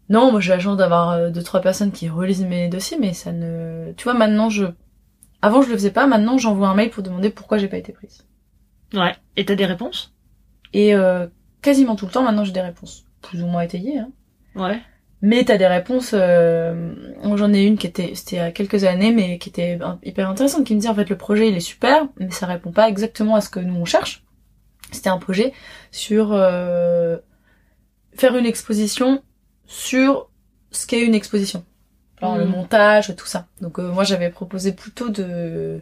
non, 0.10 0.32
moi 0.32 0.42
j'ai 0.42 0.52
la 0.52 0.60
chance 0.60 0.78
d'avoir 0.78 1.12
euh, 1.12 1.30
deux 1.30 1.44
trois 1.44 1.62
personnes 1.62 1.92
qui 1.92 2.10
relisent 2.10 2.46
mes 2.46 2.68
dossiers, 2.68 2.98
mais 3.00 3.14
ça 3.14 3.32
ne. 3.32 3.94
Tu 3.94 4.04
vois, 4.04 4.14
maintenant 4.14 4.50
je. 4.50 4.66
Avant 5.42 5.62
je 5.62 5.70
le 5.70 5.76
faisais 5.76 5.92
pas, 5.92 6.08
maintenant 6.08 6.38
j'envoie 6.38 6.68
un 6.68 6.76
mail 6.76 6.90
pour 6.90 7.04
demander 7.04 7.30
pourquoi 7.30 7.58
j'ai 7.58 7.68
pas 7.68 7.78
été 7.78 7.92
prise. 7.94 8.26
Ouais. 8.94 9.16
Et 9.36 9.46
t'as 9.46 9.56
des 9.56 9.66
réponses? 9.66 10.13
Et 10.74 10.96
euh, 10.96 11.28
quasiment 11.62 11.96
tout 11.96 12.06
le 12.06 12.12
temps 12.12 12.24
maintenant 12.24 12.44
j'ai 12.44 12.52
des 12.52 12.62
réponses, 12.62 13.06
plus 13.22 13.44
ou 13.44 13.48
moins 13.48 13.62
étayées. 13.62 14.00
Hein. 14.00 14.10
Ouais. 14.56 14.82
Mais 15.22 15.46
t'as 15.46 15.58
des 15.58 15.68
réponses. 15.68 16.12
Euh... 16.14 16.94
J'en 17.24 17.54
ai 17.54 17.64
une 17.64 17.78
qui 17.78 17.88
était, 17.88 18.14
c'était 18.16 18.36
il 18.36 18.40
y 18.40 18.42
a 18.42 18.52
quelques 18.52 18.84
années, 18.84 19.12
mais 19.12 19.38
qui 19.38 19.50
était 19.50 19.80
hyper 20.04 20.30
intéressante, 20.30 20.66
qui 20.66 20.76
me 20.76 20.82
dit 20.82 20.88
en 20.88 20.96
fait 20.96 21.10
le 21.10 21.18
projet 21.18 21.48
il 21.50 21.56
est 21.56 21.62
super, 21.62 22.08
mais 22.20 22.30
ça 22.32 22.46
répond 22.46 22.72
pas 22.72 22.90
exactement 22.90 23.36
à 23.36 23.42
ce 23.42 23.50
que 23.50 23.60
nous 23.60 23.76
on 23.76 23.86
cherche. 23.86 24.24
C'était 24.92 25.10
un 25.10 25.18
projet 25.18 25.54
sur 25.92 26.34
euh... 26.34 27.18
faire 28.14 28.36
une 28.36 28.46
exposition 28.46 29.24
sur 29.66 30.30
ce 30.72 30.86
qu'est 30.88 31.02
une 31.02 31.16
exposition. 31.16 31.64
Genre 32.22 32.38
le 32.38 32.46
mm. 32.46 32.50
montage, 32.50 33.16
tout 33.16 33.26
ça. 33.26 33.48
Donc 33.62 33.80
euh, 33.80 33.92
moi 33.92 34.04
j'avais 34.04 34.30
proposé 34.30 34.74
plutôt 34.74 35.10
de 35.10 35.82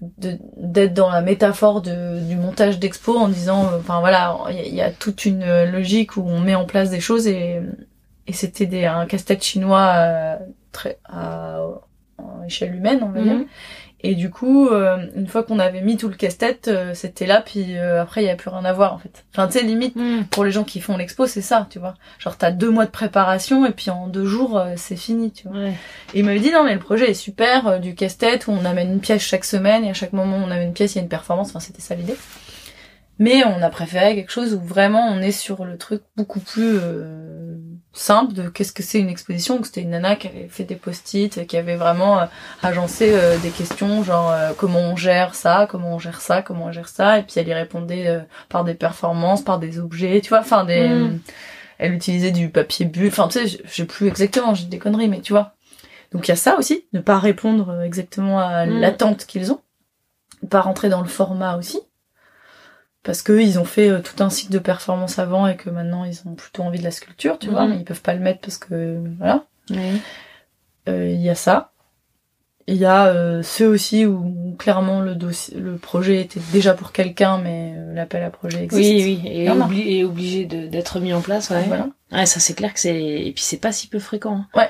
d'être 0.00 0.94
dans 0.94 1.10
la 1.10 1.20
métaphore 1.20 1.82
du 1.82 2.36
montage 2.36 2.78
d'expo 2.78 3.16
en 3.16 3.28
disant 3.28 3.66
euh, 3.66 3.78
enfin 3.78 4.00
voilà 4.00 4.38
il 4.50 4.74
y, 4.74 4.80
a 4.80 4.90
toute 4.90 5.26
une 5.26 5.64
logique 5.64 6.16
où 6.16 6.22
on 6.22 6.40
met 6.40 6.54
en 6.54 6.64
place 6.64 6.90
des 6.90 7.00
choses 7.00 7.26
et, 7.26 7.60
et 8.26 8.32
c'était 8.32 8.86
un 8.86 9.04
casse-tête 9.04 9.44
chinois 9.44 9.92
euh, 9.96 10.36
très 10.72 10.98
à, 11.04 11.60
échelle 12.46 12.74
humaine 12.74 13.00
on 13.02 13.10
va 13.10 13.20
dire 13.20 13.34
mm. 13.34 13.46
Et 14.02 14.14
du 14.14 14.30
coup, 14.30 14.68
euh, 14.68 15.06
une 15.14 15.26
fois 15.26 15.42
qu'on 15.42 15.58
avait 15.58 15.82
mis 15.82 15.96
tout 15.96 16.08
le 16.08 16.14
casse-tête, 16.14 16.68
euh, 16.68 16.94
c'était 16.94 17.26
là, 17.26 17.42
puis 17.44 17.76
euh, 17.76 18.00
après, 18.00 18.22
il 18.22 18.26
y 18.26 18.30
a 18.30 18.34
plus 18.34 18.48
rien 18.48 18.64
à 18.64 18.72
voir, 18.72 18.94
en 18.94 18.98
fait. 18.98 19.24
Enfin, 19.32 19.46
tu 19.46 19.58
sais, 19.58 19.64
limite, 19.64 19.94
hmm. 19.94 20.24
pour 20.30 20.44
les 20.44 20.50
gens 20.50 20.64
qui 20.64 20.80
font 20.80 20.96
l'expo, 20.96 21.26
c'est 21.26 21.42
ça, 21.42 21.66
tu 21.68 21.78
vois. 21.78 21.94
Genre, 22.18 22.36
t'as 22.36 22.50
deux 22.50 22.70
mois 22.70 22.86
de 22.86 22.90
préparation, 22.90 23.66
et 23.66 23.72
puis 23.72 23.90
en 23.90 24.06
deux 24.06 24.24
jours, 24.24 24.62
c'est 24.76 24.96
fini, 24.96 25.32
tu 25.32 25.48
vois. 25.48 25.68
Et 25.68 25.74
il 26.14 26.24
m'avait 26.24 26.40
dit, 26.40 26.50
non, 26.50 26.64
mais 26.64 26.74
le 26.74 26.80
projet 26.80 27.10
est 27.10 27.14
super, 27.14 27.78
du 27.78 27.94
casse-tête, 27.94 28.46
où 28.46 28.52
on 28.52 28.64
amène 28.64 28.90
une 28.90 29.00
pièce 29.00 29.22
chaque 29.22 29.44
semaine, 29.44 29.84
et 29.84 29.90
à 29.90 29.94
chaque 29.94 30.14
moment 30.14 30.38
où 30.38 30.40
on 30.40 30.50
amène 30.50 30.68
une 30.68 30.74
pièce, 30.74 30.94
il 30.94 30.98
y 30.98 31.00
a 31.00 31.02
une 31.02 31.08
performance, 31.08 31.50
enfin, 31.50 31.60
c'était 31.60 31.82
ça 31.82 31.94
l'idée. 31.94 32.16
Mais 33.20 33.44
on 33.44 33.62
a 33.62 33.68
préféré 33.68 34.14
quelque 34.14 34.32
chose 34.32 34.54
où 34.54 34.60
vraiment 34.60 35.06
on 35.10 35.20
est 35.20 35.30
sur 35.30 35.66
le 35.66 35.76
truc 35.76 36.00
beaucoup 36.16 36.40
plus 36.40 36.78
euh, 36.80 37.54
simple 37.92 38.32
de 38.34 38.48
qu'est-ce 38.48 38.72
que 38.72 38.82
c'est 38.82 39.00
une 39.00 39.08
exposition. 39.08 39.58
Que 39.58 39.66
c'était 39.66 39.82
une 39.82 39.90
nana 39.90 40.16
qui 40.16 40.28
avait 40.28 40.48
fait 40.48 40.64
des 40.64 40.76
post-it, 40.76 41.46
qui 41.46 41.56
avait 41.56 41.76
vraiment 41.76 42.20
euh, 42.20 42.26
agencé 42.62 43.10
euh, 43.12 43.36
des 43.38 43.50
questions 43.50 44.02
genre 44.02 44.34
comment 44.56 44.80
on 44.80 44.96
gère 44.96 45.34
ça, 45.34 45.66
comment 45.70 45.94
on 45.94 45.98
gère 45.98 46.20
ça, 46.20 46.42
comment 46.42 46.66
on 46.66 46.72
gère 46.72 46.88
ça, 46.88 47.18
et 47.18 47.22
puis 47.22 47.34
elle 47.36 47.48
y 47.48 47.54
répondait 47.54 48.20
par 48.48 48.64
des 48.64 48.74
performances, 48.74 49.42
par 49.42 49.58
des 49.58 49.78
objets, 49.78 50.20
tu 50.20 50.28
vois, 50.30 50.40
enfin 50.40 50.64
des. 50.64 50.88
Mm. 50.88 51.20
Elle 51.78 51.94
utilisait 51.94 52.30
du 52.30 52.50
papier 52.50 52.84
bulle, 52.84 53.08
enfin 53.08 53.26
tu 53.28 53.38
sais, 53.48 53.62
j'ai 53.72 53.84
plus 53.86 54.06
exactement, 54.06 54.54
j'ai 54.54 54.66
des 54.66 54.78
conneries, 54.78 55.08
mais 55.08 55.20
tu 55.20 55.32
vois. 55.32 55.54
Donc 56.12 56.28
il 56.28 56.30
y 56.30 56.32
a 56.32 56.36
ça 56.36 56.58
aussi, 56.58 56.84
ne 56.92 57.00
pas 57.00 57.18
répondre 57.18 57.82
exactement 57.82 58.38
à 58.38 58.66
Mm. 58.66 58.80
l'attente 58.80 59.26
qu'ils 59.26 59.50
ont, 59.52 59.60
ne 60.42 60.48
pas 60.48 60.60
rentrer 60.60 60.88
dans 60.90 61.00
le 61.00 61.08
format 61.08 61.56
aussi, 61.56 61.80
parce 63.02 63.22
que 63.22 63.32
ils 63.40 63.58
ont 63.58 63.64
fait 63.64 63.88
euh, 63.88 64.00
tout 64.00 64.22
un 64.22 64.30
cycle 64.30 64.52
de 64.52 64.58
performance 64.58 65.18
avant 65.18 65.46
et 65.46 65.56
que 65.56 65.70
maintenant 65.70 66.04
ils 66.04 66.20
ont 66.26 66.34
plutôt 66.34 66.62
envie 66.62 66.78
de 66.78 66.84
la 66.84 66.90
sculpture, 66.90 67.38
tu 67.38 67.48
vois, 67.48 67.66
mais 67.66 67.76
ils 67.76 67.84
peuvent 67.84 68.02
pas 68.02 68.14
le 68.14 68.20
mettre 68.20 68.40
parce 68.40 68.58
que 68.58 68.98
voilà. 69.18 69.44
Oui. 69.70 70.00
Euh, 70.88 71.08
Il 71.10 71.20
y 71.20 71.28
a 71.30 71.34
ça. 71.34 71.72
Il 72.66 72.76
y 72.76 72.84
a 72.84 73.06
euh, 73.06 73.42
ceux 73.42 73.66
aussi 73.66 74.06
où 74.06 74.54
clairement 74.58 75.00
le 75.00 75.14
dossier, 75.16 75.58
le 75.58 75.76
projet 75.76 76.20
était 76.20 76.40
déjà 76.52 76.72
pour 76.74 76.92
quelqu'un, 76.92 77.38
mais 77.38 77.72
euh, 77.76 77.94
l'appel 77.94 78.22
à 78.22 78.30
projet 78.30 78.62
existe. 78.62 78.90
Oui, 79.04 79.20
oui, 79.24 79.28
et, 79.30 79.42
Clairement. 79.44 79.66
obli- 79.68 79.88
et 79.88 80.04
obligé 80.04 80.44
d'être 80.44 81.00
mis 81.00 81.12
en 81.12 81.20
place, 81.20 81.50
ouais. 81.50 81.64
Voilà. 81.66 81.88
Ouais, 82.12 82.26
ça 82.26 82.38
c'est 82.38 82.54
clair 82.54 82.72
que 82.72 82.78
c'est... 82.78 83.00
Et 83.02 83.32
puis 83.32 83.42
c'est 83.42 83.56
pas 83.56 83.72
si 83.72 83.88
peu 83.88 83.98
fréquent. 83.98 84.44
hein. 84.54 84.68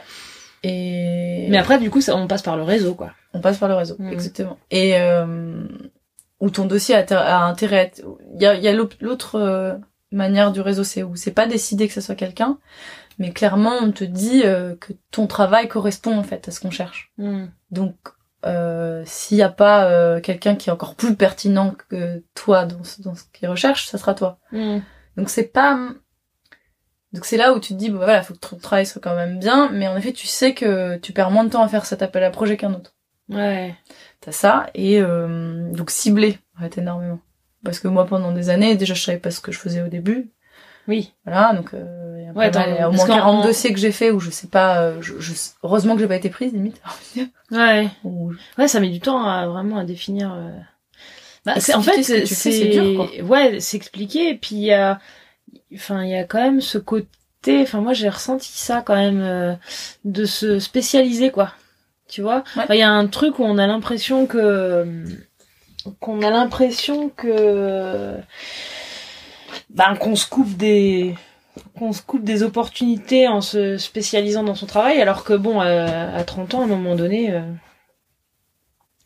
Et 0.62 1.46
Mais 1.50 1.58
après, 1.58 1.78
du 1.78 1.90
coup, 1.90 2.00
ça, 2.00 2.16
on 2.16 2.26
passe 2.26 2.42
par 2.42 2.56
le 2.56 2.62
réseau, 2.62 2.94
quoi. 2.94 3.12
on 3.34 3.40
passe 3.40 3.58
par 3.58 3.68
le 3.68 3.74
réseau, 3.74 3.96
Mm. 3.98 4.12
exactement. 4.12 4.58
Et 4.70 4.96
euh, 4.96 5.64
où 6.41 6.51
ton 6.51 6.64
dossier 6.64 6.95
a, 6.95 7.05
a 7.20 7.45
intérêt. 7.45 7.93
Il 8.34 8.43
y 8.43 8.47
a, 8.47 8.55
y 8.55 8.68
a 8.68 8.72
l'autre- 8.72 9.38
euh, 9.38 9.74
manière 10.12 10.51
du 10.51 10.61
réseau, 10.61 10.82
c'est 10.82 11.03
où 11.05 11.14
c'est 11.14 11.30
pas 11.30 11.47
décidé 11.47 11.86
que 11.86 11.95
ce 11.95 12.01
soit 12.01 12.16
quelqu'un, 12.16 12.59
mais 13.18 13.30
clairement 13.32 13.76
on 13.80 13.93
te 13.93 14.03
dit 14.03 14.43
euh, 14.45 14.74
que 14.74 14.93
ton 15.12 15.26
travail 15.28 15.68
correspond 15.68 16.18
en 16.18 16.24
fait 16.24 16.49
à 16.49 16.51
ce 16.51 16.59
qu'on 16.59 16.72
cherche. 16.72 17.12
Donc, 17.70 17.95
euh, 18.45 19.05
s'il 19.07 19.36
n'y 19.36 19.43
a 19.45 19.51
pas 19.51 19.84
euh, 19.84 20.20
quelqu'un 20.20 20.57
qui 20.57 20.68
est 20.68 20.72
encore 20.72 20.97
plus 20.97 21.14
pertinent 21.14 21.76
que 21.88 22.24
toi 22.34 22.64
dans 22.64 22.82
ce, 22.82 23.03
dans 23.03 23.14
ce 23.14 23.22
qu'il 23.32 23.49
recherche, 23.49 23.86
ça 23.86 23.99
sera 23.99 24.14
toi. 24.14 24.38
Donc 25.16 25.28
c'est 25.30 25.45
pas. 25.53 25.78
Donc 27.12 27.24
c'est 27.24 27.36
là 27.36 27.53
où 27.53 27.61
tu 27.61 27.74
te 27.74 27.78
dis, 27.78 27.91
bon 27.91 27.99
voilà, 27.99 28.22
faut 28.22 28.34
que 28.34 28.38
ton 28.38 28.57
travail 28.57 28.86
soit 28.86 29.01
quand 29.03 29.14
même 29.16 29.38
bien, 29.38 29.68
mais 29.72 29.88
en 29.88 29.97
effet, 29.97 30.12
tu 30.12 30.26
sais 30.26 30.55
que 30.55 30.97
tu 30.97 31.12
perds 31.12 31.30
moins 31.32 31.45
de 31.45 31.51
temps 31.51 31.62
à 31.62 31.68
faire 31.68 31.84
cet 31.84 32.03
appel 32.03 32.22
à 32.22 32.30
projet 32.30 32.57
qu'un 32.57 32.72
autre. 32.72 32.95
Ouais. 33.28 33.74
T'as 34.20 34.32
ça, 34.32 34.66
et 34.74 35.00
euh, 35.00 35.70
donc 35.72 35.90
cibler, 35.90 36.38
en 36.58 36.62
fait, 36.62 36.78
énormément. 36.78 37.20
Parce 37.64 37.78
que 37.80 37.88
moi, 37.88 38.06
pendant 38.06 38.32
des 38.32 38.50
années, 38.50 38.74
déjà, 38.76 38.94
je 38.94 39.02
savais 39.02 39.18
pas 39.18 39.30
ce 39.30 39.40
que 39.40 39.50
je 39.52 39.58
faisais 39.58 39.82
au 39.82 39.88
début. 39.88 40.30
Oui. 40.88 41.12
Voilà, 41.24 41.52
donc 41.54 41.72
euh, 41.74 42.16
il 42.18 42.24
y 42.24 42.28
a, 42.28 42.32
Ouais, 42.32 42.50
pas 42.50 42.60
mal- 42.60 42.68
attends, 42.68 42.74
il 42.76 42.80
y 42.80 42.82
a 42.82 42.88
au 42.88 42.92
moins 42.92 43.06
qu'en- 43.06 43.14
40 43.14 43.44
dossiers 43.44 43.72
que 43.72 43.78
j'ai 43.78 43.92
fait 43.92 44.10
où 44.10 44.18
je 44.20 44.30
sais 44.30 44.48
pas, 44.48 44.80
euh, 44.82 45.00
je, 45.02 45.18
je- 45.20 45.32
heureusement 45.62 45.94
que 45.94 46.00
j'ai 46.00 46.08
pas 46.08 46.16
été 46.16 46.30
prise, 46.30 46.52
limite. 46.52 46.80
Ouais. 47.50 47.88
Ou- 48.04 48.32
Ouais, 48.58 48.68
ça 48.68 48.78
met 48.80 48.88
du 48.90 49.00
temps 49.00 49.24
à 49.24 49.46
vraiment 49.46 49.78
à 49.78 49.84
définir. 49.84 50.32
euh, 50.32 50.50
Bah, 51.46 51.54
c'est 51.58 51.74
en 51.74 51.82
fait, 51.82 52.02
ce 52.02 52.24
c'est 52.26 52.50
c'est 52.52 52.68
dur, 52.68 52.94
quoi. 52.96 53.10
Ouais, 53.24 53.58
c'est 53.60 53.76
expliqué. 53.76 54.28
Et 54.30 54.34
puis 54.36 54.56
il 54.56 54.62
y 54.64 54.72
a, 54.72 55.00
enfin, 55.74 56.04
il 56.04 56.10
y 56.10 56.14
a 56.16 56.24
quand 56.24 56.40
même 56.42 56.60
ce 56.60 56.76
côté. 56.78 57.08
Enfin, 57.62 57.80
moi, 57.80 57.92
j'ai 57.94 58.08
ressenti 58.10 58.50
ça 58.52 58.82
quand 58.82 58.94
même 58.96 59.22
euh, 59.22 59.54
de 60.04 60.24
se 60.26 60.58
spécialiser, 60.58 61.30
quoi. 61.30 61.52
Tu 62.11 62.22
vois. 62.22 62.42
Ouais. 62.56 62.64
Enfin, 62.64 62.74
Il 62.74 62.80
y 62.80 62.82
a 62.82 62.90
un 62.90 63.06
truc 63.06 63.38
où 63.38 63.44
on 63.44 63.58
a 63.58 63.66
l'impression 63.66 64.26
que 64.26 64.84
qu'on 65.98 66.20
a 66.22 66.30
l'impression 66.30 67.08
que 67.08 68.16
ben 69.70 69.96
qu'on 69.96 70.16
se 70.16 70.26
coupe 70.26 70.56
des 70.56 71.14
qu'on 71.78 71.92
se 71.92 72.02
coupe 72.02 72.24
des 72.24 72.42
opportunités 72.42 73.28
en 73.28 73.40
se 73.40 73.78
spécialisant 73.78 74.42
dans 74.42 74.54
son 74.54 74.66
travail 74.66 75.00
alors 75.00 75.24
que 75.24 75.32
bon 75.32 75.62
euh, 75.62 76.14
à 76.14 76.22
30 76.24 76.54
ans 76.54 76.61
à 76.61 76.64
un 76.64 76.66
moment 76.66 76.96
donné 76.96 77.32
euh, 77.32 77.40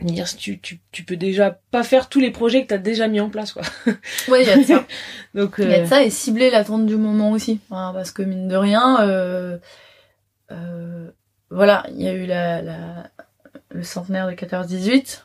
dire, 0.01 0.27
tu, 0.37 0.59
tu, 0.61 0.81
tu 0.93 1.05
peux 1.05 1.17
déjà 1.17 1.59
pas 1.71 1.83
faire 1.83 2.09
tous 2.09 2.21
les 2.21 2.31
projets 2.31 2.63
que 2.63 2.69
t'as 2.69 2.79
déjà 2.79 3.09
mis 3.09 3.21
en 3.21 3.31
place 3.31 3.53
quoi 3.53 3.63
Ouais, 4.29 4.43
il 4.43 4.49
y 4.49 4.51
a 4.51 4.57
de 4.57 4.63
ça. 4.63 4.85
donc 5.35 5.55
Il 5.59 5.71
y 5.71 5.75
a 5.75 5.79
de 5.79 5.85
euh, 5.85 5.87
ça 5.87 6.03
et 6.03 6.11
cibler 6.11 6.51
l'attente 6.51 6.87
du 6.87 6.97
moment 6.97 7.31
aussi. 7.31 7.61
Hein, 7.71 7.93
parce 7.95 8.11
que 8.11 8.23
mine 8.23 8.49
de 8.49 8.57
rien, 8.57 9.01
euh, 9.03 9.59
euh, 10.51 11.11
voilà, 11.55 11.85
il 11.91 12.03
y 12.03 12.09
a 12.09 12.13
eu 12.13 12.27
la, 12.27 12.63
la, 12.63 13.11
le 13.71 13.83
centenaire 13.83 14.27
de 14.27 14.33
14-18. 14.33 15.25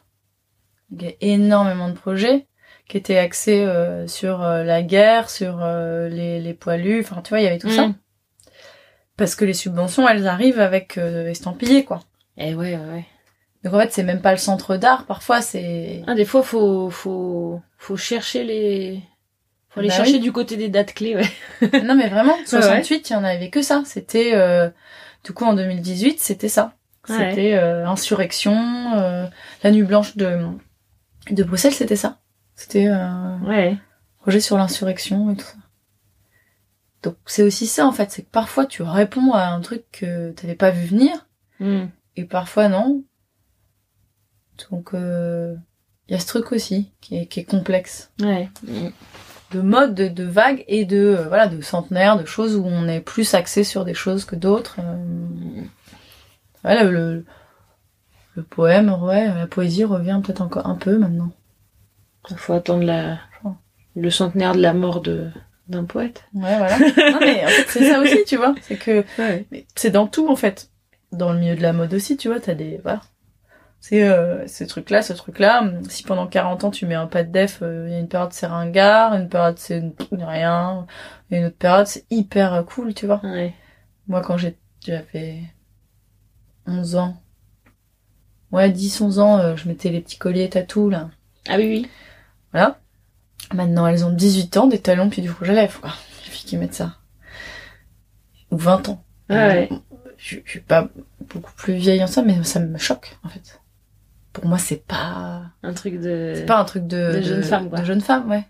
Il 0.91 1.01
y 1.03 1.07
a 1.07 1.11
énormément 1.21 1.89
de 1.89 1.93
projets 1.93 2.45
qui 2.87 2.97
étaient 2.97 3.17
axés 3.17 3.63
euh, 3.65 4.07
sur 4.07 4.41
euh, 4.41 4.63
la 4.63 4.81
guerre, 4.81 5.29
sur 5.29 5.59
euh, 5.61 6.09
les, 6.09 6.39
les 6.39 6.53
poilus. 6.53 7.01
Enfin, 7.01 7.21
tu 7.21 7.29
vois, 7.29 7.39
il 7.39 7.43
y 7.43 7.47
avait 7.47 7.59
tout 7.59 7.69
ça. 7.69 7.87
Mm. 7.87 7.95
Parce 9.17 9.35
que 9.35 9.45
les 9.45 9.53
subventions, 9.53 10.07
elles 10.07 10.27
arrivent 10.27 10.59
avec 10.61 10.97
euh, 10.97 11.27
estampillé, 11.29 11.83
quoi. 11.83 11.99
eh 12.37 12.55
ouais 12.55 12.75
ouais, 12.75 12.93
ouais. 12.93 13.05
Donc 13.63 13.73
en 13.73 13.79
fait, 13.79 13.91
c'est 13.91 14.03
même 14.03 14.21
pas 14.21 14.31
le 14.31 14.37
centre 14.37 14.77
d'art. 14.77 15.05
Parfois, 15.05 15.41
c'est... 15.41 16.01
Ah, 16.07 16.15
des 16.15 16.23
fois 16.25 16.41
faut 16.43 16.89
faut 16.89 17.61
faut 17.77 17.97
chercher 17.97 18.45
les 18.45 19.01
faut 19.67 19.81
aller 19.81 19.89
Bah 19.89 19.95
chercher 19.95 20.13
oui. 20.13 20.19
du 20.21 20.31
côté 20.31 20.55
des 20.57 20.69
dates 20.69 20.93
clés 20.93 21.15
ouais 21.17 21.81
non, 21.83 21.93
mais 21.95 22.07
vraiment, 22.07 22.37
68, 22.45 23.09
il 23.09 23.13
y 23.13 23.15
en 23.17 23.23
avait 23.25 23.49
que 23.49 23.61
ça. 23.61 23.83
C'était... 23.85 24.31
Du 25.23 25.33
coup, 25.33 25.45
en 25.45 25.53
2018, 25.53 26.19
c'était 26.19 26.49
ça. 26.49 26.73
Ouais. 27.07 27.15
C'était 27.31 27.53
euh, 27.55 27.87
insurrection, 27.87 28.93
euh, 28.97 29.25
la 29.63 29.71
nuit 29.71 29.83
blanche 29.83 30.15
de 30.17 30.39
de 31.31 31.43
Bruxelles, 31.43 31.73
c'était 31.73 31.95
ça. 31.95 32.19
C'était 32.55 32.87
euh, 32.87 33.37
ouais 33.39 33.77
projet 34.19 34.41
sur 34.41 34.57
l'insurrection 34.57 35.31
et 35.31 35.35
tout 35.37 35.45
ça. 35.45 35.55
Donc 37.03 37.15
c'est 37.25 37.43
aussi 37.43 37.67
ça 37.67 37.85
en 37.87 37.91
fait, 37.93 38.11
c'est 38.11 38.23
que 38.23 38.29
parfois 38.29 38.65
tu 38.65 38.81
réponds 38.83 39.31
à 39.33 39.47
un 39.47 39.61
truc 39.61 39.85
que 39.91 40.31
t'avais 40.31 40.55
pas 40.55 40.71
vu 40.71 40.85
venir 40.87 41.25
Mm. 41.59 41.87
et 42.15 42.23
parfois 42.25 42.67
non. 42.69 43.03
Donc 44.69 44.93
euh, 44.93 45.55
il 46.07 46.13
y 46.13 46.15
a 46.15 46.19
ce 46.19 46.27
truc 46.27 46.51
aussi 46.51 46.91
qui 47.01 47.17
est, 47.17 47.25
qui 47.27 47.39
est 47.41 47.45
complexe 47.45 48.11
ouais 48.21 48.49
Mm. 48.63 48.89
De 49.51 49.61
mode, 49.61 49.95
de, 49.95 50.07
de 50.07 50.23
vagues 50.23 50.63
et 50.67 50.85
de 50.85 50.97
euh, 50.97 51.27
voilà 51.27 51.47
de 51.47 51.61
centenaires, 51.61 52.17
de 52.17 52.25
choses 52.25 52.55
où 52.55 52.65
on 52.65 52.87
est 52.87 53.01
plus 53.01 53.33
axé 53.33 53.63
sur 53.63 53.85
des 53.85 53.93
choses 53.93 54.25
que 54.25 54.35
d'autres. 54.35 54.77
euh. 54.79 55.61
Voilà, 56.63 56.83
le, 56.83 57.25
le 58.35 58.43
poème, 58.43 58.89
ouais, 59.01 59.27
la 59.27 59.47
poésie 59.47 59.83
revient 59.85 60.21
peut-être 60.23 60.41
encore 60.41 60.67
un 60.67 60.75
peu 60.75 60.97
maintenant. 60.97 61.31
faut 62.35 62.53
attendre 62.53 62.83
la 62.83 63.19
le 63.95 64.09
centenaire 64.11 64.53
de 64.53 64.61
la 64.61 64.73
mort 64.73 65.01
de 65.01 65.29
d'un 65.67 65.83
poète 65.83 66.23
Ouais, 66.33 66.57
voilà. 66.57 66.77
non, 66.79 67.19
mais 67.19 67.43
en 67.45 67.47
fait, 67.47 67.65
c'est 67.67 67.89
ça 67.89 67.99
aussi, 67.99 68.23
tu 68.25 68.37
vois. 68.37 68.55
C'est 68.61 68.75
que 68.77 69.03
ouais 69.19 69.45
c'est 69.75 69.91
dans 69.91 70.07
tout, 70.07 70.27
en 70.29 70.35
fait. 70.35 70.69
Dans 71.11 71.31
le 71.33 71.39
milieu 71.39 71.55
de 71.55 71.61
la 71.61 71.73
mode 71.73 71.93
aussi, 71.93 72.17
tu 72.17 72.27
vois, 72.27 72.39
t'as 72.39 72.53
des... 72.53 72.79
Voilà. 72.83 73.01
C'est 73.81 74.03
euh, 74.07 74.45
ce 74.47 74.63
truc-là, 74.65 75.01
ce 75.01 75.13
truc-là. 75.13 75.63
Si 75.89 76.03
pendant 76.03 76.27
40 76.27 76.63
ans, 76.65 76.71
tu 76.71 76.85
mets 76.85 76.95
un 76.95 77.07
pas 77.07 77.23
de 77.23 77.31
def, 77.31 77.59
euh, 77.61 77.85
il 77.87 77.93
y 77.93 77.95
a 77.95 77.99
une 77.99 78.09
période, 78.09 78.33
c'est 78.33 78.45
ringard, 78.47 79.13
une 79.13 79.29
période, 79.29 79.57
c'est 79.57 79.81
rien, 80.11 80.85
et 81.31 81.37
une 81.37 81.45
autre 81.45 81.57
période, 81.57 81.87
c'est 81.87 82.05
hyper 82.09 82.53
euh, 82.53 82.63
cool, 82.63 82.93
tu 82.93 83.05
vois. 83.05 83.21
ouais 83.23 83.53
Moi, 84.07 84.21
quand 84.21 84.37
j'ai- 84.37 84.57
j'avais 84.85 85.41
11 86.67 86.95
ans, 86.95 87.21
ouais, 88.51 88.69
10, 88.71 88.99
11 89.01 89.19
ans, 89.19 89.39
euh, 89.39 89.55
je 89.55 89.67
mettais 89.67 89.89
les 89.89 90.01
petits 90.01 90.17
colliers 90.17 90.49
tatou, 90.49 90.89
là. 90.89 91.09
ah 91.47 91.57
oui 91.57 91.67
oui 91.69 91.89
Voilà. 92.51 92.79
Maintenant, 93.53 93.87
elles 93.87 94.05
ont 94.05 94.11
18 94.13 94.57
ans, 94.57 94.67
des 94.67 94.79
talons 94.79 95.09
puis 95.09 95.21
du 95.21 95.31
rouge 95.31 95.49
à 95.49 95.53
lèvres, 95.53 95.79
quoi. 95.81 95.93
Les 96.25 96.31
filles 96.31 96.49
qui 96.49 96.57
mettent 96.57 96.75
ça. 96.75 96.97
Ou 98.51 98.57
20 98.57 98.89
ans. 98.89 99.03
Ah 99.29 99.47
ouais. 99.47 99.69
Je, 100.17 100.37
je 100.43 100.49
suis 100.49 100.59
pas 100.59 100.89
beaucoup 101.33 101.53
plus 101.55 101.73
vieille 101.75 102.03
en 102.03 102.07
ça, 102.07 102.21
mais 102.23 102.43
ça 102.43 102.59
me 102.59 102.77
choque, 102.77 103.17
en 103.23 103.29
fait. 103.29 103.58
Pour 104.39 104.47
moi, 104.49 104.57
c'est 104.57 104.85
pas, 104.87 105.41
un 105.63 105.73
truc 105.73 105.99
de 105.99 106.33
c'est 106.35 106.45
pas 106.45 106.59
un 106.59 106.65
truc 106.65 106.87
de, 106.87 107.13
de 107.15 107.21
jeune 107.21 107.43
femme, 107.43 107.69
quoi. 107.69 107.79
De 107.79 107.83
jeune 107.83 108.01
femme, 108.01 108.29
ouais. 108.29 108.45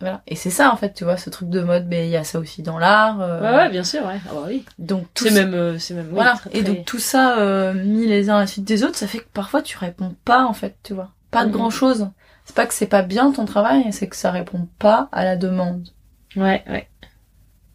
Voilà. 0.00 0.22
Et 0.26 0.34
c'est 0.36 0.50
ça, 0.50 0.72
en 0.72 0.76
fait, 0.76 0.94
tu 0.94 1.04
vois, 1.04 1.16
ce 1.16 1.30
truc 1.30 1.48
de 1.48 1.60
mode, 1.60 1.86
mais 1.88 2.06
il 2.06 2.10
y 2.10 2.16
a 2.16 2.24
ça 2.24 2.38
aussi 2.38 2.62
dans 2.62 2.78
l'art. 2.78 3.20
euh, 3.20 3.40
ouais 3.40 3.56
ouais 3.56 3.70
bien 3.70 3.84
sûr 3.84 4.04
ouais 4.04 4.20
ah 4.28 4.32
bah 4.34 4.44
oui 4.48 4.64
Donc, 4.78 5.06
tout 5.14 5.24
c'est 5.24 5.30
ça- 5.30 5.44
même 5.44 5.54
euh, 5.54 5.78
c'est 5.78 5.94
même 5.94 6.06
oui, 6.08 6.14
voilà. 6.14 6.34
très, 6.34 6.50
Et 6.56 6.62
donc, 6.62 6.84
tout 6.84 6.98
ça, 6.98 7.38
euh, 7.38 7.72
mis 7.74 8.06
les 8.06 8.28
uns 8.30 8.36
à 8.36 8.40
la 8.40 8.46
suite 8.46 8.64
des 8.64 8.82
autres, 8.84 8.96
ça 8.96 9.06
fait 9.06 9.18
que 9.18 9.28
parfois, 9.32 9.62
tu 9.62 9.78
réponds 9.78 10.14
pas, 10.24 10.44
en 10.44 10.52
fait, 10.54 10.76
tu 10.82 10.92
vois. 10.94 11.10
Pas 11.30 11.42
de 11.44 11.48
Mhm. 11.50 11.54
grand 11.54 11.70
chose. 11.70 12.08
C'est 12.44 12.54
pas 12.56 12.66
que 12.66 12.74
c'est 12.74 12.86
pas 12.86 13.02
bien 13.02 13.30
ton 13.32 13.44
travail, 13.44 13.92
c'est 13.92 14.08
que 14.08 14.16
ça 14.16 14.30
répond 14.32 14.68
pas 14.78 15.08
à 15.12 15.24
la 15.24 15.36
demande. 15.36 15.88
ouais 16.36 16.64
ouais 16.68 16.88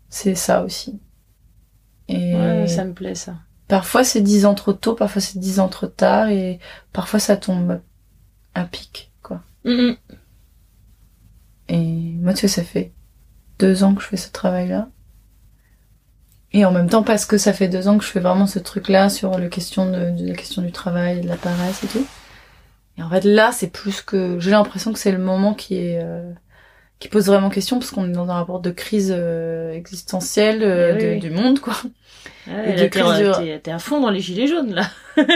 C'est 0.10 0.36
ça 0.36 0.64
aussi. 0.64 1.00
Et 2.10 2.34
ouais 2.36 2.68
ça 2.68 2.84
me 2.86 2.94
plaît 2.94 3.16
ça 3.16 3.36
parfois 3.68 4.04
c'est 4.04 4.22
dix 4.22 4.46
ans 4.46 4.56
trop 4.56 4.74
tôt, 4.74 4.96
parfois 4.96 5.22
c'est 5.22 5.40
dix 5.40 5.60
ans 5.60 5.70
trop 5.70 5.88
tard, 5.88 6.30
et 6.30 6.60
parfois 6.94 7.20
ça 7.20 7.38
tombe 7.38 7.82
à 8.56 8.66
pic, 8.66 9.12
quoi. 9.24 9.42
Et 11.70 11.78
moi, 12.22 12.34
tu 12.34 12.42
sais, 12.42 12.48
ça 12.48 12.64
fait 12.64 12.94
deux 13.60 13.84
ans 13.84 13.96
que 13.96 14.02
je 14.04 14.08
fais 14.08 14.18
ce 14.18 14.32
travail-là. 14.32 14.90
Et 16.54 16.66
en 16.66 16.72
même 16.72 16.90
temps, 16.90 17.04
parce 17.04 17.26
que 17.26 17.38
ça 17.38 17.54
fait 17.54 17.68
deux 17.68 17.88
ans 17.88 17.98
que 17.98 18.04
je 18.06 18.10
fais 18.10 18.20
vraiment 18.22 18.48
ce 18.48 18.60
truc-là 18.60 19.10
sur 19.10 19.38
le 19.38 19.50
question 19.50 19.92
de, 19.92 20.12
de 20.12 20.28
la 20.28 20.34
question 20.34 20.62
du 20.62 20.72
travail, 20.72 21.22
de 21.22 21.28
la 21.28 21.36
paresse 21.36 21.84
et 21.84 21.88
tout. 21.88 22.06
Et 22.98 23.04
en 23.04 23.10
fait, 23.10 23.24
là, 23.26 23.52
c'est 23.52 23.70
plus 23.70 24.02
que, 24.02 24.40
j'ai 24.40 24.52
l'impression 24.52 24.94
que 24.94 25.00
c'est 25.00 25.12
le 25.12 25.20
moment 25.20 25.54
qui 25.54 25.76
est, 25.76 26.02
euh, 26.04 26.32
qui 27.00 27.10
pose 27.10 27.28
vraiment 27.28 27.50
question 27.50 27.80
parce 27.80 27.92
qu'on 27.92 28.10
est 28.10 28.14
dans 28.14 28.30
un 28.30 28.36
rapport 28.36 28.62
de 28.62 28.72
crise 28.72 29.14
euh, 29.16 29.74
existentielle 29.74 30.64
euh, 30.64 30.96
Oui, 30.96 31.02
de- 31.02 31.14
oui. 31.16 31.20
du 31.20 31.30
monde, 31.32 31.60
quoi. 31.60 31.76
Et 32.66 32.76
t'es, 32.76 32.90
de- 32.90 33.72
à 33.72 33.80
fond 33.80 34.00
dans 34.00 34.10
les 34.10 34.20
gilets 34.20 34.48
jaunes 34.48 34.74
là 34.74 34.90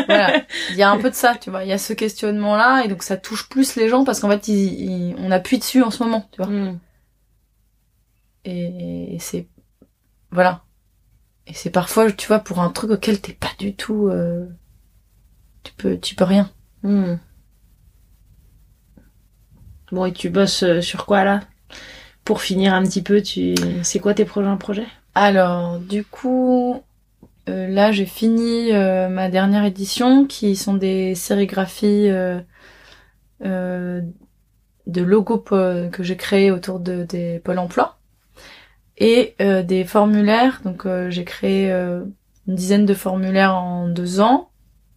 voilà. 0.08 0.44
Il 0.70 0.76
y 0.76 0.84
a 0.84 0.92
un 0.92 0.98
peu 1.02 1.10
de 1.10 1.16
ça, 1.16 1.36
tu 1.36 1.50
vois. 1.50 1.64
Il 1.64 1.70
y 1.70 1.74
a 1.74 1.78
ce 1.78 1.94
questionnement-là, 1.94 2.84
et 2.86 2.88
donc 2.88 3.04
ça 3.04 3.18
touche 3.18 3.50
plus 3.50 3.76
les 3.76 3.90
gens 3.90 4.04
parce 4.04 4.20
qu'en 4.20 4.30
fait, 4.30 4.48
ils- 4.48 4.80
ils- 5.12 5.16
on 5.18 5.32
appuie 5.32 5.58
dessus 5.58 5.82
en 5.82 5.90
ce 5.92 6.04
moment, 6.04 6.30
tu 6.32 6.38
vois. 6.38 6.48
Mm. 6.52 6.80
Et, 8.46 9.16
et 9.16 9.20
c'est, 9.20 9.48
voilà. 10.32 10.64
Et 11.48 11.54
c'est 11.54 11.72
parfois, 11.72 12.12
tu 12.12 12.28
vois, 12.28 12.40
pour 12.40 12.60
un 12.60 12.70
truc 12.70 12.92
auquel 12.92 13.20
t'es 13.22 13.34
pas 13.34 13.52
du 13.60 13.76
tout 13.76 14.08
euh, 14.10 14.46
tu 15.64 15.74
peux, 15.74 15.98
tu 16.00 16.16
peux 16.16 16.24
rien. 16.24 16.50
Hmm. 16.84 17.16
Bon, 19.92 20.06
et 20.06 20.14
tu 20.14 20.30
bosses 20.30 20.64
euh, 20.64 20.82
sur 20.82 21.06
quoi 21.06 21.24
là? 21.24 21.42
Pour 22.26 22.42
finir 22.42 22.74
un 22.74 22.84
petit 22.84 23.02
peu, 23.02 23.22
tu, 23.22 23.56
c'est 23.84 24.00
quoi 24.00 24.14
tes 24.14 24.26
prochains 24.26 24.58
projets? 24.58 24.88
Alors, 25.14 25.80
du 25.80 26.04
coup, 26.04 26.82
euh, 27.50 27.68
là, 27.68 27.92
j'ai 27.92 28.06
fini 28.06 28.72
euh, 28.72 29.10
ma 29.10 29.30
dernière 29.30 29.66
édition, 29.66 30.26
qui 30.26 30.56
sont 30.56 30.76
des 30.76 31.16
sérigraphies 31.16 32.10
de 34.88 35.02
logos 35.02 35.40
que 35.40 36.04
j'ai 36.04 36.18
créés 36.18 36.52
autour 36.52 36.80
de, 36.80 37.04
des 37.04 37.40
pôles 37.40 37.60
emploi 37.60 37.98
et 38.98 39.36
des 39.40 39.84
formulaires. 39.84 40.62
Donc, 40.64 40.88
j'ai 41.10 41.24
créé 41.24 41.72
une 41.72 42.14
dizaine 42.48 42.86
de 42.86 42.94
formulaires 42.94 43.56
en 43.56 43.88
deux 43.88 44.20
ans. 44.20 44.50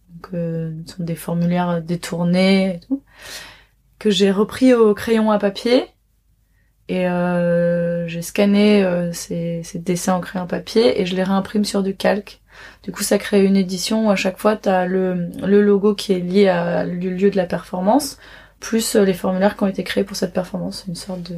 Donc, 0.09 0.29
ce 0.31 0.95
sont 0.95 1.03
des 1.03 1.15
formulaires 1.15 1.81
détournés 1.81 2.75
et 2.75 2.79
tout 2.81 3.03
que 3.99 4.09
j'ai 4.09 4.31
repris 4.31 4.73
au 4.73 4.93
crayon 4.93 5.31
à 5.31 5.39
papier 5.39 5.87
et 6.87 7.07
euh, 7.07 8.07
j'ai 8.07 8.21
scanné 8.21 8.83
euh, 8.83 9.11
ces, 9.11 9.61
ces, 9.63 9.79
dessins 9.79 10.13
en 10.13 10.21
crayon 10.21 10.45
papier 10.45 11.01
et 11.01 11.05
je 11.05 11.15
les 11.15 11.23
réimprime 11.23 11.65
sur 11.65 11.81
du 11.81 11.95
calque. 11.95 12.41
Du 12.83 12.91
coup, 12.91 13.03
ça 13.03 13.17
crée 13.17 13.43
une 13.43 13.57
édition 13.57 14.07
où 14.07 14.11
à 14.11 14.15
chaque 14.15 14.37
fois, 14.37 14.55
tu 14.55 14.69
as 14.69 14.85
le, 14.85 15.29
le 15.45 15.61
logo 15.61 15.95
qui 15.95 16.13
est 16.13 16.19
lié 16.19 16.47
à 16.47 16.85
lieu 16.85 17.31
de 17.31 17.35
la 17.35 17.45
performance, 17.45 18.19
plus 18.59 18.95
euh, 18.95 19.03
les 19.03 19.13
formulaires 19.13 19.57
qui 19.57 19.63
ont 19.63 19.67
été 19.67 19.83
créés 19.83 20.03
pour 20.03 20.15
cette 20.15 20.33
performance. 20.33 20.85
Une 20.87 20.95
sorte 20.95 21.23
de 21.23 21.37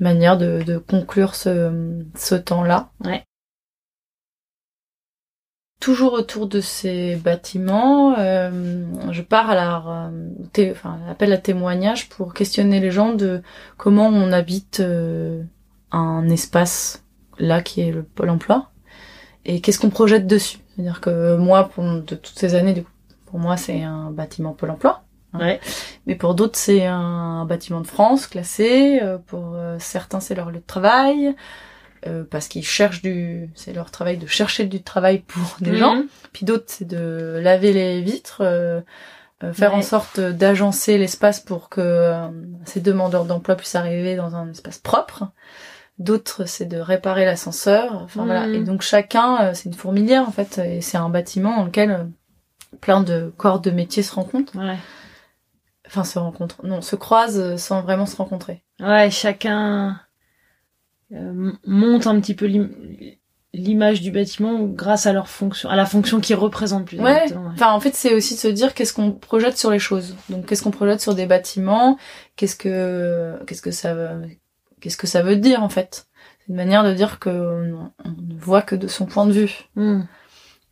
manière 0.00 0.36
de, 0.36 0.62
de 0.62 0.78
conclure 0.78 1.34
ce, 1.34 2.02
ce 2.16 2.34
temps-là. 2.34 2.90
Ouais 3.04 3.24
toujours 5.80 6.12
autour 6.12 6.48
de 6.48 6.60
ces 6.60 7.16
bâtiments, 7.16 8.18
euh, 8.18 8.84
je 9.12 9.22
pars 9.22 9.50
à 9.50 9.54
la, 9.54 10.10
euh, 10.10 10.72
enfin, 10.72 10.98
appel 11.08 11.32
à 11.32 11.38
témoignage 11.38 12.08
pour 12.08 12.34
questionner 12.34 12.80
les 12.80 12.90
gens 12.90 13.14
de 13.14 13.42
comment 13.76 14.08
on 14.08 14.32
habite 14.32 14.80
euh, 14.80 15.42
un 15.92 16.28
espace 16.28 17.04
là 17.38 17.62
qui 17.62 17.80
est 17.80 17.92
le 17.92 18.02
pôle 18.02 18.30
emploi 18.30 18.70
et 19.44 19.60
qu'est-ce 19.60 19.78
qu'on 19.78 19.90
projette 19.90 20.26
dessus. 20.26 20.58
C'est-à-dire 20.74 21.00
que 21.00 21.36
moi, 21.36 21.68
pour 21.68 21.84
de 21.84 22.14
toutes 22.14 22.38
ces 22.38 22.54
années, 22.54 22.84
pour 23.26 23.38
moi, 23.38 23.56
c'est 23.56 23.82
un 23.82 24.10
bâtiment 24.10 24.52
pôle 24.52 24.70
emploi. 24.70 25.04
Hein. 25.32 25.38
Ouais. 25.38 25.60
Mais 26.06 26.16
pour 26.16 26.34
d'autres, 26.34 26.58
c'est 26.58 26.86
un 26.86 27.44
bâtiment 27.44 27.80
de 27.80 27.86
France 27.86 28.26
classé. 28.26 29.00
Pour 29.26 29.56
certains, 29.78 30.20
c'est 30.20 30.34
leur 30.34 30.50
lieu 30.50 30.58
de 30.58 30.66
travail. 30.66 31.34
Euh, 32.06 32.24
parce 32.28 32.48
qu'ils 32.48 32.64
cherchent 32.64 33.02
du, 33.02 33.50
c'est 33.54 33.72
leur 33.72 33.90
travail 33.90 34.18
de 34.18 34.26
chercher 34.26 34.64
du 34.66 34.82
travail 34.82 35.18
pour 35.18 35.56
des 35.60 35.76
gens. 35.76 35.96
Mhm. 35.96 36.06
Puis 36.32 36.46
d'autres, 36.46 36.66
c'est 36.68 36.86
de 36.86 37.40
laver 37.42 37.72
les 37.72 38.02
vitres, 38.02 38.42
euh, 38.42 38.80
euh, 39.42 39.52
faire 39.52 39.74
en 39.74 39.82
sorte 39.82 40.20
d'agencer 40.20 40.98
l'espace 40.98 41.40
pour 41.40 41.68
que 41.68 42.12
ces 42.64 42.80
demandeurs 42.80 43.24
d'emploi 43.24 43.56
puissent 43.56 43.74
arriver 43.74 44.16
dans 44.16 44.36
un 44.36 44.50
espace 44.50 44.78
propre. 44.78 45.24
D'autres, 45.98 46.44
c'est 46.44 46.66
de 46.66 46.78
réparer 46.78 47.24
l'ascenseur. 47.24 47.94
Enfin 47.96 48.24
voilà. 48.24 48.46
Mhm. 48.46 48.54
Et 48.54 48.60
donc 48.60 48.82
chacun, 48.82 49.52
c'est 49.54 49.68
une 49.68 49.74
fourmilière 49.74 50.26
en 50.28 50.32
fait, 50.32 50.58
et 50.58 50.80
c'est 50.80 50.98
un 50.98 51.08
bâtiment 51.08 51.56
dans 51.56 51.64
lequel 51.64 52.08
plein 52.80 53.02
de 53.02 53.32
corps 53.36 53.60
de 53.60 53.70
métiers 53.70 54.04
se 54.04 54.14
rencontrent. 54.14 54.56
Ouais. 54.56 54.76
Enfin, 55.86 56.04
se 56.04 56.18
rencontrent. 56.18 56.64
Non, 56.64 56.82
se 56.82 56.96
croisent 56.96 57.56
sans 57.56 57.80
vraiment 57.80 58.06
se 58.06 58.16
rencontrer. 58.16 58.62
Ouais, 58.78 59.10
chacun 59.10 59.98
euh, 61.12 61.52
monte 61.66 62.06
un 62.06 62.20
petit 62.20 62.34
peu 62.34 62.50
l'image 63.54 64.02
du 64.02 64.10
bâtiment 64.10 64.64
grâce 64.64 65.06
à 65.06 65.12
leur 65.12 65.28
fonction, 65.28 65.70
à 65.70 65.76
la 65.76 65.86
fonction 65.86 66.20
qu'ils 66.20 66.36
représentent 66.36 66.86
plus. 66.86 67.00
Ouais. 67.00 67.24
Enfin, 67.52 67.72
en 67.72 67.80
fait, 67.80 67.94
c'est 67.94 68.14
aussi 68.14 68.34
de 68.34 68.40
se 68.40 68.48
dire 68.48 68.74
qu'est-ce 68.74 68.92
qu'on 68.92 69.12
projette 69.12 69.56
sur 69.56 69.70
les 69.70 69.78
choses. 69.78 70.16
Donc, 70.28 70.46
qu'est-ce 70.46 70.62
qu'on 70.62 70.70
projette 70.70 71.00
sur 71.00 71.14
des 71.14 71.26
bâtiments? 71.26 71.96
Qu'est-ce 72.36 72.56
que, 72.56 73.38
qu'est-ce 73.46 73.62
que 73.62 73.70
ça, 73.70 73.96
qu'est-ce 74.80 74.98
que 74.98 75.06
ça 75.06 75.22
veut 75.22 75.36
dire 75.36 75.62
en 75.62 75.70
fait? 75.70 76.06
C'est 76.40 76.50
une 76.50 76.56
manière 76.56 76.84
de 76.84 76.92
dire 76.92 77.18
que 77.18 77.30
on, 77.30 78.10
ne 78.10 78.38
voit 78.38 78.62
que 78.62 78.76
de 78.76 78.86
son 78.86 79.06
point 79.06 79.26
de 79.26 79.32
vue 79.32 79.68
hmm. 79.76 80.02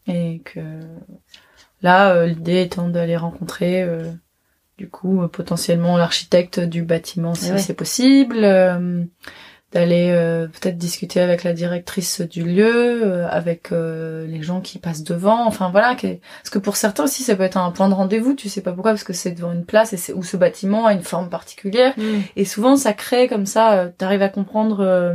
et 0.06 0.42
que 0.44 0.60
là, 1.80 2.12
euh, 2.12 2.26
l'idée 2.26 2.60
étant 2.60 2.88
d'aller 2.88 3.16
rencontrer. 3.16 3.82
Euh, 3.82 4.12
du 4.78 4.90
coup, 4.90 5.26
potentiellement 5.28 5.96
l'architecte 5.96 6.60
du 6.60 6.82
bâtiment 6.82 7.34
si 7.34 7.58
c'est 7.58 7.72
possible, 7.72 8.44
d'aller 9.76 10.08
euh, 10.10 10.46
peut-être 10.46 10.78
discuter 10.78 11.20
avec 11.20 11.44
la 11.44 11.52
directrice 11.52 12.22
du 12.22 12.42
lieu, 12.42 13.04
euh, 13.04 13.28
avec 13.28 13.72
euh, 13.72 14.26
les 14.26 14.42
gens 14.42 14.62
qui 14.62 14.78
passent 14.78 15.04
devant, 15.04 15.46
enfin 15.46 15.68
voilà. 15.70 15.94
Parce 15.94 16.50
que 16.50 16.58
pour 16.58 16.76
certains 16.76 17.04
aussi, 17.04 17.22
ça 17.22 17.36
peut 17.36 17.42
être 17.42 17.58
un 17.58 17.70
point 17.70 17.90
de 17.90 17.94
rendez-vous, 17.94 18.32
tu 18.32 18.48
sais 18.48 18.62
pas 18.62 18.72
pourquoi, 18.72 18.92
parce 18.92 19.04
que 19.04 19.12
c'est 19.12 19.32
devant 19.32 19.52
une 19.52 19.66
place 19.66 19.92
et 19.92 19.98
c'est 19.98 20.14
où 20.14 20.22
ce 20.22 20.38
bâtiment 20.38 20.86
a 20.86 20.94
une 20.94 21.02
forme 21.02 21.28
particulière. 21.28 21.92
Mm. 21.98 22.20
Et 22.36 22.46
souvent, 22.46 22.76
ça 22.76 22.94
crée 22.94 23.28
comme 23.28 23.44
ça, 23.44 23.90
t'arrives 23.98 24.22
à 24.22 24.30
comprendre. 24.30 25.12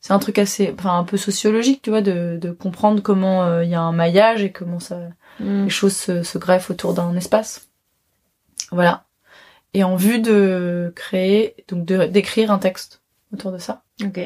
c'est 0.00 0.12
un 0.12 0.18
truc 0.18 0.40
assez, 0.40 0.74
enfin 0.76 0.98
un 0.98 1.04
peu 1.04 1.16
sociologique, 1.16 1.82
tu 1.82 1.90
vois, 1.90 2.02
de, 2.02 2.38
de 2.40 2.50
comprendre 2.50 3.00
comment 3.00 3.60
il 3.60 3.68
y 3.68 3.76
a 3.76 3.80
un 3.80 3.92
maillage 3.92 4.42
et 4.42 4.50
comment 4.50 4.80
ça, 4.80 4.98
mm. 5.38 5.64
les 5.64 5.70
choses 5.70 5.94
se, 5.94 6.24
se 6.24 6.36
greffent 6.36 6.70
autour 6.70 6.94
d'un 6.94 7.14
espace. 7.14 7.68
Voilà. 8.72 9.04
Et 9.72 9.84
en 9.84 9.94
vue 9.94 10.18
de 10.18 10.92
créer, 10.96 11.54
donc 11.68 11.84
d'écrire 11.84 12.50
un 12.50 12.58
texte 12.58 13.01
autour 13.32 13.52
de 13.52 13.58
ça. 13.58 13.82
Ok. 14.02 14.18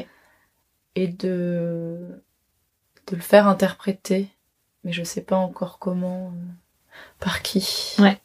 Et 0.95 1.07
de, 1.07 2.21
de 3.07 3.15
le 3.15 3.21
faire 3.21 3.47
interpréter, 3.47 4.29
mais 4.83 4.91
je 4.91 5.03
sais 5.03 5.21
pas 5.21 5.37
encore 5.37 5.79
comment, 5.79 6.27
euh, 6.27 6.51
par 7.19 7.41
qui. 7.41 7.95
Ouais. 7.99 8.19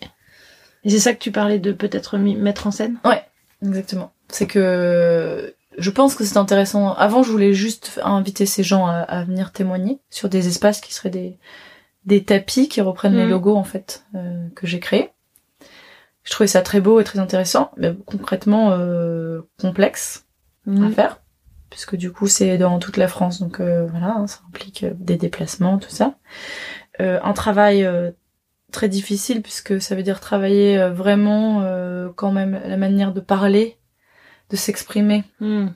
Et 0.84 0.90
c'est 0.90 0.98
ça 0.98 1.14
que 1.14 1.18
tu 1.18 1.32
parlais 1.32 1.58
de 1.58 1.72
peut-être 1.72 2.18
mettre 2.18 2.66
en 2.66 2.70
scène? 2.70 2.98
Ouais, 3.04 3.24
exactement. 3.62 4.12
C'est 4.28 4.46
que 4.46 5.54
je 5.78 5.90
pense 5.90 6.14
que 6.14 6.24
c'est 6.24 6.36
intéressant. 6.36 6.92
Avant, 6.94 7.22
je 7.22 7.30
voulais 7.30 7.54
juste 7.54 8.00
inviter 8.02 8.46
ces 8.46 8.62
gens 8.62 8.86
à, 8.86 9.24
venir 9.24 9.52
témoigner 9.52 10.00
sur 10.10 10.28
des 10.28 10.48
espaces 10.48 10.80
qui 10.80 10.92
seraient 10.92 11.10
des, 11.10 11.38
des 12.04 12.24
tapis 12.24 12.68
qui 12.68 12.80
reprennent 12.80 13.16
les 13.16 13.26
mm. 13.26 13.30
logos 13.30 13.56
en 13.56 13.64
fait 13.64 14.04
euh, 14.14 14.48
que 14.54 14.66
j'ai 14.66 14.80
créés. 14.80 15.10
Je 16.24 16.30
trouvais 16.30 16.48
ça 16.48 16.62
très 16.62 16.80
beau 16.80 17.00
et 17.00 17.04
très 17.04 17.18
intéressant, 17.18 17.72
mais 17.76 17.92
concrètement 18.06 18.72
euh, 18.72 19.42
complexe 19.60 20.26
à 20.66 20.70
mm. 20.70 20.92
faire, 20.92 21.20
puisque 21.70 21.96
du 21.96 22.12
coup 22.12 22.26
c'est 22.26 22.58
dans 22.58 22.78
toute 22.78 22.96
la 22.96 23.08
France, 23.08 23.40
donc 23.40 23.60
euh, 23.60 23.86
voilà, 23.86 24.14
hein, 24.16 24.26
ça 24.26 24.40
implique 24.48 24.84
euh, 24.84 24.92
des 24.94 25.16
déplacements, 25.16 25.78
tout 25.78 25.90
ça. 25.90 26.14
Euh, 27.00 27.18
un 27.22 27.32
travail 27.32 27.88
très 28.70 28.88
difficile 28.88 29.42
puisque 29.42 29.80
ça 29.80 29.94
veut 29.94 30.02
dire 30.02 30.20
travailler 30.20 30.88
vraiment 30.90 31.62
quand 32.16 32.32
même 32.32 32.60
la 32.64 32.76
manière 32.76 33.12
de 33.12 33.20
parler, 33.20 33.78
de 34.50 34.56
s'exprimer 34.56 35.24
mm. 35.40 35.68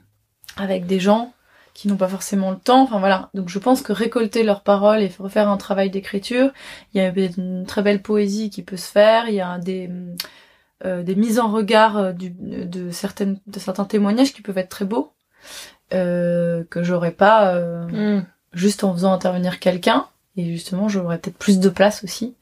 avec 0.59 0.87
des 0.87 1.01
gens 1.01 1.33
qui 1.73 1.89
n'ont 1.89 1.97
pas 1.97 2.09
forcément 2.09 2.51
le 2.51 2.59
temps. 2.59 2.83
Enfin 2.83 2.99
voilà. 2.99 3.31
Donc 3.35 3.49
je 3.49 3.59
pense 3.59 3.83
que 3.83 3.93
récolter 3.93 4.43
leurs 4.45 4.63
paroles 4.63 5.01
et 5.01 5.13
refaire 5.19 5.49
un 5.49 5.57
travail 5.59 5.91
d'écriture, 5.91 6.51
il 6.93 6.99
y 6.99 7.05
a 7.05 7.09
une 7.09 7.65
très 7.67 7.83
belle 7.83 8.03
poésie 8.03 8.51
qui 8.51 8.63
peut 8.63 8.79
se 8.79 8.91
faire. 8.91 9.29
Il 9.29 9.35
y 9.35 9.41
a 9.41 9.59
des 9.59 9.91
euh, 10.85 11.03
des 11.03 11.15
mises 11.15 11.39
en 11.39 11.51
regard 11.51 11.97
euh, 11.97 12.13
du, 12.13 12.31
de 12.31 12.91
certaines 12.91 13.39
de 13.47 13.59
certains 13.59 13.87
témoignages 13.87 14.35
qui 14.35 14.43
peuvent 14.43 14.59
être 14.59 14.69
très 14.69 14.85
beaux 14.85 15.15
euh, 15.95 16.65
que 16.69 16.83
j'aurais 16.83 17.13
pas 17.13 17.55
euh, 17.55 18.19
mm. 18.19 18.27
juste 18.53 18.85
en 18.85 18.93
faisant 18.93 19.13
intervenir 19.13 19.59
quelqu'un. 19.59 20.07
Et 20.37 20.45
justement 20.53 20.89
j'aurais 20.89 21.17
peut-être 21.19 21.39
plus 21.39 21.61
de 21.61 21.71
place 21.71 22.05
aussi 22.05 22.35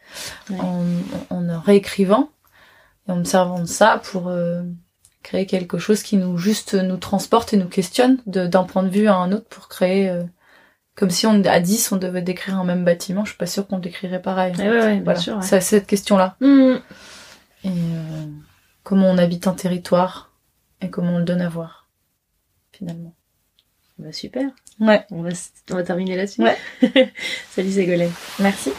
en, 0.58 0.82
en, 1.30 1.60
réécrivant 1.60 2.30
et 3.06 3.12
en 3.12 3.16
me 3.16 3.24
servant 3.24 3.60
de 3.60 3.66
ça 3.66 4.00
pour 4.02 4.32
créer 5.22 5.46
quelque 5.46 5.78
chose 5.78 6.02
qui 6.02 6.16
nous 6.16 6.36
juste 6.36 6.74
nous 6.74 6.96
transporte 6.96 7.52
et 7.52 7.56
nous 7.56 7.68
questionne 7.68 8.18
d'un 8.26 8.64
point 8.64 8.82
de 8.82 8.88
vue 8.88 9.06
à 9.06 9.14
un 9.14 9.30
autre 9.30 9.46
pour 9.48 9.68
créer 9.68 10.12
comme 10.96 11.10
si 11.10 11.28
on 11.28 11.40
à 11.44 11.60
10 11.60 11.92
on 11.92 11.96
devait 11.96 12.20
décrire 12.20 12.58
un 12.58 12.64
même 12.64 12.84
bâtiment. 12.84 13.24
Je 13.24 13.30
suis 13.30 13.38
pas 13.38 13.46
sûre 13.46 13.68
qu'on 13.68 13.78
décrirait 13.78 14.20
pareil. 14.20 14.56
Ouais, 14.56 14.70
ouais, 14.70 15.00
voilà. 15.04 15.40
c'est 15.40 15.60
cette 15.60 15.86
question 15.86 16.16
là 16.16 16.34
mm 16.40 16.78
et 17.64 17.68
euh, 17.68 18.26
comment 18.82 19.10
on 19.10 19.18
habite 19.18 19.46
un 19.46 19.54
territoire 19.54 20.32
et 20.80 20.90
comment 20.90 21.14
on 21.14 21.18
le 21.18 21.24
donne 21.24 21.40
à 21.40 21.48
voir 21.48 21.88
finalement. 22.72 23.14
Bah 23.98 24.12
super. 24.12 24.50
Ouais. 24.80 25.04
On 25.10 25.22
va, 25.22 25.30
on 25.70 25.74
va 25.74 25.82
terminer 25.82 26.16
là-dessus. 26.16 26.42
Ouais. 26.42 26.58
Salut 27.50 27.70
Ségolène. 27.70 28.12
Merci. 28.40 28.72